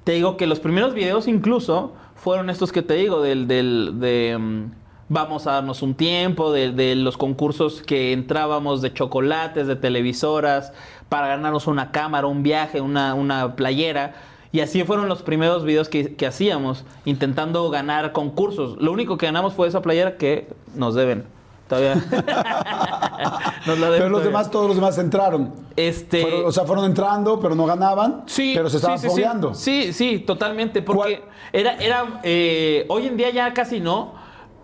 [0.04, 4.36] Te digo que los primeros videos incluso fueron estos que te digo, del, del de
[4.38, 4.70] mm,
[5.08, 10.72] vamos a darnos un tiempo, de, de los concursos que entrábamos de chocolates, de televisoras,
[11.08, 14.14] para ganarnos una cámara, un viaje, una, una playera.
[14.52, 18.76] Y así fueron los primeros videos que, que hacíamos, intentando ganar concursos.
[18.80, 21.35] Lo único que ganamos fue esa playera que nos deben.
[21.68, 21.94] Todavía.
[23.66, 25.52] Nos la deben pero los demás, todos los demás entraron.
[25.74, 28.22] Este, Fueron- o sea, fueron entrando, pero no ganaban.
[28.26, 29.10] Sí, pero se estaban sí, sí, sí.
[29.10, 29.54] fogueando.
[29.54, 30.82] Sí, sí, totalmente.
[30.82, 31.30] Porque ¿Cuál?
[31.52, 34.14] era, era eh, hoy en día ya casi no,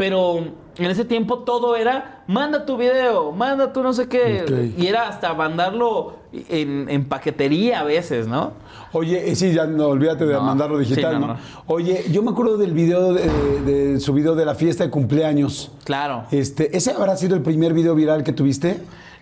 [0.03, 0.39] pero
[0.79, 4.73] en ese tiempo todo era, manda tu video, manda tu no sé qué.
[4.77, 8.51] Y era hasta mandarlo en, en paquetería a veces, ¿no?
[8.91, 11.41] Oye, eh, sí, ya no olvídate de No, mandarlo digital, sí, no, no, no.
[11.69, 13.29] Oye, yo me acuerdo del video, de,
[13.65, 15.71] de su video de la fiesta de cumpleaños.
[15.85, 16.25] Claro.
[16.33, 18.81] Este, ¿Ese habrá sido el primer video viral que tuviste?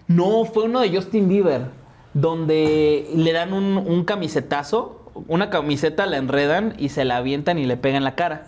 [0.08, 1.66] No, fue uno de Justin Bieber,
[2.14, 7.66] donde le dan un, un camisetazo, una camiseta la enredan y se la avientan y
[7.66, 8.46] le pegan la cara.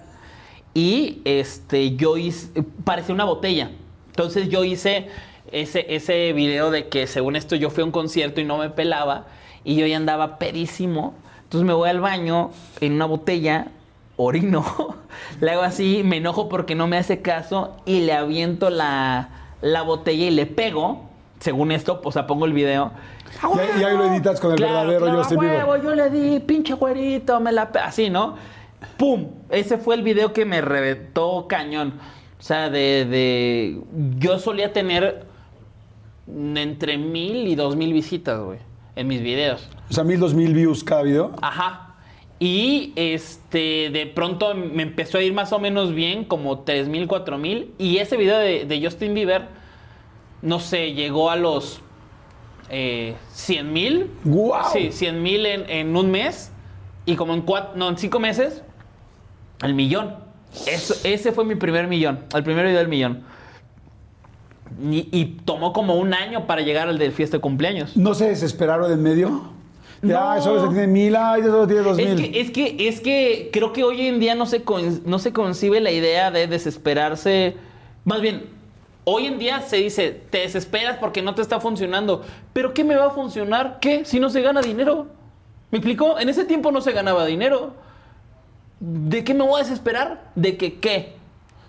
[0.74, 3.70] Y este, yo hice, parecía una botella.
[4.08, 5.08] Entonces yo hice
[5.50, 8.70] ese, ese video de que según esto yo fui a un concierto y no me
[8.70, 9.26] pelaba
[9.64, 11.14] y yo ya andaba pedísimo.
[11.44, 12.50] Entonces me voy al baño
[12.80, 13.68] en una botella,
[14.16, 14.64] orino,
[15.40, 19.28] le hago así, me enojo porque no me hace caso y le aviento la,
[19.60, 21.10] la botella y le pego.
[21.40, 22.92] Según esto, o sea, pongo el video.
[23.42, 25.64] Y ahí- y ahí lo editas con el verdadero claro, Bieber.
[25.66, 27.72] huevo, yo le di, pinche güerito, me la...
[27.72, 28.36] pe-", Así, ¿no?
[28.96, 29.28] ¡Pum!
[29.50, 31.94] Ese fue el video que me reventó cañón.
[32.38, 33.04] O sea, de...
[33.04, 33.80] de-
[34.18, 35.24] Yo solía tener
[36.26, 38.58] entre mil y dos mil visitas, güey,
[38.96, 39.68] en mis videos.
[39.90, 41.32] O sea, mil, dos mil views cada video.
[41.42, 41.88] Ajá.
[42.38, 47.06] Y este, de pronto me empezó a ir más o menos bien, como 3 mil,
[47.06, 47.72] 4 mil.
[47.78, 49.42] Y ese video de, de Justin Bieber,
[50.42, 51.80] no sé, llegó a los
[52.68, 54.10] eh, 100 mil.
[54.24, 54.72] ¡Guau!
[54.72, 56.50] Sí, 100 mil en, en un mes.
[57.06, 58.64] Y como en cuatro, no, en cinco meses,
[59.62, 60.14] el millón.
[60.66, 63.22] Eso- ese fue mi primer millón, el primer video del millón.
[64.90, 67.96] Y, y tomó como un año para llegar al del fiesta de cumpleaños.
[67.96, 69.50] ¿No se desesperaron en medio?
[70.00, 70.30] De, No.
[70.30, 72.32] ay, solo se tiene mil, ay, solo tiene dos Es mil.
[72.32, 75.32] que, es que, es que creo que hoy en día no se, con- no se
[75.32, 77.54] concibe la idea de desesperarse.
[78.04, 78.46] Más bien,
[79.04, 82.22] hoy en día se dice, te desesperas porque no te está funcionando.
[82.52, 83.78] ¿Pero qué me va a funcionar?
[83.80, 84.04] ¿Qué?
[84.06, 85.06] Si no se gana dinero.
[85.70, 86.18] ¿Me explicó?
[86.18, 87.74] En ese tiempo no se ganaba dinero.
[88.84, 90.30] ¿De qué me voy a desesperar?
[90.34, 91.14] ¿De que qué?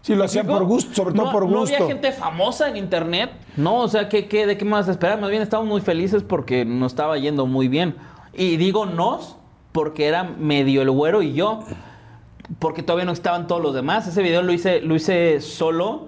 [0.01, 1.75] Sí, lo hacían ¿Me por gusto, sobre todo No- por No gusto.
[1.75, 3.29] había gente famosa en internet.
[3.55, 5.21] No, o sea, ¿qué, qué, ¿de qué me vas a esperar?
[5.21, 7.95] Más bien estábamos muy felices porque nos estaba yendo muy bien.
[8.33, 9.37] Y digo nos
[9.71, 11.59] porque era medio el güero y yo.
[12.59, 14.07] Porque todavía no estaban todos los demás.
[14.07, 16.07] Ese video lo hice, lo hice solo.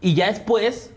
[0.00, 0.90] Y ya después.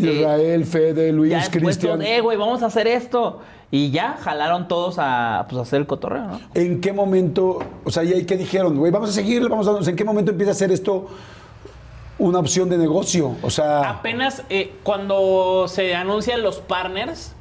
[0.00, 2.00] eh, Israel, Fede, Luis, Cristian.
[2.00, 3.40] eh, güey, vamos a hacer esto.
[3.72, 6.40] Y ya jalaron todos a, pues, a hacer el cotorreo, ¿no?
[6.54, 8.76] ¿En qué momento, o sea, ¿y ahí qué dijeron?
[8.76, 9.88] Güey, vamos a seguir, vamos a...
[9.88, 11.06] ¿En qué momento empieza a ser esto
[12.18, 13.36] una opción de negocio?
[13.42, 17.34] O sea, Apenas eh, cuando se anuncian los partners,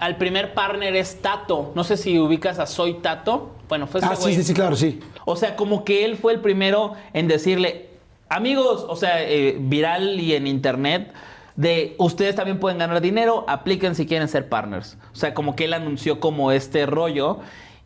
[0.00, 1.70] al primer partner es Tato.
[1.76, 3.50] No sé si ubicas a Soy Tato.
[3.68, 4.98] Bueno, fue ese ah, sí, sí, sí, claro, sí.
[5.24, 7.90] O sea, como que él fue el primero en decirle,
[8.28, 11.12] amigos, o sea, eh, viral y en internet,
[11.60, 14.96] de ustedes también pueden ganar dinero, apliquen si quieren ser partners.
[15.12, 17.40] O sea, como que él anunció como este rollo.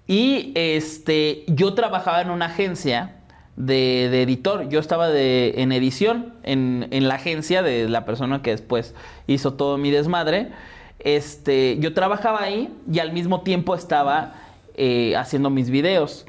[0.07, 3.17] Y este, yo trabajaba en una agencia
[3.57, 4.69] de, editor.
[4.69, 8.95] Yo estaba de, en edición en, en la agencia de la persona que después
[9.27, 10.53] hizo todo mi desmadre.
[11.01, 14.35] Este, yo trabajaba ahí y al mismo tiempo estaba
[14.77, 16.27] eh, haciendo mis videos.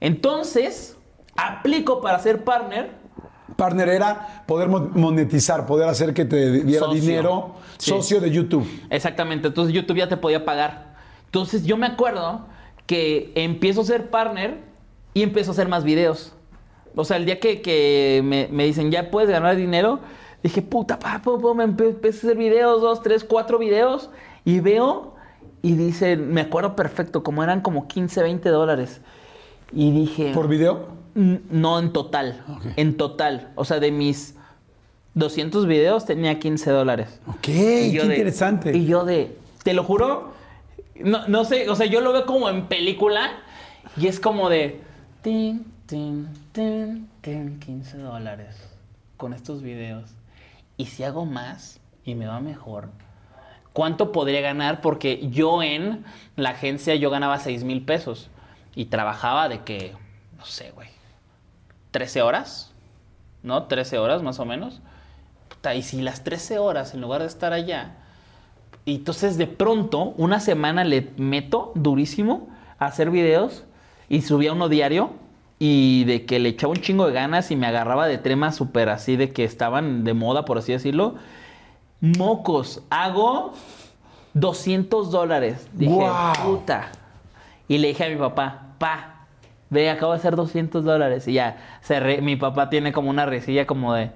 [0.00, 0.98] Entonces,
[1.36, 3.01] aplico para ser partner.
[3.56, 7.00] Partner era poder mo- monetizar, poder hacer que te diera Socio.
[7.00, 7.90] dinero, Sí.
[7.90, 8.66] socio de YouTube.
[8.90, 10.94] Exactamente, entonces YouTube ya te podía pagar.
[11.26, 12.46] Entonces yo me acuerdo
[12.86, 14.58] que empiezo a ser partner
[15.14, 16.32] y empiezo a hacer más videos.
[16.94, 20.00] O sea, el día que, que me, me dicen, ya puedes ganar dinero,
[20.42, 21.22] dije, puta, papá,
[21.54, 24.10] me empe- empecé a hacer videos, dos, tres, cuatro videos,
[24.44, 25.14] y veo,
[25.62, 29.00] y dice, me acuerdo perfecto, como eran como 15, 20 dólares.
[29.72, 30.32] Y dije...
[30.34, 31.00] ¿Por video?
[31.14, 32.44] No, en total.
[32.76, 33.50] En total.
[33.54, 34.34] O sea, de mis
[35.14, 37.20] 200 videos tenía 15 dólares.
[37.26, 38.76] Ok, qué de- interesante.
[38.76, 40.32] y yo de, te lo juro,
[40.96, 43.30] no, no sé, o sea, yo lo veo como en película
[43.96, 44.80] y es como de,
[45.22, 48.56] tin, tin, tin, tin, 15 dólares
[49.18, 50.10] con estos videos.
[50.78, 52.88] Y si hago más y me va mejor,
[53.74, 54.80] ¿cuánto podría ganar?
[54.80, 56.04] Porque yo en
[56.36, 58.30] la agencia yo ganaba 6 mil pesos
[58.74, 59.92] y trabajaba de que,
[60.38, 60.88] no sé, güey,
[61.92, 62.72] 13 horas,
[63.44, 63.64] ¿no?
[63.64, 64.80] 13 horas más o menos.
[65.48, 67.92] Puta, y si las 13 horas, en lugar de estar allá,
[68.84, 73.64] y entonces de pronto, una semana le meto durísimo a hacer videos
[74.08, 75.12] y subía uno diario
[75.58, 78.88] y de que le echaba un chingo de ganas y me agarraba de temas súper
[78.88, 81.14] así de que estaban de moda, por así decirlo.
[82.00, 83.52] Mocos, hago
[84.34, 85.68] 200 dólares.
[86.44, 86.90] Puta.
[87.68, 89.11] Y le dije a mi papá, pa,
[89.72, 91.26] ve, acabo de hacer 200 dólares.
[91.26, 94.10] Y ya, se re- mi papá tiene como una risilla como de,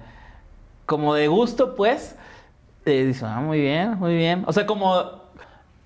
[0.87, 2.17] como de gusto, pues.
[2.85, 4.45] Eh, dice, ah, muy bien, muy bien.
[4.47, 5.23] O sea, como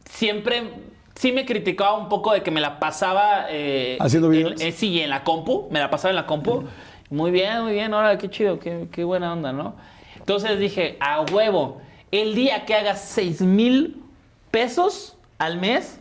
[0.04, 0.70] siempre,
[1.14, 3.46] sí me criticaba un poco de que me la pasaba...
[3.48, 4.60] eh, ¿Haciendo en- videos?
[4.60, 6.64] eh, sí, en la compu, me la pasaba en la compu.
[7.08, 9.74] Muy bien, muy bien, ahora qué chido, qué, qué buena onda, ¿no?
[10.16, 11.80] Entonces dije, a huevo,
[12.12, 14.02] el día que hagas 6 mil
[14.50, 15.98] pesos al mes,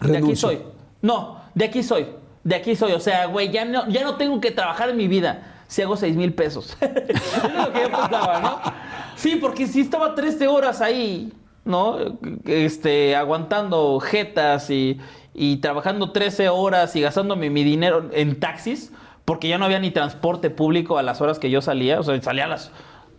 [0.00, 0.60] de aquí soy.
[1.02, 2.06] No, de aquí soy.
[2.48, 2.92] De aquí soy.
[2.92, 5.96] O sea, güey, ya no, ya no tengo que trabajar en mi vida si hago
[5.96, 6.76] 6 mil pesos.
[6.80, 8.58] es lo que yo pensaba, ¿no?
[9.16, 11.32] Sí, porque si estaba 13 horas ahí,
[11.64, 11.96] ¿no?
[12.46, 14.98] Este, aguantando jetas y,
[15.34, 18.92] y trabajando 13 horas y gastándome mi dinero en taxis,
[19.26, 22.00] porque ya no había ni transporte público a las horas que yo salía.
[22.00, 22.70] O sea, salía a las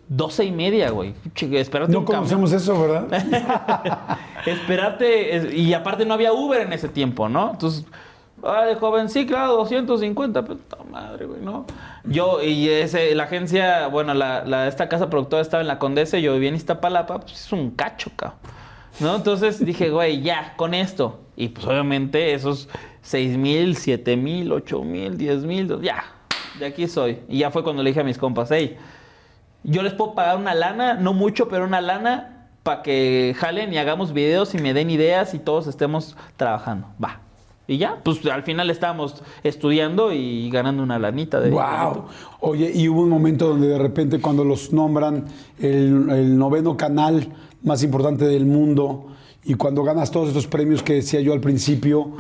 [0.08, 1.14] 12 y media, güey.
[1.36, 2.22] Chique, Espérate No un camión.
[2.24, 4.18] conocemos eso, ¿verdad?
[4.48, 5.36] Esperarte.
[5.36, 7.52] es- Y aparte no había Uber en ese tiempo, ¿no?
[7.52, 7.86] Entonces,
[8.44, 10.44] ay, joven, sí, claro, 250.
[10.44, 11.66] Puta madre, güey, ¿no?
[12.04, 16.34] Yo, y ese, la agencia, bueno, la, esta casa productora estaba en la Condesa, yo
[16.34, 18.40] vivía en Iztapalapa, pues es un cacho, cabrón.
[19.00, 19.16] ¿No?
[19.16, 21.22] Entonces dije, güey, ya, con esto.
[21.36, 22.68] Y pues obviamente esos
[23.02, 26.04] 6 mil, 7 mil, 8 mil, 10 mil, ya,
[26.60, 27.20] de aquí soy.
[27.30, 28.78] Y ya fue cuando le dije a mis compas, hey,
[29.64, 33.78] yo les puedo pagar una lana, no mucho, pero una lana para que jalen y
[33.78, 36.88] hagamos videos y me den ideas y todos estemos trabajando.
[37.04, 37.22] Va.
[37.70, 42.06] Y ya, pues al final estábamos estudiando y ganando una lanita de Wow.
[42.42, 45.26] Oye, y hubo un momento donde de repente cuando los nombran
[45.60, 47.28] el, el noveno canal
[47.64, 49.06] más importante del mundo
[49.46, 52.12] y cuando ganas todos estos premios que decía yo al principio,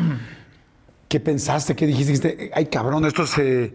[1.07, 1.75] ¿qué pensaste?
[1.75, 2.11] ¿Qué dijiste?
[2.11, 3.73] Dijiste, Ay, cabrón, esto se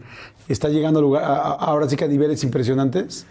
[0.49, 3.27] está llegando a lugar, a- a- ahora sí que a niveles impresionantes.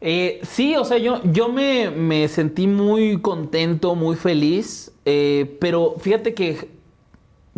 [0.00, 5.94] Eh, sí, o sea, yo, yo me, me sentí muy contento, muy feliz, eh, pero
[5.98, 6.76] fíjate que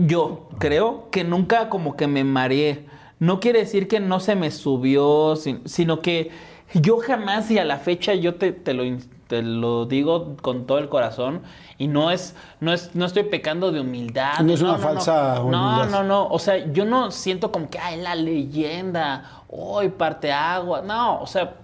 [0.07, 2.86] yo creo que nunca como que me mareé.
[3.18, 6.30] No quiere decir que no se me subió, sin- sino que
[6.74, 8.84] yo jamás y a la fecha yo te, te lo,
[9.26, 11.42] te lo digo con todo el corazón
[11.76, 14.38] y no es, no es, no estoy pecando de humildad.
[14.40, 15.40] No es una falsa no.
[15.42, 15.61] humildad.
[15.61, 16.26] No, no, no.
[16.28, 20.80] O sea, yo no siento como que, ay, la leyenda, hoy parte agua.
[20.82, 21.55] No, o sea,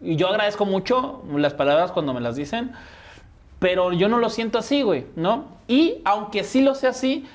[0.00, 2.72] yo agradezco mucho las palabras cuando me las dicen,
[3.58, 5.44] pero yo no lo siento así, güey, ¿no?
[5.68, 7.26] Y aunque sí lo sea así,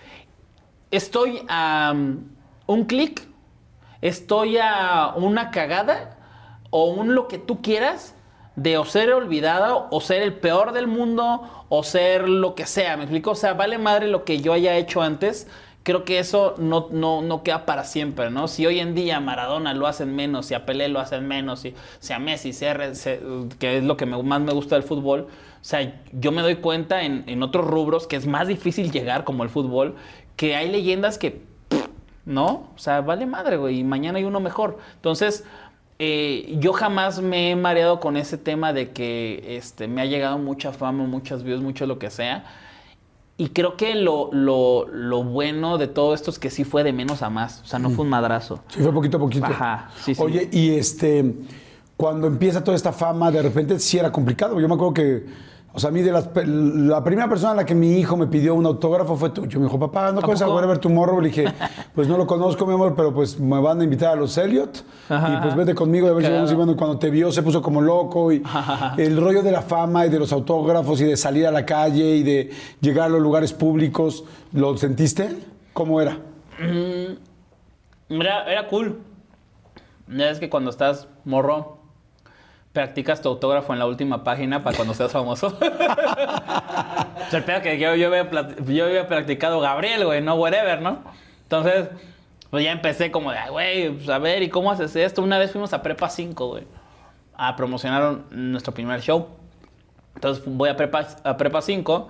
[0.91, 2.19] estoy a um,
[2.67, 3.27] un clic,
[4.01, 6.17] estoy a una cagada
[6.69, 8.15] o un lo que tú quieras
[8.55, 12.97] de o ser olvidada o ser el peor del mundo o ser lo que sea,
[12.97, 13.31] ¿me explico?
[13.31, 15.47] O sea, vale madre lo que yo haya hecho antes.
[15.83, 18.47] Creo que eso no, no, no queda para siempre, ¿no?
[18.47, 21.73] Si hoy en día Maradona lo hacen menos, si a Pelé lo hacen menos, si,
[21.99, 22.91] si Messi, si R-
[23.57, 27.01] que es lo que más me gusta del fútbol, o sea, yo me doy cuenta
[27.01, 29.95] en, en otros rubros que es más difícil llegar como el fútbol,
[30.35, 31.41] que hay leyendas que
[32.25, 32.69] ¿no?
[32.75, 34.77] O sea, vale madre, güey, y mañana hay uno mejor.
[34.95, 35.43] Entonces,
[35.99, 40.37] eh, yo jamás me he mareado con ese tema de que este, me ha llegado
[40.37, 42.45] mucha fama, muchas views, mucho lo que sea.
[43.37, 46.93] Y creo que lo, lo, lo bueno de todo esto es que sí fue de
[46.93, 47.61] menos a más.
[47.61, 48.61] O sea, no fue un madrazo.
[48.67, 49.45] Sí, fue poquito a poquito.
[49.47, 50.21] Ajá, sí, sí.
[50.21, 51.33] Oye, y este,
[51.97, 54.59] cuando empieza toda esta fama, de repente sí era complicado.
[54.59, 55.25] Yo me acuerdo que
[55.73, 58.27] O sea, a mí de las, la primera persona a la que mi hijo me
[58.27, 59.45] pidió un autógrafo fue tú.
[59.45, 60.49] Yo me dijo, papá, ¿no conoces a?
[60.49, 61.21] Wherever Tomorrow?
[61.21, 61.45] Le dije,
[61.95, 64.83] pues no lo conozco, mi amor, pero pues me van a invitar a los Elliot.
[65.07, 66.51] Ajá, y pues vete conmigo y a ver si vamos.
[66.51, 68.33] Y bueno, cuando te vio se puso como loco.
[68.33, 68.43] Y
[68.97, 72.17] el rollo de la fama y de los autógrafos y de salir a la calle
[72.17, 72.51] y de
[72.81, 75.37] llegar a los lugares públicos, ¿lo sentiste?
[75.71, 76.17] ¿Cómo era?
[78.09, 78.99] Era, era cool.
[80.09, 81.77] Es que cuando estás morro,
[82.73, 85.47] practicas tu autógrafo en la última página para cuando seas famoso.
[87.27, 88.29] o sea, que yo, yo, había,
[88.65, 90.99] yo había practicado Gabriel, güey, no whatever, ¿no?
[91.43, 91.89] Entonces,
[92.49, 95.21] pues ya empecé como de, "Ay, güey, pues a ver, ¿y cómo haces esto?
[95.21, 96.63] Una vez fuimos a Prepa 5, güey,
[97.35, 99.27] a promocionar nuestro primer show.
[100.15, 102.09] Entonces voy a Prepa, a Prepa 5.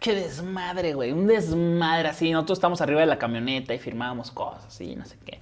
[0.00, 1.12] Qué desmadre, güey.
[1.12, 2.30] Un desmadre así.
[2.30, 5.40] Nosotros estamos arriba de la camioneta y firmábamos cosas así, no sé qué.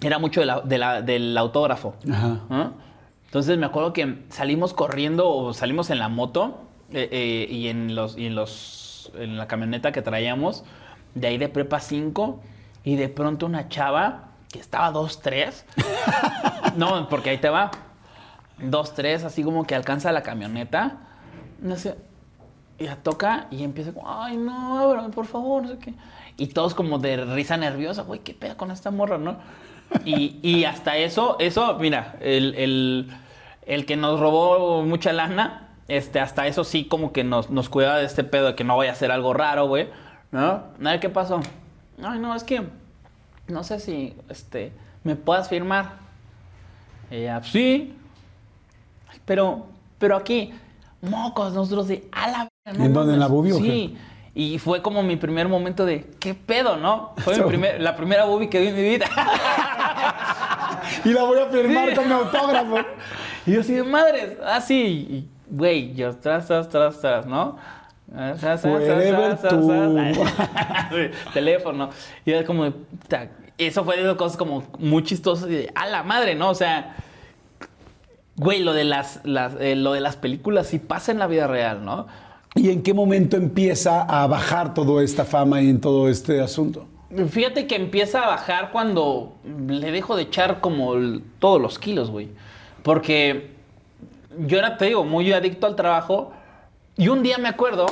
[0.00, 1.94] Era mucho de la- de la- del autógrafo.
[2.10, 2.40] Ajá.
[2.48, 2.87] ¿no?
[3.28, 6.62] Entonces me acuerdo que salimos corriendo o salimos en la moto
[6.92, 10.64] eh, eh, y, en los, y en los en la camioneta que traíamos
[11.14, 12.40] de ahí de prepa 5
[12.84, 15.64] y de pronto una chava que estaba 2-3.
[16.76, 17.70] no, porque ahí te va.
[18.60, 20.98] 2-3, así como que alcanza la camioneta.
[21.60, 21.96] No sé.
[22.78, 25.94] Y la toca y empieza como, ay, no, ábrame, por favor, no sé qué.
[26.36, 29.38] Y todos como de risa nerviosa, güey, qué peda con esta morra, ¿no?
[30.04, 33.10] Y, y hasta eso, eso, mira, el, el-
[33.66, 37.96] el que nos robó mucha lana, este, hasta eso sí como que nos, nos cuida
[37.98, 39.88] de este pedo de que no vaya a ser algo raro, güey,
[40.30, 40.40] ¿no?
[40.42, 41.40] A ver qué pasó.
[42.02, 42.62] Ay, no, es que
[43.48, 44.72] no sé si, este,
[45.04, 45.96] me puedas firmar.
[47.10, 47.94] Ella, sí,
[49.24, 49.66] pero,
[49.98, 50.52] pero aquí,
[51.02, 53.52] mocos, nosotros de, a la verga, no ¿En dónde, en la mames".
[53.52, 53.96] boobie o Sí.
[54.40, 57.12] Y fue como mi primer momento de, ¿qué pedo, no?
[57.18, 59.06] Fue mi primer- la primera boobie que vi en mi vida.
[61.04, 61.94] Y la voy a firmar Sí.
[61.96, 62.76] con mi autógrafo.
[63.46, 67.56] y yo así de madres, así, y, güey, yo tras, tras, tras, tras, ¿no?
[68.14, 69.42] Ah, tras, tras,
[71.34, 71.90] Teléfono.
[72.24, 72.72] Y era como,
[73.58, 76.50] eso fue de esas cosas como muy chistosas y de, a la madre, ¿no?
[76.50, 76.94] O sea,
[78.36, 81.46] güey, lo de las, las, eh, lo de las películas sí pasa en la vida
[81.46, 82.06] real, ¿no?
[82.58, 86.86] ¿Y en qué momento empieza a bajar toda esta fama y en todo este asunto?
[87.30, 89.34] Fíjate que empieza a bajar cuando
[89.68, 92.28] le dejo de echar como el- todos los kilos, güey.
[92.82, 93.50] Porque
[94.46, 96.32] yo era, te digo, muy adicto al trabajo.
[96.96, 97.86] Y un día me acuerdo,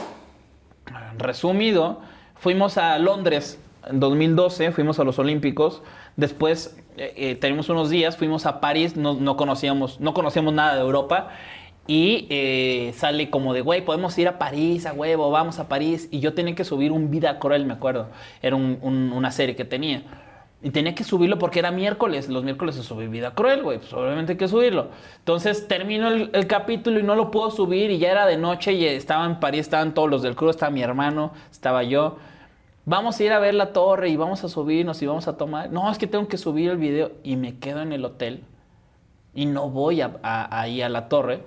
[1.19, 2.01] resumido,
[2.35, 3.59] fuimos a Londres
[3.89, 5.83] en 2012, fuimos a los Olímpicos.
[6.17, 10.75] Después eh, eh, tenemos unos días, fuimos a París, no, no conocíamos, no conocíamos nada
[10.75, 11.29] de Europa.
[11.87, 16.09] Y eh, sale como de, güey, podemos ir a París, a huevo, vamos a París.
[16.11, 18.09] Y yo tenía que subir un Vida Cruel, me acuerdo.
[18.43, 20.03] Era un- un- una serie que tenía.
[20.63, 22.29] Y tenía que subirlo porque era miércoles.
[22.29, 23.79] Los miércoles se sube Vida Cruel, güey.
[23.79, 24.89] Pues obviamente hay que subirlo.
[25.19, 27.91] Entonces termino el, el capítulo y no lo puedo subir.
[27.91, 30.71] Y ya era de noche y estaba en París, estaban todos los del crew, estaba
[30.71, 32.17] mi hermano, estaba yo.
[32.85, 35.71] Vamos a ir a ver la torre y vamos a subirnos y vamos a tomar.
[35.71, 37.13] No, es que tengo que subir el video.
[37.23, 38.43] Y me quedo en el hotel
[39.35, 41.43] y no voy a- a- ahí a la torre.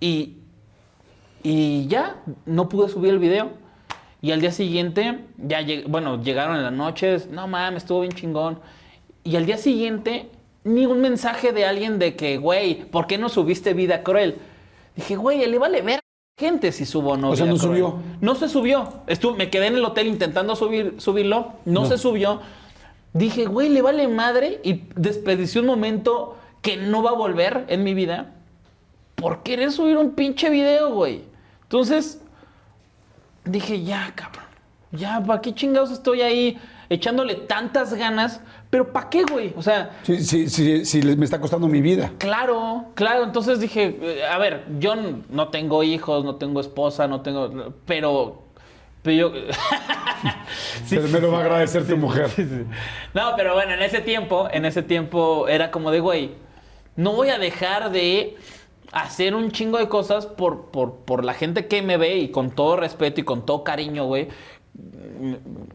[0.00, 0.36] Y,
[1.42, 3.50] y ya, no pude subir el video.
[4.22, 8.12] Y al día siguiente, ya lleg- bueno, llegaron en la noche, no mames, estuvo bien
[8.12, 8.58] chingón.
[9.24, 10.28] Y al día siguiente,
[10.64, 14.36] ni un mensaje de alguien de que, güey, ¿por qué no subiste Vida Cruel?
[14.96, 16.00] Dije, güey, le vale ver
[16.38, 17.30] gente si subo o no.
[17.30, 17.68] O sea, no Cruel".
[17.82, 17.98] subió.
[18.20, 18.88] No se subió.
[19.06, 21.86] Estuve, me quedé en el hotel intentando subir, subirlo, no, No.
[21.86, 22.40] se subió.
[23.12, 27.84] Dije, güey, le vale madre y desperdicié un momento que no va a volver en
[27.84, 28.34] mi vida
[29.26, 31.24] por querer subir un pinche video, güey.
[31.62, 32.22] Entonces,
[33.44, 34.44] dije, ya, cabrón.
[34.92, 38.40] Ya, ¿para qué chingados estoy ahí echándole tantas ganas?
[38.70, 39.52] Pero ¿para qué, güey?
[39.56, 42.12] O sea, Sí, sí, sí, me está costando mi vida.
[42.18, 43.24] Claro, claro.
[43.24, 47.74] Entonces dije, eh, a ver, yo no tengo hijos, no tengo esposa, no tengo.
[47.84, 48.44] Pero.
[49.02, 49.32] Pero yo.
[50.84, 52.30] Sí, Pero me lo va a agradecer tu mujer.
[53.12, 56.30] No, pero bueno, en ese tiempo, en ese tiempo era como de, güey,
[56.94, 58.36] no voy a dejar de
[58.92, 62.50] hacer un chingo de cosas por, por, por la gente que me ve y con
[62.50, 64.28] todo respeto y con todo cariño, güey.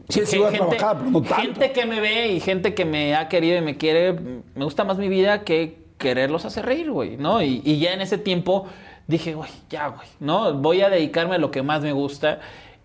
[0.08, 1.42] Sí, sí voy a trabajar, pero no tanto.
[1.42, 4.84] gente que me ve y gente que me ha querido y me quiere, me gusta
[4.84, 7.42] más mi vida que quererlos hacer reír, güey, ¿no?
[7.42, 8.66] Y, y ya en ese tiempo
[9.06, 10.54] dije, güey, ya, güey, ¿no?
[10.54, 12.40] Voy a dedicarme a lo que más me gusta,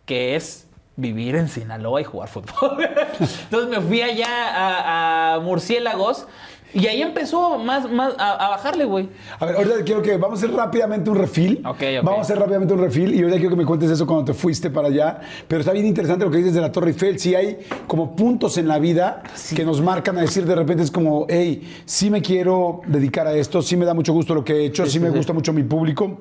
[0.05, 2.77] que es vivir en Sinaloa y jugar fútbol.
[3.19, 6.27] Entonces me fui allá a, a Murciélagos
[6.73, 9.09] y ahí empezó más, más a, a bajarle, güey.
[9.39, 11.61] A ver, ahorita quiero que vamos a hacer rápidamente un refil.
[11.65, 12.03] Ok, ok.
[12.03, 14.33] Vamos a hacer rápidamente un refil y ahorita quiero que me cuentes eso cuando te
[14.33, 15.19] fuiste para allá.
[15.47, 17.19] Pero está bien interesante lo que dices de la Torre Eiffel.
[17.19, 19.23] Sí hay como puntos en la vida
[19.55, 23.33] que nos marcan a decir de repente es como, hey, sí me quiero dedicar a
[23.33, 25.63] esto, sí me da mucho gusto lo que he hecho, sí, me gusta mucho mi
[25.63, 26.17] público.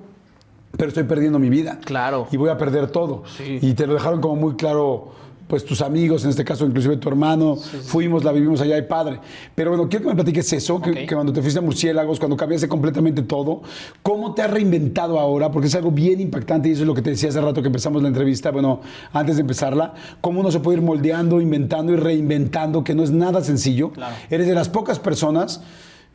[0.77, 1.79] pero estoy perdiendo mi vida.
[1.85, 2.29] Claro.
[2.31, 3.25] Y voy a perder todo.
[3.37, 3.59] Sí.
[3.63, 5.09] Y te lo dejaron como muy claro,
[5.47, 9.21] pues tus amigos, en este caso inclusive tu hermano, fuimos, la vivimos allá y padre.
[9.55, 12.69] Pero bueno, quiero que me platiques eso, que, cuando te fuiste a Murciélagos, cuando cambiaste
[12.69, 13.63] completamente todo,
[14.03, 15.51] ¿cómo te has reinventado ahora?
[15.51, 17.69] Porque es algo bien impactante y eso es lo que te decía hace rato que
[17.69, 18.81] empezamos la entrevista, bueno,
[19.13, 23.11] antes de empezarla, cómo uno se puede ir moldeando, inventando y reinventando, que no es
[23.11, 23.91] nada sencillo.
[23.91, 24.15] Claro.
[24.31, 25.63] Eres de las pocas personas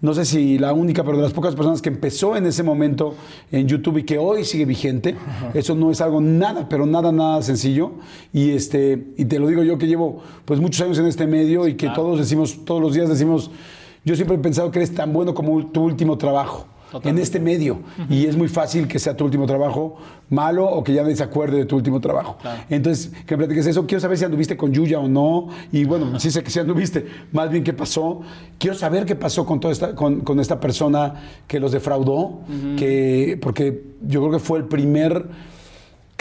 [0.02, 3.14] no sé si la única, pero de las pocas personas que empezó en ese momento
[3.52, 5.16] en YouTube y que hoy sigue vigente.
[5.54, 7.92] Eso no es algo nada, pero nada, nada sencillo.
[8.34, 11.68] Y este, y te lo digo yo que llevo pues muchos años en este medio
[11.68, 13.52] y que todos decimos, todos los días decimos,
[14.04, 16.66] yo siempre he pensado que eres tan bueno como tu último trabajo.
[17.04, 17.80] En este medio.
[18.10, 19.98] Y es muy fácil que sea tu último trabajo
[20.30, 22.38] malo o que ya nadie se acuerde de tu último trabajo.
[22.70, 23.86] Entonces, que me platiques eso.
[23.86, 25.50] Quiero saber si anduviste con Yuya o no.
[25.72, 27.06] Y bueno, sí sé que sí anduviste.
[27.32, 28.22] Más bien, ¿qué pasó?
[28.58, 31.14] Quiero saber qué pasó con, toda esta, con, con esta persona
[31.48, 32.40] que los defraudó.
[32.78, 35.26] que, porque yo creo que fue el primer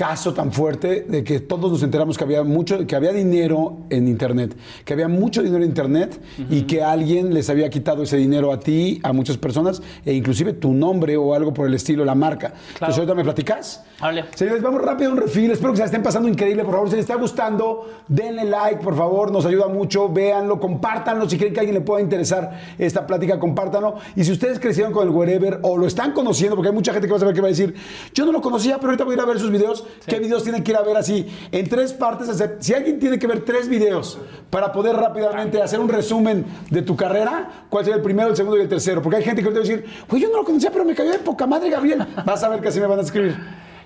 [0.01, 4.09] caso tan fuerte de que todos nos enteramos que había mucho, que había dinero en
[4.09, 8.51] internet, que había mucho dinero en internet y que alguien les había quitado ese dinero
[8.51, 12.14] a ti, a muchas personas, e inclusive tu nombre o algo por el estilo, la
[12.14, 12.55] marca.
[12.72, 13.84] Entonces ahorita me platicas.
[14.01, 14.24] Órale.
[14.34, 15.51] Señores, vamos rápido a un refil.
[15.51, 16.64] Espero que se la estén pasando increíble.
[16.64, 19.30] Por favor, si les está gustando, denle like, por favor.
[19.30, 20.09] Nos ayuda mucho.
[20.09, 21.28] Véanlo, compártanlo.
[21.28, 23.96] Si creen que a alguien le pueda interesar esta plática, compártanlo.
[24.16, 27.07] Y si ustedes crecieron con el Wherever o lo están conociendo, porque hay mucha gente
[27.07, 27.74] que va a saber que va a decir,
[28.14, 29.84] yo no lo conocía, pero ahorita voy a ir a ver sus videos.
[30.07, 31.26] ¿Qué videos tienen que ir a ver así?
[31.53, 32.28] En tres partes.
[32.61, 34.18] Si alguien tiene que ver tres videos
[34.51, 38.59] para poder rápidamente hacer un resumen de tu carrera, ¿cuál sería el primero, el segundo
[38.59, 39.03] y el tercero?
[39.03, 40.95] Porque hay gente que ahorita va a decir, güey, yo no lo conocía, pero me
[40.95, 42.07] cayó de poca madre, Gabriel.
[42.24, 43.36] Vas a ver que así me van a escribir.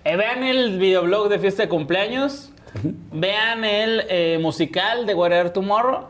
[0.04, 2.50] Eh, vean el videoblog de fiesta de cumpleaños.
[3.12, 6.08] Vean el eh, musical de Whatever Tomorrow.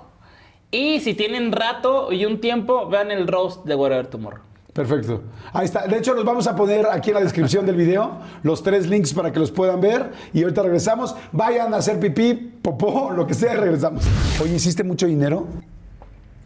[0.71, 4.43] Y si tienen rato y un tiempo, vean el roast de Whatever Tomorrow.
[4.75, 5.23] Perfecto.
[5.53, 5.87] Ahí está.
[5.87, 9.15] De hecho, los vamos a poner aquí en la descripción del video, los tres links
[9.15, 10.11] para que los puedan ver.
[10.33, 11.15] Y ahorita regresamos.
[11.33, 14.05] Vayan a hacer pipí, popó, lo que sea, regresamos.
[14.43, 15.47] Oye, ¿hiciste mucho dinero?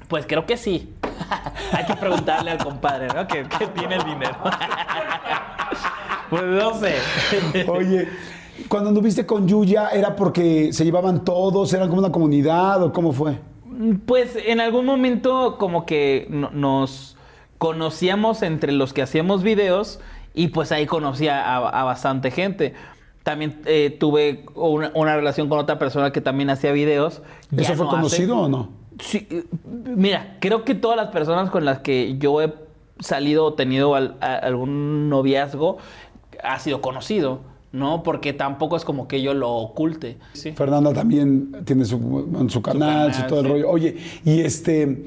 [0.09, 0.93] Pues creo que sí.
[1.73, 3.27] Hay que preguntarle al compadre, ¿no?
[3.27, 4.37] Que, que tiene el dinero.
[6.31, 6.95] pues no sé.
[7.69, 8.09] Oye,
[8.69, 11.73] cuando anduviste con Yuya, ¿era porque se llevaban todos?
[11.73, 13.39] ¿Eran como una comunidad o cómo fue?
[14.07, 17.17] Pues en algún momento como que no- nos
[17.59, 20.01] conocíamos entre los que hacíamos videos
[20.35, 22.75] y pues ahí conocía a, a bastante gente.
[23.25, 27.23] También eh, tuve una, una relación con otra persona que también hacía videos.
[27.51, 27.97] Ya ¿Eso fue no hace.
[27.97, 28.71] conocido o no?
[29.01, 29.29] Sí,
[29.85, 32.53] mira, creo que todas las personas con las que yo he
[33.01, 35.79] salido o tenido al- a- algún noviazgo
[36.43, 37.41] ha sido conocido,
[37.71, 38.03] ¿no?
[38.03, 40.17] Porque tampoco es como que yo lo oculte.
[40.33, 40.53] Sí.
[40.53, 43.71] Fernanda también tiene su, canal, su, canal, todo el rollo.
[43.71, 45.05] Oye, y este.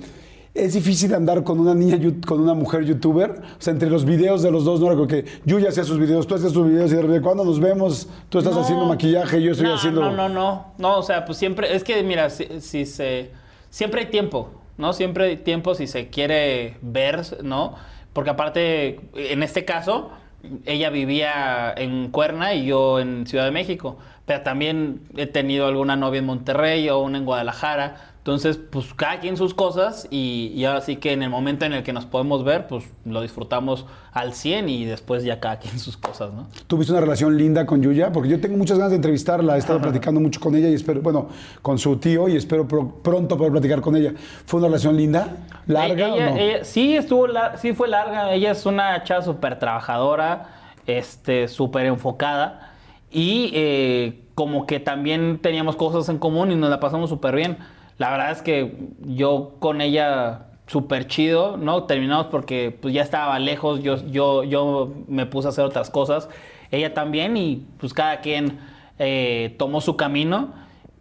[0.54, 1.98] Es difícil andar con una niña,
[2.28, 3.32] con una mujer youtuber.
[3.32, 5.98] O sea, entre los videos de los dos, no era como que Yuya hacía sus
[5.98, 8.62] videos, tú hacías tus videos y de repente, cuando nos vemos, tú estás No.
[8.62, 10.02] haciendo maquillaje, yo estoy no, haciendo.
[10.02, 10.74] No, no, no.
[10.78, 11.74] No, o sea, pues siempre.
[11.74, 13.32] Es que, mira, si, si se.
[13.70, 14.92] Siempre hay tiempo, ¿no?
[14.92, 17.76] Siempre hay tiempo si se quiere ver, ¿no?
[18.12, 20.12] Porque aparte, en este caso,
[20.66, 23.96] ella vivía en Cuerna y yo en Ciudad de México.
[24.26, 28.11] Pero también he tenido alguna novia en Monterrey o una en Guadalajara.
[28.22, 31.74] Entonces, pues cada quien sus cosas y, y ahora sí que en el momento en
[31.74, 35.80] el que nos podemos ver, pues lo disfrutamos al 100 y después ya cada quien
[35.80, 36.46] sus cosas, ¿no?
[36.68, 38.12] ¿Tuviste una relación linda con Yuya?
[38.12, 41.02] Porque yo tengo muchas ganas de entrevistarla, he estado platicando mucho con ella y espero,
[41.02, 41.30] bueno,
[41.64, 44.14] con su tío y espero pro- pronto poder platicar con ella.
[44.46, 45.38] ¿Fue una relación linda?
[45.66, 46.38] ¿Larga ella, o no?
[46.38, 48.32] ella- sí, estuvo lar- sí fue larga.
[48.36, 52.72] Ella es una chava súper trabajadora, este, súper enfocada.
[53.10, 57.58] Y eh, como que también teníamos cosas en común y nos la pasamos súper bien.
[58.02, 58.74] La verdad es que
[59.06, 61.84] yo con ella súper chido, ¿no?
[61.84, 66.28] Terminamos porque pues ya estaba lejos, yo, yo, yo me puse a hacer otras cosas.
[66.72, 68.58] Ella también y pues cada quien
[68.98, 70.52] eh, tomó su camino.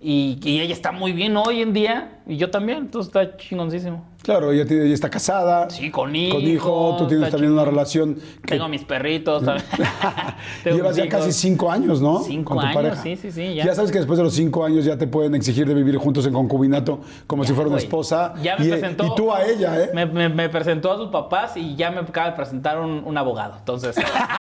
[0.02, 4.06] Y, ella está muy bien hoy en día y yo también, entonces está chingoncísimo.
[4.22, 5.68] Claro, ella, tiene- ella está casada.
[5.70, 6.36] Sí, con hijo.
[6.36, 9.42] Con hijo, tú tienes también una relación que Tengo mis perritos.
[10.64, 12.20] Tengo Llevas ya casi cinco años, ¿no?
[12.22, 13.02] Cinco Con tu años, pareja.
[13.02, 13.74] sí, sí, sí, ya.
[13.74, 16.32] sabes que después de los cinco años ya te pueden exigir de vivir juntos en
[16.32, 18.34] concubinato como si fuera una esposa.
[18.42, 19.06] Ya me y, presentó.
[19.06, 19.90] y tú a ella, ¿eh?
[19.94, 23.16] Me, me- me presentó a sus papás y ya me acaba de presentar un, un
[23.18, 23.56] abogado.
[23.58, 23.96] Entonces,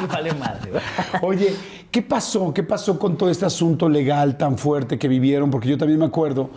[0.00, 0.70] Me vale madre.
[1.22, 1.54] Oye,
[1.90, 2.52] ¿qué pasó?
[2.54, 5.50] ¿Qué pasó con todo este asunto legal tan fuerte que vivieron?
[5.50, 6.50] Porque yo también me acuerdo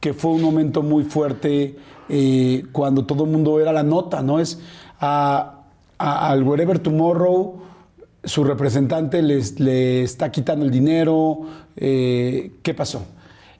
[0.00, 1.76] que fue un momento muy fuerte
[2.08, 4.38] eh, cuando todo el mundo era la nota, ¿no?
[4.38, 4.60] Es
[5.00, 5.60] a-
[5.98, 7.62] a- al Wherever Tomorrow,
[8.22, 11.40] su representante les, le está quitando el dinero.
[11.76, 13.06] eh, ¿Qué pasó?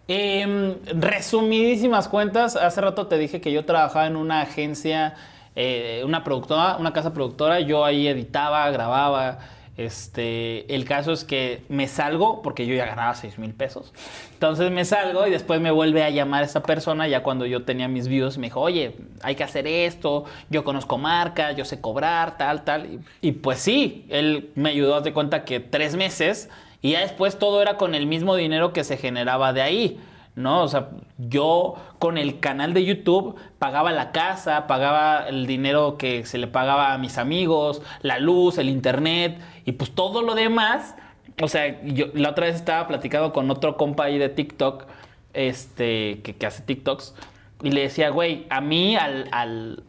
[0.09, 5.15] Em, resumidísimas cuentas, hace rato te dije que yo trabajaba en una agencia,
[5.57, 9.39] eh, una productora, una casa productora, yo ahí editaba, grababa.
[9.77, 13.93] Este, el caso es que me salgo porque yo ya ganaba 6 mil pesos.
[14.33, 17.89] Entonces me salgo y después me vuelve a llamar esa persona ya cuando yo tenía
[17.89, 18.39] mis views.
[18.39, 22.87] Me dijo, oye, hay que hacer esto, yo conozco marcas, yo sé cobrar, tal, tal.
[22.87, 26.49] Y, y pues sí, él me ayudó a de cuenta que tres meses
[26.81, 30.01] y ya después todo era con el mismo dinero que se generaba de ahí.
[30.37, 30.63] ¿No?
[30.63, 36.25] O sea, yo con el canal de YouTube pagaba la casa, pagaba el dinero que
[36.27, 40.95] se le pagaba a mis amigos, la luz, el internet y pues todo lo demás.
[41.43, 44.85] O sea, yo la otra vez estaba platicando con otro compa ahí de TikTok,
[45.33, 47.15] este, que, hace TikToks,
[47.63, 49.83] y le decía, güey, a mí al, al,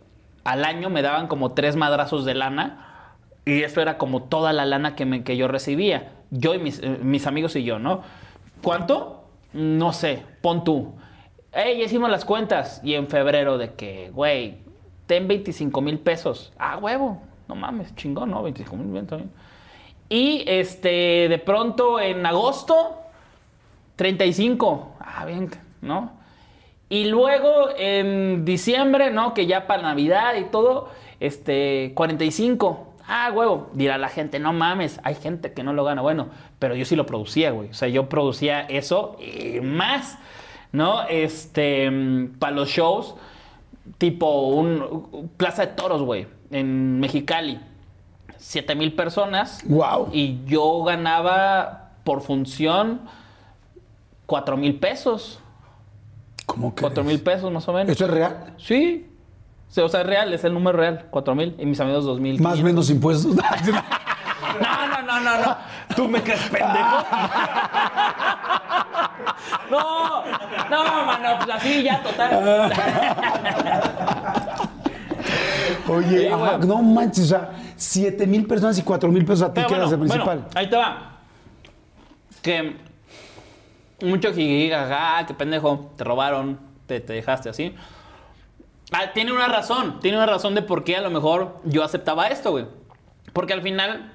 [0.43, 2.83] al año me daban como tres madrazos de lana.
[3.45, 6.11] Y eso era como toda la lana que, me, que yo recibía.
[6.31, 8.01] Yo y mis, eh, mis amigos y yo, ¿no?
[8.61, 9.16] ¿Cuánto?
[9.53, 10.93] No sé, pon tú.
[11.51, 12.81] Ey, ya hicimos las cuentas.
[12.83, 14.57] Y en febrero de que, güey,
[15.05, 16.53] ten 25 mil pesos.
[16.57, 17.21] Ah, huevo.
[17.47, 18.43] No mames, chingón, ¿no?
[18.43, 19.31] 25 mil bien también.
[20.09, 22.97] Y este, de pronto en agosto,
[23.95, 24.95] 35.
[24.99, 25.49] Ah, bien,
[25.81, 26.11] ¿no?
[26.89, 29.33] Y luego en diciembre, ¿no?
[29.33, 30.89] Que ya para Navidad y todo,
[31.19, 32.86] este, 45.
[33.07, 33.69] Ah, huevo.
[33.73, 36.01] Dirá la gente, no mames, hay gente que no lo gana.
[36.01, 36.27] Bueno,
[36.59, 37.69] pero yo sí lo producía, güey.
[37.69, 40.17] O sea, yo producía eso y más,
[40.71, 41.07] ¿no?
[41.07, 41.89] Este,
[42.37, 43.15] para los shows,
[43.97, 47.59] tipo un Plaza de Toros, güey, en Mexicali.
[48.37, 49.63] 7 mil personas.
[49.65, 50.09] Wow.
[50.11, 53.01] Y yo ganaba por función
[54.25, 55.39] 4 mil pesos.
[56.45, 56.81] ¿Cómo que?
[56.81, 57.91] 4 mil pesos más o menos.
[57.91, 58.53] ¿Esto es real?
[58.57, 59.07] Sí.
[59.75, 61.55] O sea, es real, es el número real, 4 mil.
[61.59, 62.41] Y mis amigos 2 mil.
[62.41, 63.35] Más o menos impuestos.
[64.61, 65.57] No, no, no, no, no.
[65.95, 66.97] ¿Tú me crees pendejo?
[69.69, 70.23] No,
[70.69, 72.71] no, mano, pues así ya, total.
[75.89, 76.67] Oye, Sí, ajá, güey.
[76.67, 79.91] no manches, o sea, 7 mil personas y 4 mil pesos a ti que eras
[79.91, 80.37] el bueno, principal.
[80.39, 81.17] bueno, ahí te va.
[82.41, 82.77] Que
[84.01, 87.75] mucho jijijaja, que pendejo, te robaron, te, te dejaste así.
[88.91, 92.27] Ah, tiene una razón, tiene una razón de por qué a lo mejor yo aceptaba
[92.27, 92.65] esto, güey.
[93.33, 94.13] Porque al final,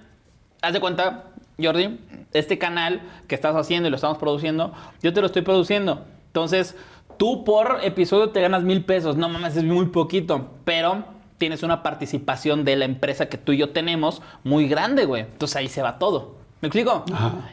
[0.62, 1.24] haz de cuenta,
[1.62, 2.00] Jordi,
[2.32, 6.04] este canal que estás haciendo y lo estamos produciendo, yo te lo estoy produciendo.
[6.28, 6.76] Entonces,
[7.18, 9.16] tú por episodio te ganas mil pesos.
[9.16, 10.48] No mames, es muy poquito.
[10.64, 11.04] Pero
[11.36, 15.22] tienes una participación de la empresa que tú y yo tenemos muy grande, güey.
[15.22, 16.36] Entonces ahí se va todo.
[16.62, 17.04] ¿Me explico?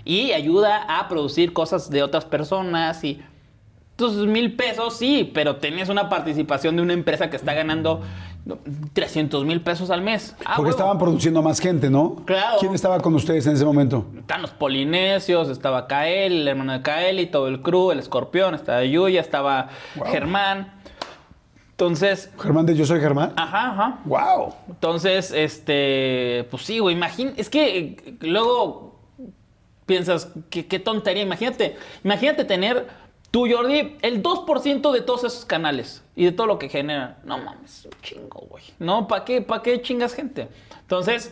[0.06, 3.22] Y ayuda a producir cosas de otras personas y...
[4.00, 8.02] Entonces, mil pesos, sí, pero tenías una participación de una empresa que está ganando
[8.94, 10.38] 300 mil pesos al mes.
[10.40, 10.70] Ah, Porque huevo.
[10.70, 12.16] estaban produciendo más gente, ¿no?
[12.24, 12.60] Claro.
[12.62, 14.06] ¿Quién estaba con ustedes en ese momento?
[14.18, 18.56] Están los polinesios, estaba Kael, el hermano de Kael y todo el crew, el escorpión,
[18.56, 19.68] estaba Yuya, estaba
[20.06, 20.76] Germán.
[21.72, 23.34] Entonces, Germán de Yo Soy Germán.
[23.36, 24.00] ajá, ajá.
[24.06, 24.54] ¡Wow!
[24.70, 28.98] Entonces, este, pues sí, güey, imagín, es que eh, luego
[29.86, 31.76] piensas, qué, qué tontería, imagínate,
[32.06, 36.70] imagínate tener tú, Jordi, el 2% de todos esos canales y de todo lo que
[36.70, 37.18] generan.
[37.24, 38.64] No mames, un chingo, güey.
[38.80, 40.50] No, ¿para qué, para qué chingas gente?
[40.82, 41.32] Entonces,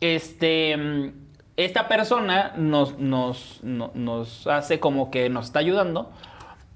[0.00, 1.12] este,
[1.56, 6.10] esta persona nos, nos, no- nos hace como que nos está ayudando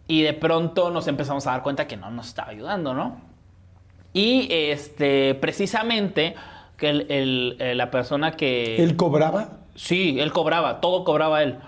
[0.06, 3.20] y de pronto nos empezamos a dar cuenta que no nos estaba ayudando, ¿no?
[4.12, 6.34] Y este, precisamente
[6.76, 8.82] que el- el- eh, la persona que...
[8.82, 9.50] ¿Él cobraba?
[9.74, 11.59] Sí, él cobraba, todo cobraba él.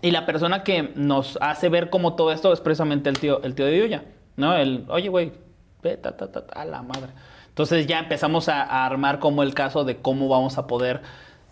[0.00, 3.54] Y la persona que nos hace ver como todo esto es precisamente el tío, el
[3.54, 4.04] tío de Yuya,
[4.36, 4.54] ¿no?
[4.56, 5.32] El, oye, güey,
[5.82, 7.10] ta, ta, ta, a la madre.
[7.48, 11.02] Entonces ya empezamos a, armar como el caso de cómo vamos a poder,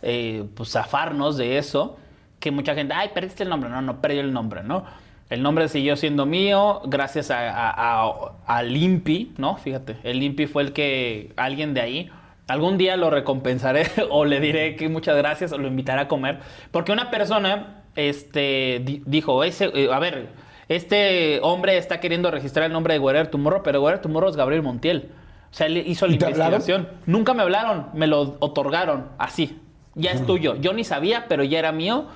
[0.02, 1.96] eh, pues, zafarnos de eso.
[2.38, 3.68] Que mucha gente, ay, perdiste el nombre.
[3.68, 4.84] No, no perdí el nombre, ¿no?
[5.28, 9.56] El nombre siguió siendo mío gracias a, a, a- al INPI, ¿no?
[9.56, 12.10] Fíjate, el INPI fue el que, alguien de ahí,
[12.46, 16.38] algún día lo recompensaré o le diré que muchas gracias o lo invitaré a comer.
[16.70, 20.28] Porque una persona este, di- dijo, ese, eh, a ver,
[20.68, 24.62] este hombre está queriendo registrar el nombre de Guerrero Tumorro, pero Guerrero Tumorro es Gabriel
[24.62, 25.10] Montiel.
[25.50, 26.88] O sea, él hizo la investigación.
[27.06, 29.58] Nunca me hablaron, me lo otorgaron, así.
[29.94, 30.56] Ya es tuyo.
[30.56, 32.06] Yo ni sabía, pero ya era mío.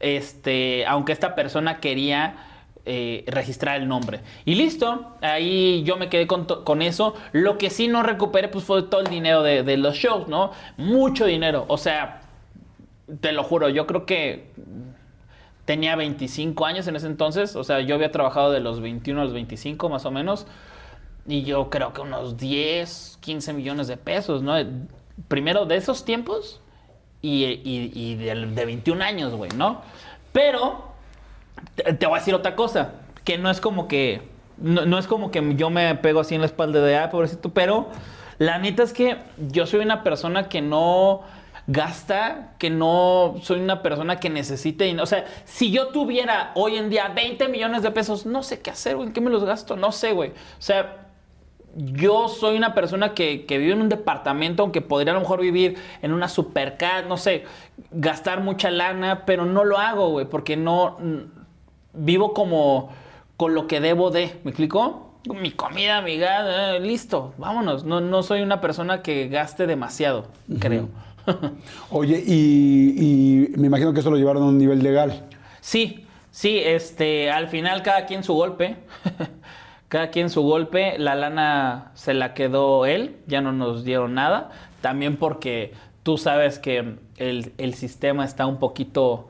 [0.00, 2.36] Este, aunque esta persona quería
[2.84, 4.20] eh, registrar el nombre.
[4.44, 7.14] Y listo, ahí yo me quedé con, con eso.
[7.32, 10.50] Lo que sí no recuperé, pues fue todo el dinero de, de los shows, ¿no?
[10.76, 11.64] Mucho dinero.
[11.68, 12.20] O sea,
[13.20, 14.50] te lo juro, yo creo que
[15.64, 17.56] tenía 25 años en ese entonces.
[17.56, 20.46] O sea, yo había trabajado de los 21 a los 25 más o menos.
[21.26, 24.54] Y yo creo que unos 10, 15 millones de pesos, ¿no?
[25.28, 26.60] Primero de esos tiempos
[27.22, 29.80] y, de, de 21 años, güey, ¿no?
[30.32, 30.92] Pero
[31.74, 32.92] te, te voy a decir otra cosa,
[33.24, 34.28] que no es como que,
[34.58, 37.54] no, no es como que yo me pego así en la espalda de, ah, pobrecito,
[37.54, 37.88] pero
[38.38, 41.22] la neta es que yo soy una persona que no
[41.66, 46.90] gasta, que no soy una persona que necesite, o sea, si yo tuviera hoy en
[46.90, 49.76] día 20 millones de pesos, no sé qué hacer, güey, ¿en qué me los gasto?
[49.76, 50.30] No sé, güey.
[50.30, 51.04] O sea,
[51.76, 55.40] yo soy una persona que, que vive en un departamento, aunque podría a lo mejor
[55.40, 57.44] vivir en una supercat, no sé,
[57.90, 61.18] gastar mucha lana, pero no lo hago, güey, porque no mm,
[61.94, 62.90] vivo como
[63.36, 65.14] con lo que debo de, ¿me explico?
[65.26, 67.84] Mi comida, mi gas, eh, listo, vámonos.
[67.84, 70.26] No, no soy una persona que gaste demasiado,
[70.60, 70.88] creo.
[71.90, 75.24] Oye, y, y me imagino que eso lo llevaron a un nivel legal.
[75.60, 78.76] Sí, sí, este, al final cada quien su golpe.
[79.88, 80.98] cada quien su golpe.
[80.98, 84.50] La lana se la quedó él, ya no nos dieron nada.
[84.80, 85.72] También porque
[86.02, 89.28] tú sabes que el, el sistema está un poquito,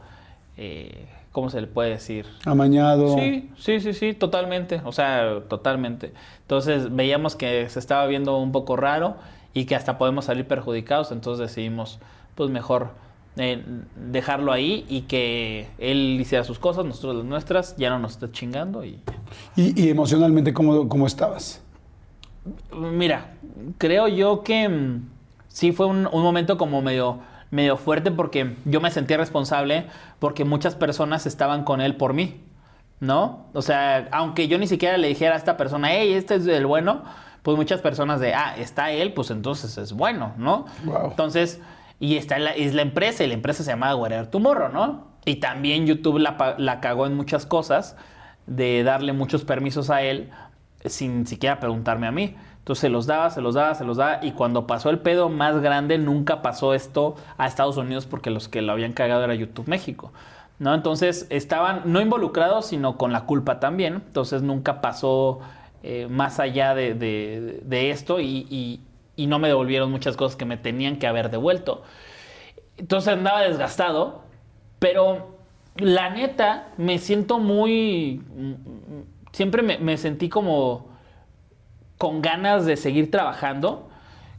[0.57, 2.27] eh, ¿cómo se le puede decir?
[2.45, 3.15] Amañado.
[3.17, 4.81] Sí, sí, sí, sí, totalmente.
[4.85, 6.13] O sea, totalmente.
[6.41, 9.17] Entonces veíamos que se estaba viendo un poco raro
[9.55, 11.13] y que hasta podemos salir perjudicados.
[11.13, 12.01] Entonces decidimos,
[12.35, 12.91] pues mejor
[13.37, 13.65] eh,
[13.97, 18.31] dejarlo ahí y que él hiciera sus cosas, nosotros las nuestras, ya no nos esté
[18.31, 18.85] chingando.
[18.85, 19.01] Y
[19.57, 21.61] Y, y emocionalmente, ¿cómo, cómo estabas?
[22.73, 23.35] mira,
[23.79, 25.09] creo yo que mm,
[25.49, 27.21] sí fue un, un momento como medio,
[27.51, 29.87] medio fuerte porque yo me sentía responsable
[30.19, 32.41] porque muchas personas estaban con él por mí,
[33.01, 33.47] ¿no?
[33.55, 36.67] O sea, aunque yo ni siquiera le dijera a esta persona, hey, este es el
[36.67, 37.03] bueno,
[37.45, 40.65] pues muchas personas de, ah, está él, pues entonces es bueno, ¿no?
[40.85, 41.11] Wow.
[41.11, 41.61] Entonces,
[42.01, 45.09] y está la, es la empresa, y la empresa se llama Whatever Tomorrow, ¿no?
[45.27, 47.97] Y también YouTube la, la cagó en muchas cosas,
[48.47, 50.31] de darle muchos permisos a él
[50.87, 52.35] sin siquiera preguntarme a mí.
[52.61, 54.25] Entonces se los daba, se los daba, se los daba.
[54.25, 58.49] Y cuando pasó el pedo más grande, nunca pasó esto a Estados Unidos porque los
[58.49, 60.13] que lo habían cagado era YouTube México.
[60.59, 60.73] ¿no?
[60.75, 63.95] Entonces estaban no involucrados, sino con la culpa también.
[63.95, 65.41] Entonces nunca pasó
[65.85, 68.81] eh, más allá de, de- esto y, y-
[69.17, 71.83] y no me devolvieron muchas cosas que me tenían que haber devuelto.
[72.77, 74.23] Entonces andaba desgastado,
[74.81, 75.37] pero
[75.77, 78.23] la neta me siento muy...
[79.33, 80.89] Siempre me, me sentí como
[81.99, 83.89] con ganas de seguir trabajando,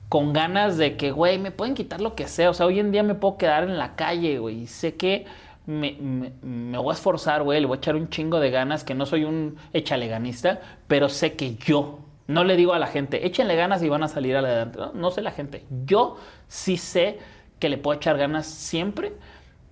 [0.10, 2.50] con ganas de que, güey, me pueden quitar lo que sea.
[2.50, 4.62] O sea, hoy en día me puedo quedar en la calle, güey.
[4.64, 5.26] Y sé que
[5.66, 7.60] me, me- me voy a esforzar, güey.
[7.60, 11.36] Le voy a echar un chingo de ganas, que no soy un echaleganista, pero sé
[11.36, 14.80] que yo, no le digo a la gente, échenle ganas y van a salir adelante.
[14.80, 15.66] No, no sé la gente.
[15.86, 16.18] Yo
[16.48, 17.20] sí sé
[17.60, 19.14] que le puedo echar ganas siempre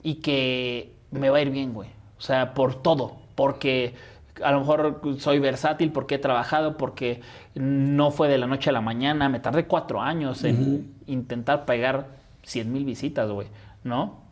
[0.03, 1.89] y que me va a ir bien, güey.
[2.17, 3.17] O sea, por todo.
[3.35, 3.95] Porque
[4.43, 7.21] a lo mejor soy versátil porque he trabajado, porque
[7.55, 9.29] no fue de la noche a la mañana.
[9.29, 12.07] Me tardé cuatro años en intentar pegar
[12.43, 13.47] 100 mil visitas, güey,
[13.83, 14.22] ¿no?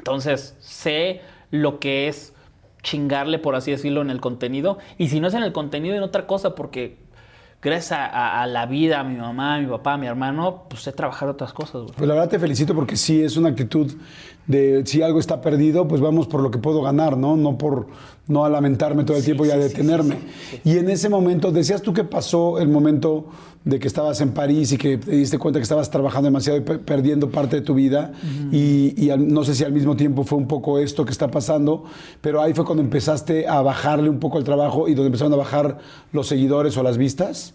[0.00, 1.20] Entonces, sé
[1.50, 2.32] lo que es
[2.82, 4.78] chingarle, por así decirlo, en el contenido.
[4.96, 6.96] Y si no es en el contenido, en otra cosa, porque
[7.60, 10.92] gracias a, la vida, a mi mamá, a mi papá, a mi hermano, pues sé
[10.92, 11.82] trabajar otras cosas.
[11.94, 13.92] Pues la verdad te felicito porque sí es una actitud
[14.50, 17.36] de si algo está perdido, pues vamos por lo que puedo ganar, ¿no?
[17.36, 17.86] No por
[18.26, 20.16] no a lamentarme todo el tiempo y a sí, detenerme.
[20.50, 23.26] sí, Y en ese momento, decías tú que pasó el momento
[23.64, 26.62] de que estabas en París y que te diste cuenta que estabas trabajando demasiado y
[26.62, 28.12] pe- perdiendo parte de tu vida.
[28.52, 31.28] Y, y al- no sé si al mismo tiempo fue un poco esto que está
[31.30, 31.84] pasando,
[32.20, 35.36] pero ahí fue cuando empezaste a bajarle un poco el trabajo y donde empezaron a
[35.36, 35.78] bajar
[36.12, 37.54] los seguidores o las vistas.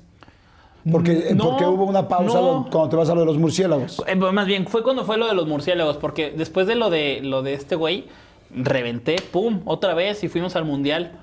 [0.91, 2.67] Porque, No, porque hubo una pausa no.
[2.71, 4.03] cuando te vas a lo de los murciélagos.
[4.05, 7.21] Eh, más bien, fue cuando fue lo de los murciélagos, porque después de lo de
[7.23, 8.05] lo de este güey,
[8.51, 11.13] reventé, pum, otra vez y fuimos al mundial.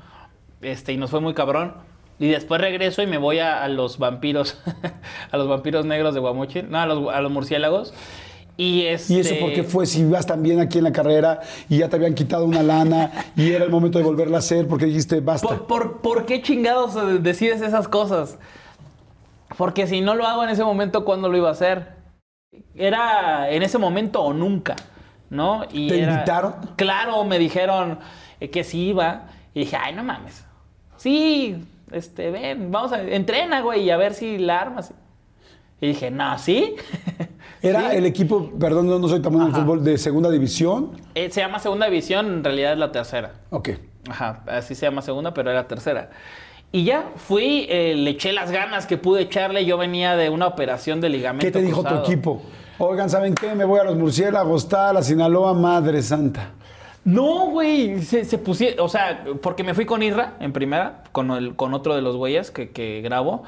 [0.62, 1.74] Este, y nos fue muy cabrón.
[2.18, 4.58] Y después regreso y me voy a, a los vampiros,
[5.30, 7.94] a los vampiros negros de Guamuchi, no, a los, a los murciélagos.
[8.56, 9.86] Y, este, ¿Y eso por qué fue?
[9.86, 13.10] Si ibas tan bien aquí en la carrera y ya te habían quitado una lana
[13.34, 15.48] y era el momento de volverla a hacer porque dijiste basta.
[15.48, 18.38] ¿Por, por, por qué chingados eh, decides esas cosas?
[19.62, 21.86] Porque si no lo hago en ese momento, ¿cuándo lo iba a hacer?
[22.74, 24.74] Era en ese momento o nunca,
[25.30, 25.62] ¿no?
[25.70, 26.54] Y ¿Te era- invitaron?
[26.74, 28.00] Claro, me dijeron
[28.40, 29.28] eh, que sí iba.
[29.54, 30.44] Y dije, ay, no mames.
[30.96, 34.92] Sí, este, ven, vamos a, entrena, güey, y a ver si la armas.
[35.80, 36.74] Y dije, no, ¿sí?
[37.62, 37.96] Era Sí.
[37.98, 40.90] el equipo, perdón, no, no soy tan bueno en fútbol, de segunda división.
[41.14, 43.30] Eh, se llama segunda división, en realidad es la tercera.
[43.50, 43.68] Ok.
[44.10, 46.10] Ajá, así se llama segunda, pero era tercera.
[46.72, 49.66] Y ya fui, eh, le eché las ganas que pude echarle.
[49.66, 51.46] Yo venía de una operación de ligamento.
[51.46, 52.42] ¿Qué te dijo tu equipo?
[52.78, 53.54] Oigan, ¿saben qué?
[53.54, 56.52] Me voy a los murciélagos, tal, a Sinaloa, Madre Santa.
[57.04, 61.30] No, güey, se, se pusieron, o sea, porque me fui con Irra en primera, con,
[61.32, 63.42] el, con otro de los güeyes que, que grabo.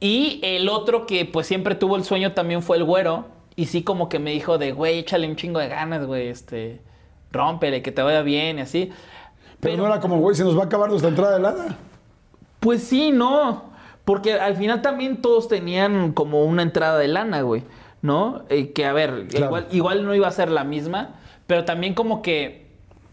[0.00, 3.26] Y el otro que pues siempre tuvo el sueño también fue el güero.
[3.54, 6.80] Y sí como que me dijo de, güey, échale un chingo de ganas, güey, este,
[7.30, 8.90] rómpele, que te vaya bien y así.
[9.60, 11.78] Pero, no era como, güey, se nos va a acabar nuestra entrada de lana.
[12.62, 13.64] Pues sí, no.
[14.04, 17.64] Porque al final también todos tenían como una entrada de lana, güey.
[18.02, 18.42] ¿No?
[18.48, 19.46] Eh, que a ver, Claro.
[19.46, 21.16] igual, igual no iba a ser la misma,
[21.46, 22.66] pero también como que,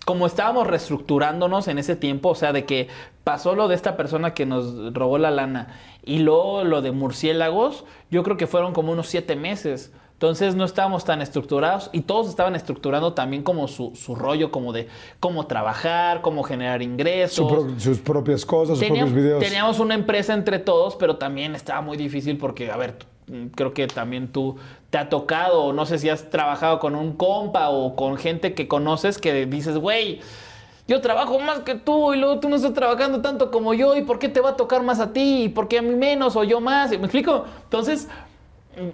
[0.05, 2.87] como estábamos reestructurándonos en ese tiempo, o sea, de que
[3.23, 7.85] pasó lo de esta persona que nos robó la lana y luego lo de murciélagos,
[8.09, 9.93] yo creo que fueron como unos siete meses.
[10.19, 14.73] Entonces no estábamos tan estructurados y todos estaban estructurando también como su, su rollo, como
[14.73, 14.89] de
[15.21, 17.37] cómo trabajar, cómo generar ingresos.
[17.37, 19.41] Su pro- sus propias cosas, sus propios videos.
[19.41, 22.95] teníamos una empresa entre todos, pero también estaba muy difícil porque, a ver,
[23.55, 24.57] creo que también tú
[24.89, 28.53] te ha tocado, o no sé si has trabajado con un compa o con gente
[28.53, 30.19] que conoces que dices, güey,
[30.85, 34.01] yo trabajo más que tú y luego tú no estás trabajando tanto como yo y
[34.01, 36.35] por qué te va a tocar más a ti y por qué a mí menos
[36.35, 36.89] o yo más.
[36.89, 37.45] ¿Me explico?
[37.63, 38.09] Entonces,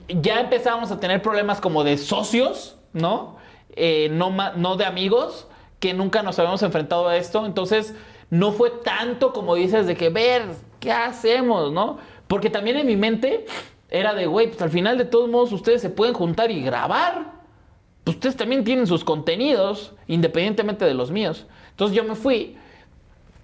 [0.08, 3.38] ya empezamos a tener problemas como de socios, ¿no?
[3.76, 5.48] Eh, no, de amigos,
[5.80, 7.46] que nunca nos habíamos enfrentado a esto.
[7.46, 7.94] Entonces,
[8.30, 10.44] no fue tanto como dices de que, ver,
[10.80, 11.98] ¿qué hacemos, no?
[12.28, 13.46] Porque también en mi mente
[13.90, 17.34] era de, güey, pues al final de todos modos ustedes se pueden juntar y grabar.
[18.06, 21.46] Ustedes también tienen sus contenidos, independientemente de los míos.
[21.72, 22.58] Entonces yo me fui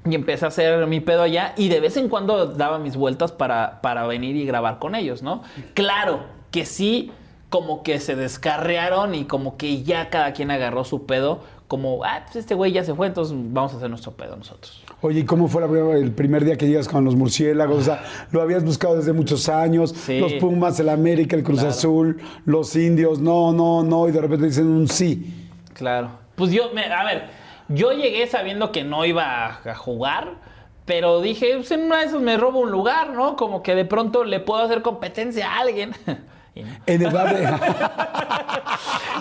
[0.10, 3.32] y empecé a hacer mi pedo allá y de vez en cuando daba mis vueltas
[3.32, 5.44] para, para venir y grabar con ellos, ¿no?
[5.76, 7.12] Claro que sí,
[7.50, 12.22] como que se descarrearon y como que ya cada quien agarró su pedo, como, ah,
[12.26, 14.84] pues este güey ya se fue, entonces vamos a hacer nuestro pedo nosotros.
[15.02, 17.78] Oye, ¿y cómo fue la primera- el primer día que llegas con los murciélagos?
[17.80, 19.92] O sea, lo habías buscado desde muchos años.
[19.92, 20.20] Sí.
[20.20, 21.70] Los Pumas, el América, el Cruz Claro.
[21.74, 25.48] Azul, los indios, no, no, no, y de repente dicen un sí.
[25.74, 26.10] Claro.
[26.36, 27.30] Pues yo, me- a ver,
[27.70, 30.36] yo llegué sabiendo que no iba a, jugar,
[30.86, 33.36] pero dije, pues en una de esas me robo un lugar, ¿no?
[33.36, 35.94] Como que de pronto le puedo hacer competencia a alguien.
[36.54, 36.70] Y no.
[36.86, 37.34] En edad,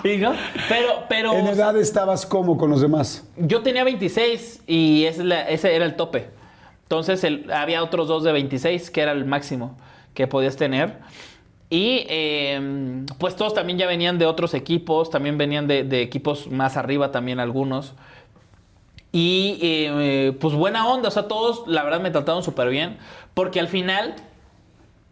[0.03, 0.33] de- Y no,
[0.67, 3.25] Pero, pero en edad estabas como con los demás.
[3.37, 6.29] yo tenía 26 y ese, es la- ese era el tope.
[6.83, 9.77] Entonces el- había otros dos de 26, que era el máximo
[10.13, 10.97] que podías tener.
[11.69, 16.47] Y eh, pues todos también ya venían de otros equipos, también venían de, de equipos
[16.47, 17.93] más arriba también algunos.
[19.11, 22.97] Y eh, pues buena onda, o sea, todos la verdad me trataron súper bien,
[23.33, 24.15] porque al final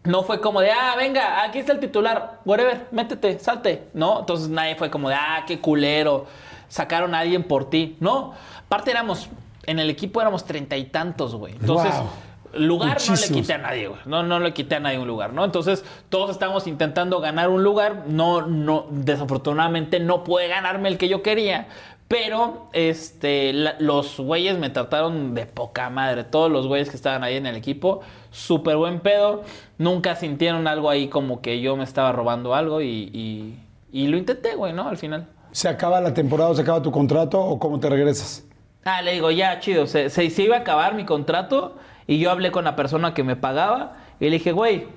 [0.04, 4.20] no fue como de, ah, venga, aquí está el titular, whatever, métete, salte, ¿no?
[4.20, 6.24] Entonces nadie fue como de, ah, qué culero,
[6.68, 7.96] sacaron a alguien por ti.
[8.00, 8.32] No,
[8.64, 9.28] aparte éramos,
[9.66, 11.52] en el equipo éramos treinta y tantos, güey.
[11.60, 12.08] Entonces, Wow.
[12.54, 14.00] lugar no le quité a nadie, güey.
[14.06, 15.44] No, no le quité a nadie un lugar, ¿no?
[15.44, 18.04] Entonces, todos estamos intentando ganar un lugar.
[18.06, 21.68] No, no, desafortunadamente no pude ganarme el que yo quería.
[22.10, 26.24] Pero, este, la- los güeyes me trataron de poca madre.
[26.24, 28.00] Todos los güeyes que estaban ahí en el equipo,
[28.32, 29.44] súper buen pedo.
[29.78, 33.60] Nunca sintieron algo ahí como que yo me estaba robando algo y, y-
[33.92, 34.88] y lo intenté, güey, ¿no?
[34.88, 35.28] Al final.
[35.52, 38.44] ¿Se acaba la temporada o se acaba tu contrato o cómo te regresas?
[38.84, 39.86] Ah, le digo, ya, chido.
[39.86, 41.76] Se, se, se iba a acabar mi contrato
[42.08, 44.88] y yo hablé con la persona que me pagaba y le dije, güey,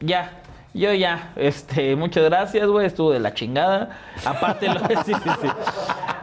[0.00, 0.41] ya,
[0.74, 3.90] yo ya, este, muchas gracias, güey, estuvo de la chingada.
[4.24, 5.48] Aparte, lo, sí, sí, sí.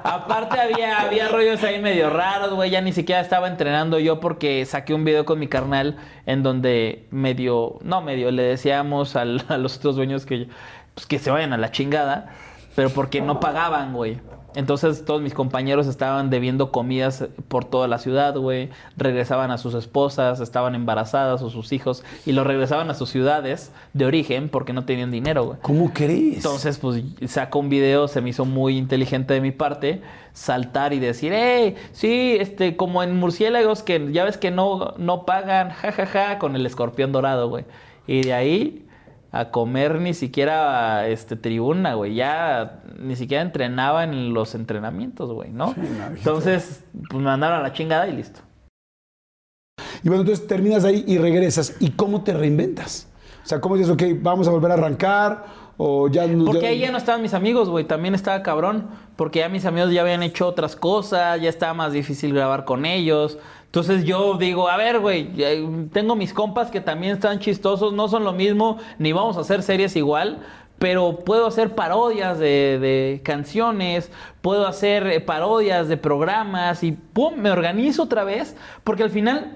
[0.04, 4.66] Aparte había, había rollos ahí medio raros, güey, ya ni siquiera estaba entrenando yo porque
[4.66, 9.58] saqué un video con mi carnal en donde medio, no medio, le decíamos al- a
[9.58, 10.48] los otros dueños que,
[10.96, 12.30] pues, que se vayan a la chingada,
[12.76, 14.20] pero porque no pagaban, güey.
[14.56, 18.70] Entonces todos mis compañeros estaban debiendo comidas por toda la ciudad, güey.
[18.98, 23.72] Regresaban a sus esposas, estaban embarazadas o sus hijos y los regresaban a sus ciudades
[23.94, 25.60] de origen porque no tenían dinero, güey.
[25.62, 26.38] ¿Cómo crees?
[26.38, 30.02] Entonces, pues saco un video, se me hizo muy inteligente de mi parte,
[30.34, 35.26] saltar y decir, hey, sí, este, como en murciélagos que ya ves que no, no
[35.26, 37.66] pagan, jajaja, con el escorpión dorado, güey.
[38.08, 38.89] Y de ahí
[39.32, 42.16] a comer ni siquiera este tribuna, güey.
[42.16, 45.76] Ya ni siquiera entrenaba en los entrenamientos, güey, ¿no?
[46.16, 48.42] Entonces, pues me mandaron a la chingada y listo.
[50.04, 51.76] Y bueno, entonces terminas ahí y regresas.
[51.80, 53.08] ¿Y cómo te reinventas?
[53.44, 55.46] O sea, ¿cómo dices, ok, vamos a volver a arrancar?
[55.78, 56.46] O ya no.
[56.46, 57.86] Porque ahí ya no estaban mis amigos, güey.
[57.86, 58.88] También estaba cabrón.
[59.16, 61.42] Porque ya mis amigos ya habían hecho otras cosas.
[61.42, 63.38] Ya estaba más difícil grabar con ellos.
[63.70, 65.30] Entonces yo digo, a ver, güey.
[65.94, 67.94] Tengo mis compas que también están chistosos.
[67.94, 68.78] No son lo mismo.
[68.98, 70.40] Ni vamos a hacer series igual.
[70.80, 74.12] Pero puedo hacer parodias de, canciones.
[74.42, 76.84] Puedo hacer eh, parodias de programas.
[76.84, 78.58] Y pum, me organizo otra vez.
[78.84, 79.56] Porque al final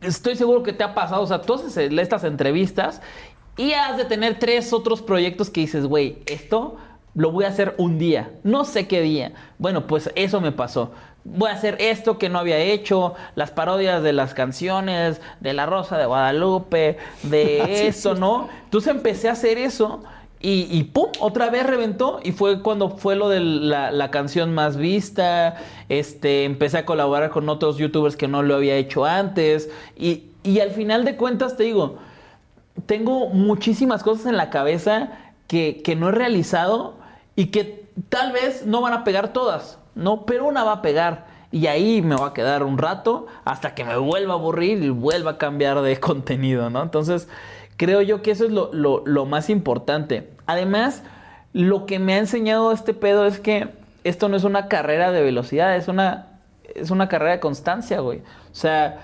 [0.00, 3.02] Estoy seguro que te ha pasado, o sea, tú haces estas entrevistas
[3.56, 6.76] Y has de tener tres otros proyectos que dices, güey, esto
[7.14, 9.32] lo voy a hacer un día, no sé qué día.
[9.58, 10.92] Bueno, pues eso me pasó.
[11.24, 15.66] Voy a hacer esto que no había hecho, las parodias de las canciones, de La
[15.66, 18.48] Rosa de Guadalupe, de esto, ¿no?
[18.64, 20.02] Entonces empecé a hacer eso
[20.40, 21.10] y, y ¡pum!
[21.20, 25.56] Otra vez reventó y fue cuando fue lo de la, la canción más vista.
[25.88, 29.68] Este, empecé a colaborar con otros youtubers que no lo había hecho antes.
[29.96, 31.98] Y, y al final de cuentas, te digo,
[32.86, 35.10] tengo muchísimas cosas en la cabeza
[35.48, 36.94] que, que no he realizado
[37.34, 40.24] y que tal vez no van a pegar todas, ¿no?
[40.24, 41.26] Pero una va a pegar.
[41.50, 44.90] Y ahí me va a quedar un rato hasta que me vuelva a aburrir y
[44.90, 46.82] vuelva a cambiar de contenido, ¿no?
[46.82, 47.28] Entonces,
[47.76, 50.30] creo yo que eso es lo, más importante.
[50.46, 51.02] Además,
[51.52, 53.68] lo que me ha enseñado este pedo es que
[54.04, 56.26] esto no es una carrera de velocidad, es una,
[56.74, 58.18] es una carrera de constancia, güey.
[58.18, 59.00] O sea,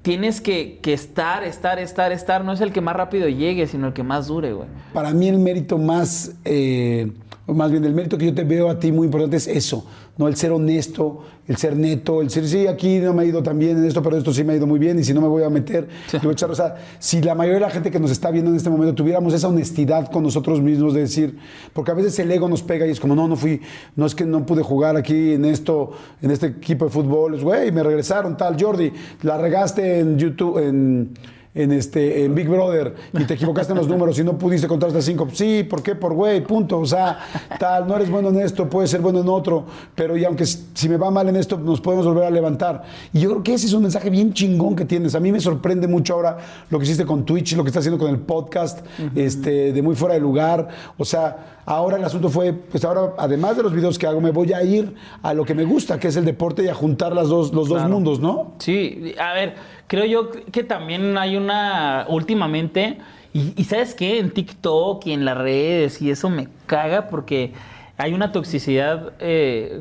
[0.00, 2.44] tienes que, que estar, estar, estar, estar.
[2.44, 4.68] No es el que más rápido llegue, sino el que más dure, güey.
[4.94, 7.12] Para mí el mérito más, eh,
[7.46, 9.84] o más bien el mérito que yo te veo a ti muy importante es eso,
[10.16, 10.28] ¿no?
[10.28, 13.58] El ser honesto, el ser neto, el ser, sí, aquí no me ha ido tan
[13.58, 15.26] bien en esto, pero esto sí me ha ido muy bien y si no me
[15.26, 17.90] voy a meter, le voy a echar, o sea, si la mayoría de la gente
[17.90, 21.36] que nos está viendo en este momento tuviéramos esa honestidad con nosotros mismos de decir,
[21.72, 23.60] porque a veces el ego nos pega y es como, no, no fui,
[23.96, 25.90] no es que no pude jugar aquí en esto,
[26.20, 28.92] en este equipo de fútbol, es, güey, me regresaron, tal, Jordi,
[29.22, 31.10] la regaste en YouTube, en
[31.54, 34.88] en, este, en Big Brother y te equivocaste en los números y no pudiste contar
[34.88, 35.28] hasta cinco.
[35.32, 35.94] Sí, ¿por qué?
[35.94, 36.78] Por güey, punto.
[36.78, 37.18] O sea,
[37.58, 39.64] tal, no eres bueno en esto, puedes ser bueno en otro,
[39.94, 42.82] pero y aunque si me va mal en esto, nos podemos volver a levantar.
[43.12, 45.14] Y yo creo que ese es un mensaje bien chingón que tienes.
[45.14, 46.38] A mí me sorprende mucho ahora
[46.70, 48.84] lo que hiciste con Twitch, lo que estás haciendo con el podcast,
[49.14, 50.68] este, de muy fuera de lugar.
[50.96, 54.30] O sea, ahora el asunto fue, pues ahora, además de los videos que hago, me
[54.30, 57.14] voy a ir a lo que me gusta, que es el deporte y a juntar
[57.14, 58.54] las dos, los dos mundos, ¿no?
[58.58, 59.54] Sí, a ver,
[59.86, 62.98] creo yo que también hay una últimamente,
[63.34, 67.52] y, sabes qué, en TikTok y en las redes, y eso me caga porque
[67.96, 69.80] hay una toxicidad eh,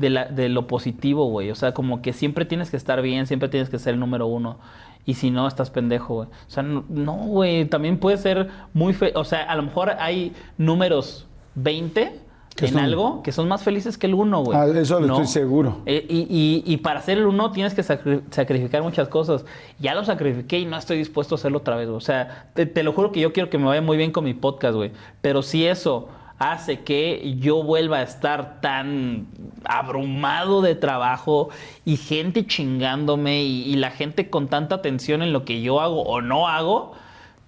[0.00, 1.50] de, la- de lo positivo, güey.
[1.50, 4.26] O sea, como que siempre tienes que estar bien, siempre tienes que ser el número
[4.26, 4.58] uno.
[5.06, 6.28] Y si no, estás pendejo, güey.
[6.28, 10.32] O sea, no, güey, también puede ser muy fe O sea, a lo mejor hay
[10.58, 12.18] números 20 Que
[12.66, 14.58] en son- algo que son más felices que el uno, güey.
[14.58, 15.14] Ah, eso lo ¿No?
[15.14, 15.78] estoy seguro.
[15.86, 19.44] Eh, y, y- y para ser el uno tienes que sacri- sacrificar muchas cosas.
[19.78, 21.86] Ya lo sacrifiqué y no estoy dispuesto a hacerlo otra vez.
[21.86, 21.96] güey.
[21.96, 24.24] O sea, te, te lo juro que yo quiero que me vaya muy bien con
[24.24, 24.92] mi podcast, güey.
[25.20, 26.08] Pero si eso
[26.40, 29.26] hace que yo vuelva a estar tan
[29.64, 31.48] abrumado de trabajo
[31.84, 36.02] y gente chingándome y, y la gente con tanta atención en lo que yo hago
[36.02, 36.92] o no hago,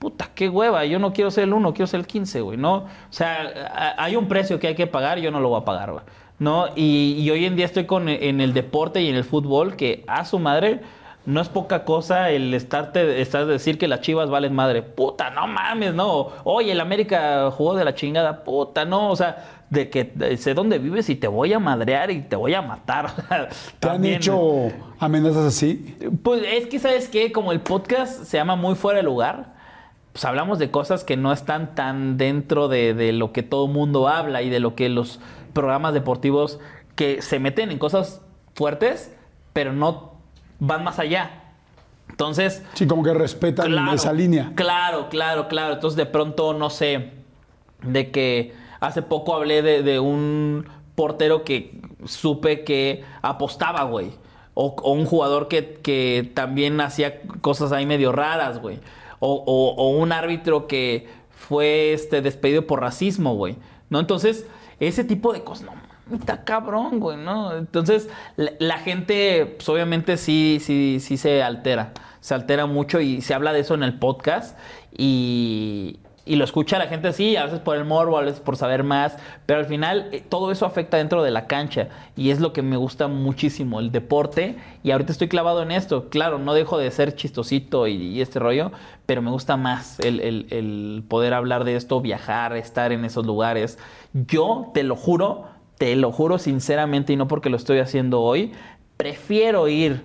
[0.00, 2.74] puta, qué hueva, yo no quiero ser el 1, quiero ser el 15, güey, ¿no?
[2.78, 5.92] O sea, hay un precio que hay que pagar, yo no lo voy a pagar,
[5.92, 6.04] güey,
[6.40, 6.66] ¿no?
[6.74, 10.02] Y, y hoy en día estoy con, en el deporte y en el fútbol que
[10.08, 10.80] a su madre
[11.26, 14.82] no es poca cosa el estarte, estar decir que las chivas valen madre.
[14.82, 16.28] Puta, no mames, no.
[16.44, 19.10] Oye, el América jugó de la chingada, puta, no.
[19.10, 22.54] O sea, de que sé dónde vives y te voy a madrear y te voy
[22.54, 23.10] a matar.
[23.78, 25.96] ¿Te han hecho amenazas así?
[26.22, 27.30] pues es que, ¿sabes qué?
[27.32, 29.59] Como el podcast se llama Muy Fuera de Lugar,
[30.12, 34.08] pues hablamos de cosas que no están tan dentro de, de lo que todo mundo
[34.08, 35.20] habla y de lo que los
[35.52, 36.58] programas deportivos
[36.96, 38.20] que se meten en cosas
[38.54, 39.14] fuertes,
[39.52, 40.14] pero no
[40.58, 41.30] van más allá.
[42.08, 44.52] Entonces, Sí, como que respetan Claro, esa línea.
[44.54, 45.74] Claro, claro, claro.
[45.74, 47.12] Entonces de pronto, no sé,
[47.82, 50.66] de que hace poco hablé de, de un
[50.96, 54.10] portero que supe que apostaba, güey.
[54.54, 58.80] O, o un jugador que, que también hacía cosas ahí medio raras, güey.
[59.20, 63.56] O, un árbitro que fue este, despedido por racismo, güey.
[63.88, 64.00] ¿No?
[64.00, 64.46] Entonces,
[64.78, 67.56] ese tipo de cosas, no, está cabrón, güey, ¿no?
[67.56, 71.92] Entonces, la, la gente, pues obviamente sí, sí, sí se altera.
[72.20, 74.58] Se altera mucho y se habla de eso en el podcast.
[74.96, 78.56] Y, y lo escucha la gente así, a veces por el morbo, a veces por
[78.56, 79.16] saber más.
[79.46, 81.88] Pero al final, eh, todo eso afecta dentro de la cancha.
[82.16, 84.56] Y es lo que me gusta muchísimo, el deporte.
[84.82, 86.08] Y ahorita estoy clavado en esto.
[86.10, 88.70] Claro, no dejo de ser chistosito y, este rollo,
[89.06, 93.26] pero me gusta más el, el- el poder hablar de esto, viajar, estar en esos
[93.26, 93.78] lugares.
[94.12, 95.46] Yo, te lo juro,
[95.78, 98.52] te lo juro sinceramente y no porque lo estoy haciendo hoy,
[98.96, 100.04] prefiero ir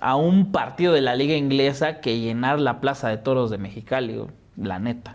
[0.00, 4.20] a un partido de la liga inglesa que llenar la plaza de toros de Mexicali.
[4.58, 5.14] La neta.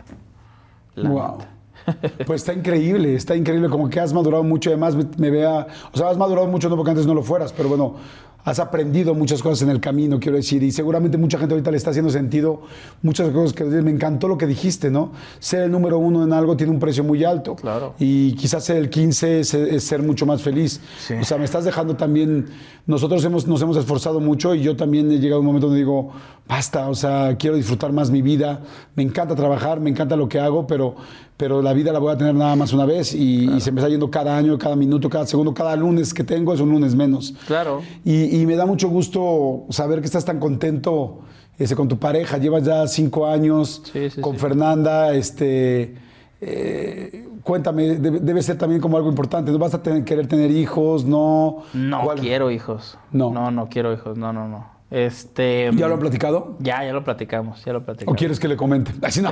[0.96, 1.38] La Wow.
[1.38, 1.48] neta.
[2.26, 6.08] Pues está increíble, está increíble, como que has madurado mucho, además me, vea, o sea,
[6.08, 7.96] has madurado mucho, no porque antes no lo fueras, pero bueno,
[8.44, 11.78] has aprendido muchas cosas en el camino, quiero decir, y seguramente mucha gente ahorita le
[11.78, 12.60] está haciendo sentido
[13.02, 15.12] muchas cosas que me encantó lo que dijiste, ¿no?
[15.38, 17.56] Ser el número uno en algo tiene un precio muy alto.
[17.56, 17.94] Claro.
[17.98, 20.80] Y quizás ser el 15 es, es ser mucho más feliz.
[20.98, 21.14] Sí.
[21.14, 22.46] O sea, me estás dejando también,
[22.86, 25.80] nosotros hemos, nos hemos esforzado mucho y yo también he llegado a un momento donde
[25.80, 26.12] digo,
[26.46, 28.60] basta, o sea, quiero disfrutar más mi vida,
[28.94, 30.96] me encanta trabajar, me encanta lo que hago, pero,
[31.38, 33.80] pero la vida la voy a tener nada más una vez y, y se me
[33.80, 36.94] está yendo cada año, cada minuto, cada segundo, cada lunes que tengo es un lunes
[36.94, 37.34] menos.
[37.46, 37.82] Claro.
[38.04, 41.20] Y, y me da mucho gusto saber que estás tan contento
[41.58, 42.38] este, con tu pareja.
[42.38, 44.40] Llevas ya cinco años Sí, sí, con sí.
[44.40, 45.12] Fernanda.
[45.14, 45.94] Este,
[46.40, 49.52] eh, cuéntame, debe, debe ser también como algo importante.
[49.52, 51.04] ¿No vas a tener- querer tener hijos?
[51.04, 51.62] No.
[51.74, 52.20] No ¿Cuál?
[52.20, 52.98] quiero hijos.
[53.12, 53.30] No.
[53.30, 54.16] No, no quiero hijos.
[54.18, 54.72] No, no, no.
[54.90, 55.70] Este.
[55.74, 56.56] ¿Ya lo han platicado?
[56.60, 58.16] Ya, ya lo platicamos, ya lo ¿O platicamos.
[58.18, 58.92] quieres que le comente?
[59.02, 59.30] Así no.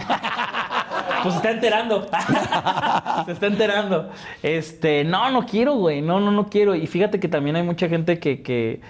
[1.23, 2.03] Pues se está enterando.
[3.27, 4.11] se está enterando.
[4.43, 6.03] Este, no, no quiero, güey.
[6.03, 6.75] No, no, no quiero.
[6.75, 8.43] Y fíjate que también hay mucha gente que.
[8.43, 8.81] que-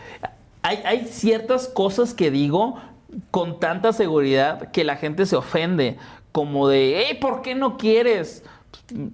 [0.62, 2.76] Hay, hay ciertas cosas que digo
[3.30, 5.96] con tanta seguridad que la gente se ofende.
[6.32, 8.42] Como de, hey, ¿por qué no quieres?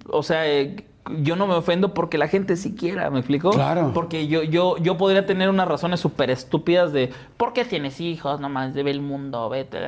[0.09, 0.85] O sea, eh,
[1.21, 3.51] yo no me ofendo porque la gente sí quiera, ¿me explico?
[3.51, 3.91] Claro.
[3.93, 8.39] Porque yo, yo, yo podría tener unas razones súper estúpidas de ¿por qué tienes hijos?
[8.39, 9.79] Nomás ve el mundo, vete.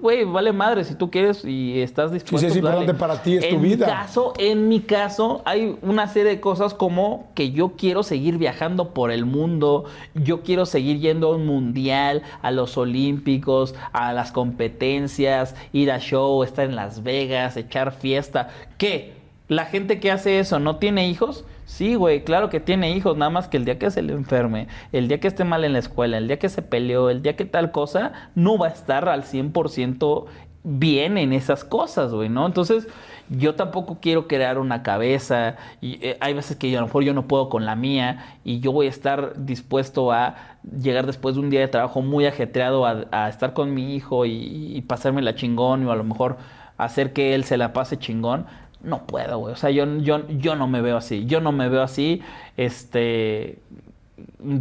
[0.00, 2.38] Güey, vale madre si tú quieres y estás dispuesto.
[2.38, 3.86] sí, es importante para ti, es tu en vida.
[3.86, 8.38] Mi caso, en mi caso, hay una serie de cosas como que yo quiero seguir
[8.38, 9.84] viajando por el mundo,
[10.14, 15.98] yo quiero seguir yendo a un mundial, a los olímpicos, a las competencias, ir a
[15.98, 18.48] show, estar en Las Vegas, echar fiesta.
[18.76, 19.19] ¿Qué?
[19.50, 21.44] La gente que hace eso no tiene hijos.
[21.66, 24.68] Sí, güey, claro que tiene hijos, nada más que el día que se le enferme,
[24.92, 27.34] el día que esté mal en la escuela, el día que se peleó, el día
[27.34, 30.26] que tal cosa, no va a estar al 100%
[30.62, 32.46] bien en esas cosas, güey, ¿no?
[32.46, 32.86] Entonces,
[33.28, 37.02] yo tampoco quiero crear una cabeza y eh, hay veces que yo, a lo mejor
[37.02, 40.36] yo no puedo con la mía y yo voy a estar dispuesto a
[40.80, 44.76] llegar después de un día de trabajo muy ajetreado a, estar con mi hijo y,
[44.76, 46.36] y pasarme la chingón o a lo mejor
[46.76, 48.46] hacer que él se la pase chingón.
[48.82, 49.52] No puedo, güey.
[49.52, 51.26] O sea, yo, yo, yo no me veo así.
[51.26, 52.22] Yo no me veo así.
[52.56, 53.58] Este.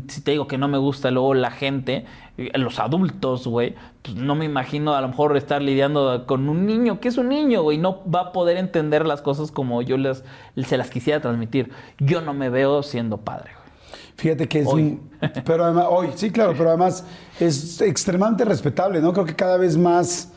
[0.08, 2.06] Si te digo que no me gusta luego la gente,
[2.38, 6.66] eh, los adultos, güey, pues no me imagino a lo mejor estar lidiando con un
[6.66, 9.98] niño, que es un niño, güey, no va a poder entender las cosas como yo
[9.98, 10.24] les,
[10.64, 11.72] se las quisiera transmitir.
[11.98, 13.70] Yo no me veo siendo padre, güey.
[14.16, 14.82] Fíjate que es Hoy.
[14.82, 15.10] un-
[15.46, 17.06] pero además hoy sí claro pero además
[17.40, 20.32] es extremadamente respetable no creo que cada vez más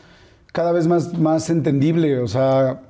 [0.53, 2.81] cada vez más más entendible o sea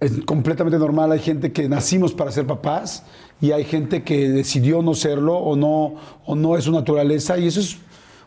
[0.00, 1.12] es completamente normal.
[1.12, 3.04] Hay gente que nacimos para ser papás
[3.40, 5.94] y hay gente que decidió no serlo o no
[6.24, 7.78] o no es su naturaleza y eso es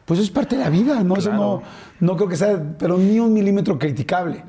[0.05, 1.61] pues es parte de la vida no eso no
[1.99, 4.43] no creo que sea pero ni un milímetro criticable.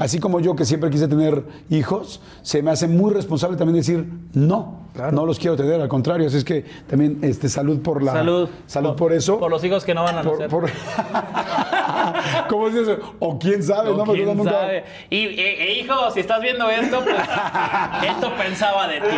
[0.00, 4.08] Así como yo que siempre quise tener hijos se me hace muy responsable también decir
[4.32, 8.12] no no los quiero tener al contrario así es que también este salud por la
[8.12, 8.48] Salud.
[8.66, 10.48] salud por, eso Por los hijos que no van a por, nacer.
[10.48, 10.70] por-
[12.48, 12.98] ¿Cómo se dice?
[13.18, 14.60] O quién sabe, O no me quién acuerdo nunca.
[14.60, 14.84] sabe.
[15.10, 17.16] Y, eh, hijo, si estás viendo esto, pues
[18.08, 19.16] esto pensaba de ti.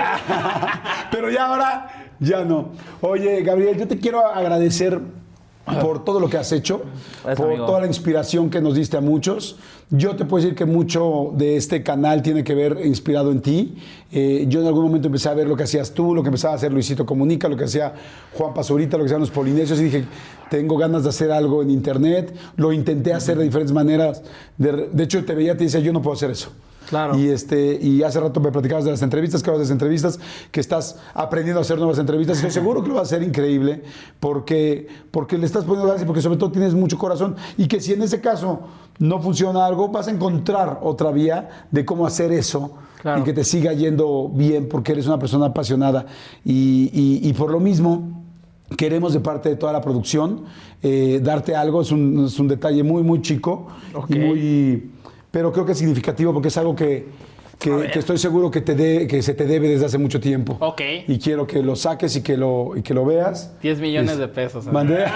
[1.10, 1.88] Pero ya ahora,
[2.20, 2.70] ya no.
[3.00, 5.00] Oye, Gabriel, yo te quiero agradecer
[5.80, 6.82] por todo lo que has hecho,
[7.24, 7.66] Gracias, por amigo.
[7.66, 9.56] toda la inspiración que nos diste a muchos.
[9.90, 13.76] Yo te puedo decir que mucho de este canal tiene que ver inspirado en ti.
[14.12, 16.54] Eh, yo en algún momento empecé a ver lo que hacías tú, lo que empezaba
[16.54, 17.94] a hacer Luisito Comunica, lo que hacía
[18.34, 20.04] Juan Pazurita, lo que hacían los polinesios, y dije,
[20.50, 22.34] tengo ganas de hacer algo en internet.
[22.56, 24.22] Lo intenté hacer de diferentes maneras.
[24.56, 26.50] De, de hecho, te veía y te decía, yo no puedo hacer eso.
[26.88, 27.18] Claro.
[27.18, 30.18] Y, este, y hace rato me platicabas de las entrevistas, que haces entrevistas,
[30.50, 32.36] que estás aprendiendo a hacer nuevas entrevistas.
[32.36, 33.82] Estoy seguro que lo va a hacer increíble
[34.20, 37.36] porque, porque le estás poniendo ganas y porque sobre todo tienes mucho corazón.
[37.56, 38.60] Y que si en ese caso
[38.98, 42.72] no funciona algo, vas a encontrar otra vía de cómo hacer eso
[43.02, 43.20] Claro.
[43.20, 46.06] y que te siga yendo bien porque eres una persona apasionada.
[46.44, 48.22] Y, y- y por lo mismo,
[48.76, 50.42] queremos de parte de toda la producción
[50.82, 51.82] eh, darte algo.
[51.82, 54.10] Es un, es un detalle muy, muy chico Ok.
[54.10, 54.90] y muy
[55.36, 57.08] pero creo que es significativo porque es algo que,
[57.58, 60.56] que, que estoy seguro que, te de- que se te debe desde hace mucho tiempo.
[60.60, 60.80] Ok.
[61.08, 63.52] Y quiero que lo saques y que lo, y que lo veas.
[63.60, 64.66] 10 millones Es- de pesos.
[64.66, 64.70] ¿eh?
[64.72, 65.04] Mandé.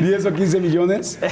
[0.00, 1.18] 10 o 15 millones.
[1.22, 1.28] ¡Eh!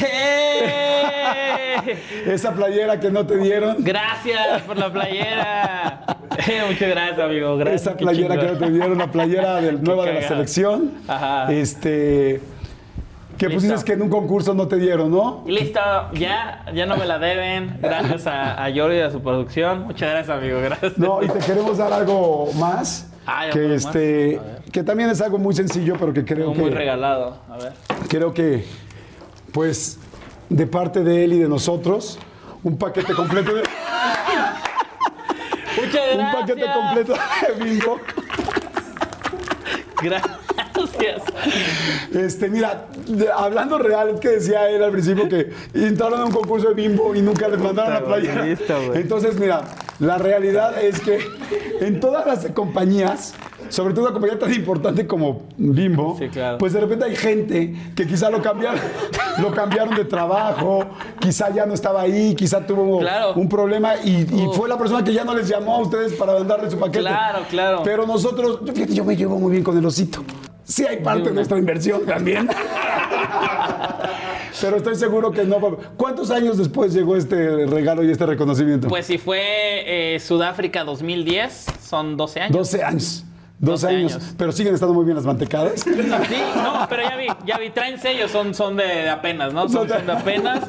[2.26, 3.76] Esa playera que no te dieron.
[3.80, 6.04] Gracias por la playera.
[6.46, 7.56] Eh, Muchas gracias, amigo.
[7.56, 7.82] Gracias.
[7.82, 10.92] Esa playera que no te dieron, la playera del- nueva de la selección.
[11.08, 11.52] Ajá.
[11.52, 12.40] Este.
[13.40, 13.68] Que Listo.
[13.68, 15.42] pusiste que en un concurso no te dieron, ¿no?
[15.46, 15.80] Listo,
[16.12, 17.78] ya, ya no me la deben.
[17.80, 19.84] Gracias a, a Jordi y a su producción.
[19.84, 20.60] Muchas gracias, amigo.
[20.60, 20.98] Gracias.
[20.98, 23.08] No, y te queremos dar algo más.
[23.24, 24.36] Ah, ya que este.
[24.36, 24.70] más.
[24.70, 26.58] Que también es algo muy sencillo, pero que creo que.
[26.58, 27.38] muy regalado.
[27.48, 27.72] A ver.
[28.10, 28.66] creo que,
[29.54, 29.98] pues,
[30.50, 32.18] de parte de él y de nosotros,
[32.62, 33.62] un paquete completo de,
[35.76, 36.18] Muchas gracias.
[36.18, 38.00] un paquete completo de bingo.
[40.02, 40.39] Gracias.
[40.98, 41.22] Gracias.
[42.14, 46.32] Este, mira, de- hablando real, es que decía él al principio que entraron a un
[46.32, 48.56] concurso de bimbo y nunca les mandaron la güey, playa.
[48.94, 49.62] Entonces, mira,
[49.98, 51.18] la realidad es que
[51.80, 53.34] en todas las compañías,
[53.68, 56.58] sobre todo una compañía tan importante como Bimbo, Sí, claro.
[56.58, 58.80] pues de repente hay gente que quizá lo cambiaron,
[59.40, 60.84] lo cambiaron de trabajo,
[61.20, 63.34] quizá ya no estaba ahí, quizá tuvo Claro.
[63.34, 66.32] un problema y, y fue la persona que ya no les llamó a ustedes para
[66.34, 67.00] mandarle su paquete.
[67.00, 67.82] Claro, claro.
[67.84, 70.24] Pero nosotros, yo, fíjate, yo me llevo muy bien con el osito.
[70.70, 72.48] Sí hay parte de nuestra inversión también.
[74.60, 75.58] Pero estoy seguro que no.
[75.96, 78.86] ¿Cuántos años después llegó este regalo y este reconocimiento?
[78.86, 82.56] Pues si fue eh, Sudáfrica 2010, son 12 años.
[82.56, 83.24] 12 años.
[83.58, 84.12] 12 12 años.
[84.14, 84.34] años.
[84.38, 85.80] Pero siguen estando muy bien las mantecadas.
[85.80, 89.68] Sí, no, pero ya vi, ya vi, traen sellos, son, son de, de apenas, ¿no?
[89.68, 90.60] Son, son de apenas.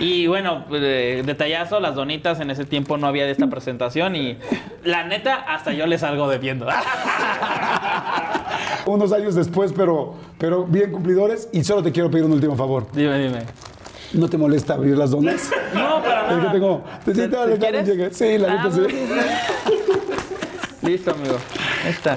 [0.00, 4.38] Y bueno, eh, detallazo, las donitas en ese tiempo no había de esta presentación y
[4.82, 6.66] la neta, hasta yo les salgo debiendo.
[8.86, 11.48] Unos años después, pero, pero bien cumplidores.
[11.52, 12.86] Y solo te quiero pedir un último favor.
[12.92, 13.42] dime, dime.
[14.12, 15.50] ¿No te molesta abrir las donas?
[15.74, 16.52] No, para Es que nada.
[16.52, 16.84] tengo.
[17.04, 18.16] Te ¿Te- te quieres?
[18.16, 18.80] Sí, la Ah, neta sí.
[20.82, 21.36] Listo, amigo.
[21.84, 22.16] Ahí está.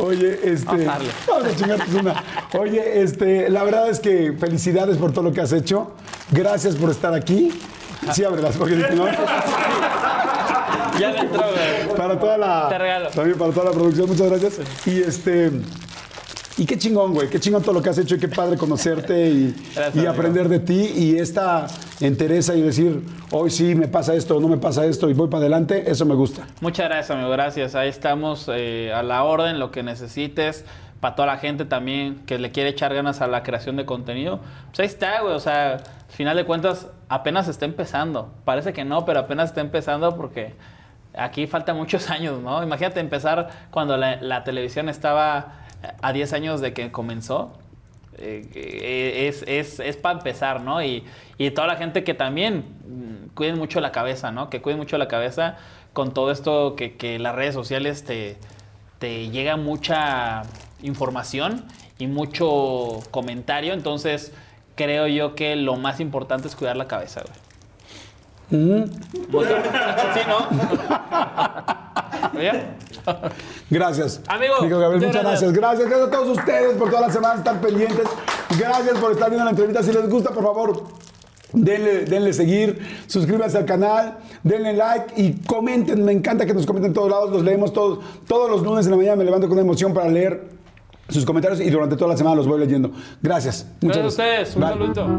[0.00, 0.64] Oye, este.
[0.64, 1.08] Vamos a darle.
[1.28, 2.24] Vamos a chingarte una.
[2.58, 5.90] Oye, este, la verdad es que felicidades por todo lo que has hecho.
[6.30, 7.50] Gracias por estar aquí.
[8.12, 9.04] Sí, ábrelas, porque no.
[10.98, 11.96] Ya le entró, güey.
[11.96, 12.68] Para toda la.
[12.68, 13.10] Te regalo.
[13.10, 14.60] También para toda la producción, muchas gracias.
[14.86, 15.50] Y este.
[16.56, 17.28] Y qué chingón, güey.
[17.30, 20.12] Qué chingón todo lo que has hecho y qué padre conocerte y, Gracias, y amigo.
[20.12, 20.92] aprender de ti.
[20.96, 21.68] Y esta
[22.00, 23.00] entereza y decir,
[23.30, 26.16] hoy sí me pasa esto, no me pasa esto y voy para adelante, eso me
[26.16, 26.48] gusta.
[26.60, 27.30] Muchas gracias, amigo.
[27.30, 27.76] Gracias.
[27.76, 30.64] Ahí estamos eh, a la orden, lo que necesites.
[30.98, 34.40] Para toda la gente también que le quiere echar ganas a la creación de contenido.
[34.70, 35.34] Pues ahí está, güey.
[35.34, 38.32] O sea, al final de cuentas, apenas está empezando.
[38.44, 40.54] Parece que no, pero apenas está empezando porque
[41.18, 42.62] aquí faltan muchos años, ¿no?
[42.62, 45.54] Imagínate empezar cuando la, televisión estaba
[46.00, 47.52] a 10 años de que comenzó.
[48.20, 50.82] Eh, eh, es, es, es para empezar, ¿no?
[50.82, 51.04] Y,
[51.36, 54.50] y toda la gente que también mm, cuiden mucho la cabeza, ¿no?
[54.50, 55.56] Que cuiden mucho la cabeza
[55.92, 58.36] con todo esto que, que las redes sociales te,
[58.98, 60.42] te llega mucha
[60.82, 61.64] información
[61.98, 63.72] y mucho comentario.
[63.72, 64.32] Entonces,
[64.74, 67.47] creo yo que lo más importante es cuidar la cabeza, güey.
[68.50, 69.48] Mucho-
[70.14, 70.38] Sí, ¿no?
[73.70, 74.20] Gracias.
[74.28, 75.52] Amigo, Nico Gabriel, muchas muchas gracias.
[75.52, 75.88] gracias.
[75.88, 75.88] gracias.
[75.88, 78.06] Gracias a todos ustedes por todas las semanas estar pendientes.
[78.58, 79.82] Gracias por estar viendo la entrevista.
[79.82, 80.84] Si les gusta, por favor,
[81.52, 86.04] denle, denle seguir, suscríbanse al canal, denle like y comenten.
[86.04, 87.30] Me encanta que nos comenten en todos lados.
[87.30, 88.00] Los leemos todos.
[88.26, 90.57] Todos los lunes en la mañana me levanto con emoción para leer
[91.08, 92.92] sus comentarios y durante toda la semana los voy leyendo.
[93.22, 93.66] Gracias.
[93.80, 94.56] Muchas Gracias a ustedes.
[94.56, 94.70] Un Bye.
[94.70, 95.18] saludito.